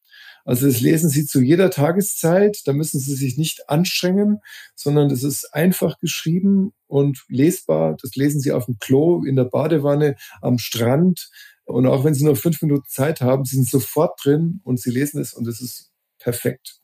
Also 0.43 0.67
das 0.67 0.81
lesen 0.81 1.09
Sie 1.09 1.25
zu 1.25 1.41
jeder 1.41 1.69
Tageszeit, 1.69 2.61
da 2.65 2.73
müssen 2.73 2.99
Sie 2.99 3.15
sich 3.15 3.37
nicht 3.37 3.69
anstrengen, 3.69 4.39
sondern 4.75 5.09
das 5.09 5.23
ist 5.23 5.53
einfach 5.53 5.99
geschrieben 5.99 6.73
und 6.87 7.23
lesbar. 7.27 7.95
Das 8.01 8.15
lesen 8.15 8.41
Sie 8.41 8.51
auf 8.51 8.65
dem 8.65 8.77
Klo, 8.79 9.23
in 9.23 9.35
der 9.35 9.45
Badewanne, 9.45 10.15
am 10.41 10.57
Strand. 10.57 11.29
Und 11.65 11.85
auch 11.85 12.03
wenn 12.03 12.13
Sie 12.13 12.25
nur 12.25 12.35
fünf 12.35 12.61
Minuten 12.61 12.87
Zeit 12.87 13.21
haben, 13.21 13.45
Sie 13.45 13.55
sind 13.55 13.69
sofort 13.69 14.19
drin 14.23 14.61
und 14.63 14.79
Sie 14.79 14.91
lesen 14.91 15.21
es 15.21 15.33
und 15.33 15.47
es 15.47 15.61
ist 15.61 15.91
perfekt. 16.17 16.80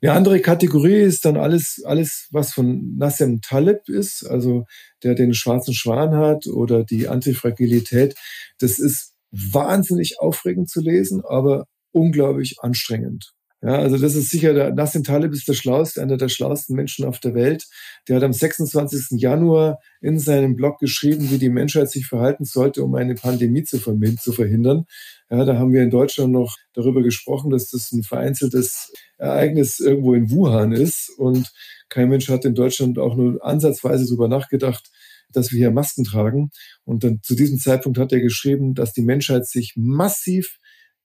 Eine 0.00 0.12
andere 0.12 0.40
Kategorie 0.40 1.00
ist 1.00 1.24
dann 1.24 1.36
alles, 1.36 1.82
alles, 1.84 2.28
was 2.30 2.52
von 2.52 2.96
Nassim 2.96 3.40
Taleb 3.40 3.88
ist, 3.88 4.24
also 4.24 4.64
der 5.02 5.14
den 5.14 5.34
schwarzen 5.34 5.74
Schwan 5.74 6.14
hat 6.14 6.46
oder 6.46 6.84
die 6.84 7.08
Antifragilität. 7.08 8.14
Das 8.58 8.78
ist 8.78 9.14
wahnsinnig 9.30 10.20
aufregend 10.20 10.70
zu 10.70 10.80
lesen, 10.80 11.22
aber 11.24 11.66
unglaublich 11.92 12.56
anstrengend. 12.60 13.32
Ja, 13.60 13.74
also 13.76 13.98
das 13.98 14.14
ist 14.14 14.30
sicher, 14.30 14.54
der 14.54 14.72
Nassim 14.72 15.02
Taleb 15.02 15.32
ist 15.32 15.48
der 15.48 15.54
schlauste, 15.54 16.00
einer 16.00 16.16
der 16.16 16.28
schlauesten 16.28 16.76
Menschen 16.76 17.04
auf 17.04 17.18
der 17.18 17.34
Welt. 17.34 17.66
Der 18.06 18.14
hat 18.16 18.22
am 18.22 18.32
26. 18.32 19.20
Januar 19.20 19.80
in 20.00 20.20
seinem 20.20 20.54
Blog 20.54 20.78
geschrieben, 20.78 21.28
wie 21.32 21.38
die 21.38 21.48
Menschheit 21.48 21.90
sich 21.90 22.06
verhalten 22.06 22.44
sollte, 22.44 22.84
um 22.84 22.94
eine 22.94 23.16
Pandemie 23.16 23.64
zu 23.64 23.80
verhindern. 23.80 24.84
Ja, 25.28 25.44
da 25.44 25.58
haben 25.58 25.72
wir 25.72 25.82
in 25.82 25.90
Deutschland 25.90 26.32
noch 26.32 26.56
darüber 26.72 27.02
gesprochen, 27.02 27.50
dass 27.50 27.68
das 27.70 27.90
ein 27.90 28.04
vereinzeltes 28.04 28.92
Ereignis 29.18 29.80
irgendwo 29.80 30.14
in 30.14 30.30
Wuhan 30.30 30.70
ist 30.70 31.10
und 31.18 31.50
kein 31.88 32.10
Mensch 32.10 32.28
hat 32.28 32.44
in 32.44 32.54
Deutschland 32.54 32.98
auch 32.98 33.16
nur 33.16 33.44
ansatzweise 33.44 34.04
darüber 34.06 34.28
nachgedacht, 34.28 34.88
dass 35.32 35.50
wir 35.50 35.58
hier 35.58 35.70
Masken 35.72 36.04
tragen. 36.04 36.50
Und 36.84 37.02
dann 37.02 37.20
zu 37.22 37.34
diesem 37.34 37.58
Zeitpunkt 37.58 37.98
hat 37.98 38.12
er 38.12 38.20
geschrieben, 38.20 38.74
dass 38.74 38.92
die 38.92 39.02
Menschheit 39.02 39.46
sich 39.46 39.74
massiv 39.76 40.58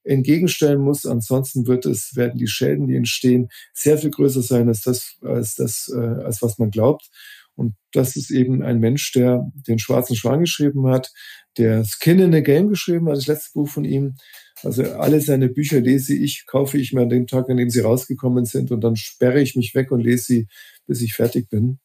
entgegenstellen 0.04 0.80
muss. 0.80 1.06
Ansonsten 1.06 1.66
wird 1.66 1.86
es, 1.86 2.14
werden 2.14 2.38
die 2.38 2.46
Schäden, 2.46 2.86
die 2.86 2.96
entstehen, 2.96 3.48
sehr 3.72 3.98
viel 3.98 4.10
größer 4.10 4.42
sein 4.42 4.68
als 4.68 4.82
das, 4.82 5.16
als 5.22 5.54
das, 5.54 5.92
äh, 5.94 6.22
als 6.24 6.42
was 6.42 6.58
man 6.58 6.70
glaubt. 6.70 7.08
Und 7.56 7.74
das 7.92 8.16
ist 8.16 8.30
eben 8.30 8.62
ein 8.62 8.80
Mensch, 8.80 9.12
der 9.12 9.50
den 9.66 9.78
Schwarzen 9.78 10.16
Schwan 10.16 10.40
geschrieben 10.40 10.88
hat, 10.88 11.12
der 11.56 11.84
Skin 11.84 12.18
in 12.18 12.32
the 12.32 12.42
Game 12.42 12.68
geschrieben 12.68 13.08
hat, 13.08 13.16
das 13.16 13.28
letzte 13.28 13.52
Buch 13.54 13.68
von 13.68 13.84
ihm. 13.84 14.16
Also 14.62 14.82
alle 14.82 15.20
seine 15.20 15.48
Bücher 15.48 15.80
lese 15.80 16.14
ich, 16.14 16.46
kaufe 16.46 16.78
ich 16.78 16.92
mir 16.92 17.02
an 17.02 17.10
dem 17.10 17.26
Tag, 17.26 17.48
an 17.48 17.56
dem 17.56 17.70
sie 17.70 17.80
rausgekommen 17.80 18.44
sind 18.44 18.72
und 18.72 18.80
dann 18.82 18.96
sperre 18.96 19.40
ich 19.40 19.54
mich 19.56 19.74
weg 19.74 19.92
und 19.92 20.00
lese 20.00 20.24
sie, 20.24 20.46
bis 20.86 21.00
ich 21.00 21.14
fertig 21.14 21.48
bin. 21.48 21.78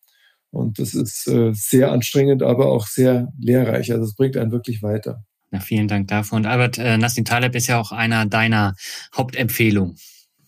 Und 0.52 0.80
das 0.80 0.96
ist 0.96 1.28
äh, 1.28 1.52
sehr 1.54 1.92
anstrengend, 1.92 2.42
aber 2.42 2.72
auch 2.72 2.88
sehr 2.88 3.32
lehrreich. 3.40 3.92
Also 3.92 4.06
es 4.06 4.16
bringt 4.16 4.38
einen 4.38 4.52
wirklich 4.52 4.82
weiter. 4.82 5.24
Na, 5.52 5.60
vielen 5.60 5.88
Dank 5.88 6.08
dafür. 6.08 6.38
Und 6.38 6.46
Albert, 6.46 6.78
äh, 6.78 6.98
Nassim 6.98 7.26
Taleb 7.26 7.56
ist 7.56 7.68
ja 7.68 7.80
auch 7.80 7.92
einer 7.92 8.26
deiner 8.26 8.76
Hauptempfehlungen. 9.16 9.98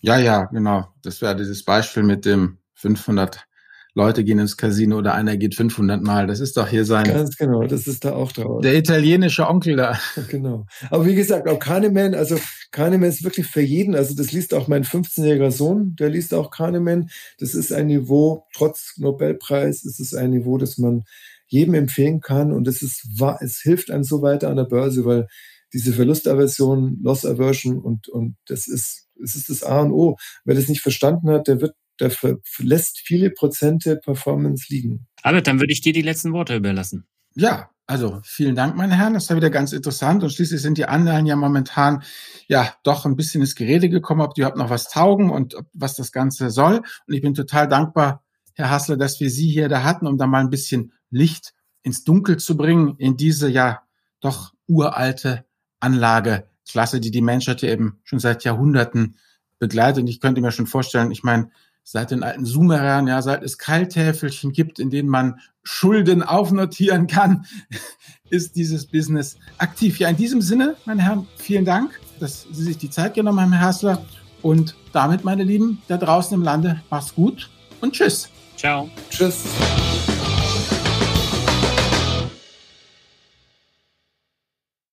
Ja, 0.00 0.18
ja, 0.18 0.44
genau. 0.46 0.88
Das 1.02 1.22
wäre 1.22 1.36
dieses 1.36 1.64
Beispiel 1.64 2.02
mit 2.02 2.24
dem 2.24 2.58
500 2.74 3.46
Leute 3.94 4.24
gehen 4.24 4.38
ins 4.38 4.56
Casino 4.56 4.98
oder 4.98 5.14
einer 5.14 5.36
geht 5.36 5.54
500 5.54 6.02
Mal. 6.02 6.26
Das 6.26 6.40
ist 6.40 6.56
doch 6.56 6.66
hier 6.66 6.84
sein. 6.84 7.04
Ganz 7.04 7.36
genau, 7.36 7.64
das 7.64 7.86
ist 7.86 8.04
da 8.04 8.14
auch 8.14 8.32
drauf. 8.32 8.62
Der 8.62 8.74
italienische 8.74 9.46
Onkel 9.46 9.76
da. 9.76 9.98
Genau. 10.28 10.66
Aber 10.90 11.04
wie 11.04 11.14
gesagt, 11.14 11.46
auch 11.46 11.58
Kahneman, 11.58 12.14
also 12.14 12.38
Kahneman 12.70 13.10
ist 13.10 13.22
wirklich 13.22 13.46
für 13.46 13.60
jeden. 13.60 13.94
Also 13.94 14.14
das 14.14 14.32
liest 14.32 14.54
auch 14.54 14.66
mein 14.66 14.84
15-jähriger 14.84 15.50
Sohn, 15.50 15.94
der 15.96 16.08
liest 16.08 16.32
auch 16.32 16.50
Kahneman. 16.50 17.10
Das 17.38 17.54
ist 17.54 17.70
ein 17.70 17.88
Niveau, 17.88 18.46
trotz 18.54 18.94
Nobelpreis, 18.96 19.84
ist 19.84 20.00
es 20.00 20.14
ein 20.14 20.30
Niveau, 20.30 20.56
das 20.56 20.78
man 20.78 21.04
jedem 21.52 21.74
empfehlen 21.74 22.20
kann. 22.20 22.52
Und 22.52 22.66
es 22.66 22.82
ist, 22.82 23.06
es 23.40 23.60
hilft 23.60 23.90
einem 23.90 24.04
so 24.04 24.22
weiter 24.22 24.50
an 24.50 24.56
der 24.56 24.64
Börse, 24.64 25.04
weil 25.04 25.28
diese 25.72 25.92
Verlustaversion, 25.92 26.98
Loss 27.02 27.24
Aversion 27.24 27.78
und, 27.78 28.08
und 28.08 28.36
das 28.46 28.68
ist, 28.68 29.08
es 29.22 29.36
ist 29.36 29.48
das 29.48 29.62
A 29.62 29.80
und 29.80 29.92
O. 29.92 30.16
Wer 30.44 30.54
das 30.54 30.68
nicht 30.68 30.82
verstanden 30.82 31.30
hat, 31.30 31.46
der 31.46 31.60
wird 31.60 31.74
der 32.00 32.10
lässt 32.58 32.98
viele 32.98 33.30
Prozente 33.30 33.96
Performance 33.96 34.66
liegen. 34.68 35.06
Albert, 35.22 35.46
dann 35.46 35.60
würde 35.60 35.72
ich 35.72 35.82
dir 35.82 35.92
die 35.92 36.02
letzten 36.02 36.32
Worte 36.32 36.56
überlassen. 36.56 37.06
Ja, 37.34 37.70
also 37.86 38.20
vielen 38.24 38.54
Dank, 38.54 38.76
meine 38.76 38.96
Herren. 38.96 39.14
Das 39.14 39.28
war 39.28 39.36
wieder 39.36 39.50
ganz 39.50 39.72
interessant. 39.72 40.22
Und 40.22 40.30
schließlich 40.30 40.60
sind 40.60 40.78
die 40.78 40.86
Anleihen 40.86 41.26
ja 41.26 41.36
momentan 41.36 42.02
ja 42.48 42.74
doch 42.82 43.04
ein 43.04 43.16
bisschen 43.16 43.40
ins 43.40 43.54
Gerede 43.54 43.88
gekommen, 43.88 44.20
ob 44.20 44.34
die 44.34 44.40
überhaupt 44.40 44.58
noch 44.58 44.70
was 44.70 44.88
taugen 44.88 45.30
und 45.30 45.56
was 45.74 45.94
das 45.94 46.12
Ganze 46.12 46.50
soll. 46.50 46.78
Und 47.06 47.14
ich 47.14 47.22
bin 47.22 47.34
total 47.34 47.68
dankbar, 47.68 48.24
Herr 48.54 48.70
Hassler, 48.70 48.96
dass 48.96 49.20
wir 49.20 49.30
Sie 49.30 49.48
hier 49.50 49.68
da 49.68 49.82
hatten, 49.84 50.06
um 50.06 50.18
da 50.18 50.26
mal 50.26 50.40
ein 50.40 50.50
bisschen 50.50 50.92
Licht 51.12 51.54
ins 51.82 52.02
Dunkel 52.02 52.38
zu 52.38 52.56
bringen, 52.56 52.96
in 52.98 53.16
diese 53.16 53.48
ja 53.48 53.82
doch 54.20 54.52
uralte 54.66 55.44
Anlageklasse, 55.80 57.00
die 57.00 57.10
die 57.10 57.22
Menschheit 57.22 57.62
ja 57.62 57.70
eben 57.70 58.00
schon 58.02 58.18
seit 58.18 58.44
Jahrhunderten 58.44 59.16
begleitet. 59.58 60.02
Und 60.02 60.08
ich 60.08 60.20
könnte 60.20 60.40
mir 60.40 60.52
schon 60.52 60.66
vorstellen, 60.66 61.10
ich 61.10 61.22
meine, 61.22 61.50
seit 61.84 62.10
den 62.10 62.22
alten 62.22 62.44
Sumerern, 62.44 63.06
ja, 63.06 63.20
seit 63.22 63.42
es 63.42 63.58
Keiltäfelchen 63.58 64.52
gibt, 64.52 64.78
in 64.78 64.90
denen 64.90 65.08
man 65.08 65.40
Schulden 65.62 66.22
aufnotieren 66.22 67.06
kann, 67.06 67.46
ist 68.30 68.56
dieses 68.56 68.86
Business 68.86 69.36
aktiv. 69.58 69.98
Ja, 69.98 70.08
in 70.08 70.16
diesem 70.16 70.40
Sinne, 70.40 70.76
meine 70.84 71.02
Herren, 71.02 71.26
vielen 71.36 71.64
Dank, 71.64 72.00
dass 72.20 72.46
Sie 72.50 72.62
sich 72.62 72.78
die 72.78 72.90
Zeit 72.90 73.14
genommen 73.14 73.40
haben, 73.40 73.52
Herr 73.52 73.68
Hassler. 73.68 74.04
Und 74.42 74.74
damit, 74.92 75.24
meine 75.24 75.44
Lieben, 75.44 75.82
da 75.88 75.96
draußen 75.96 76.36
im 76.36 76.42
Lande, 76.42 76.82
macht's 76.90 77.14
gut 77.14 77.50
und 77.80 77.92
tschüss. 77.92 78.28
Ciao. 78.56 78.88
Tschüss. 79.10 79.44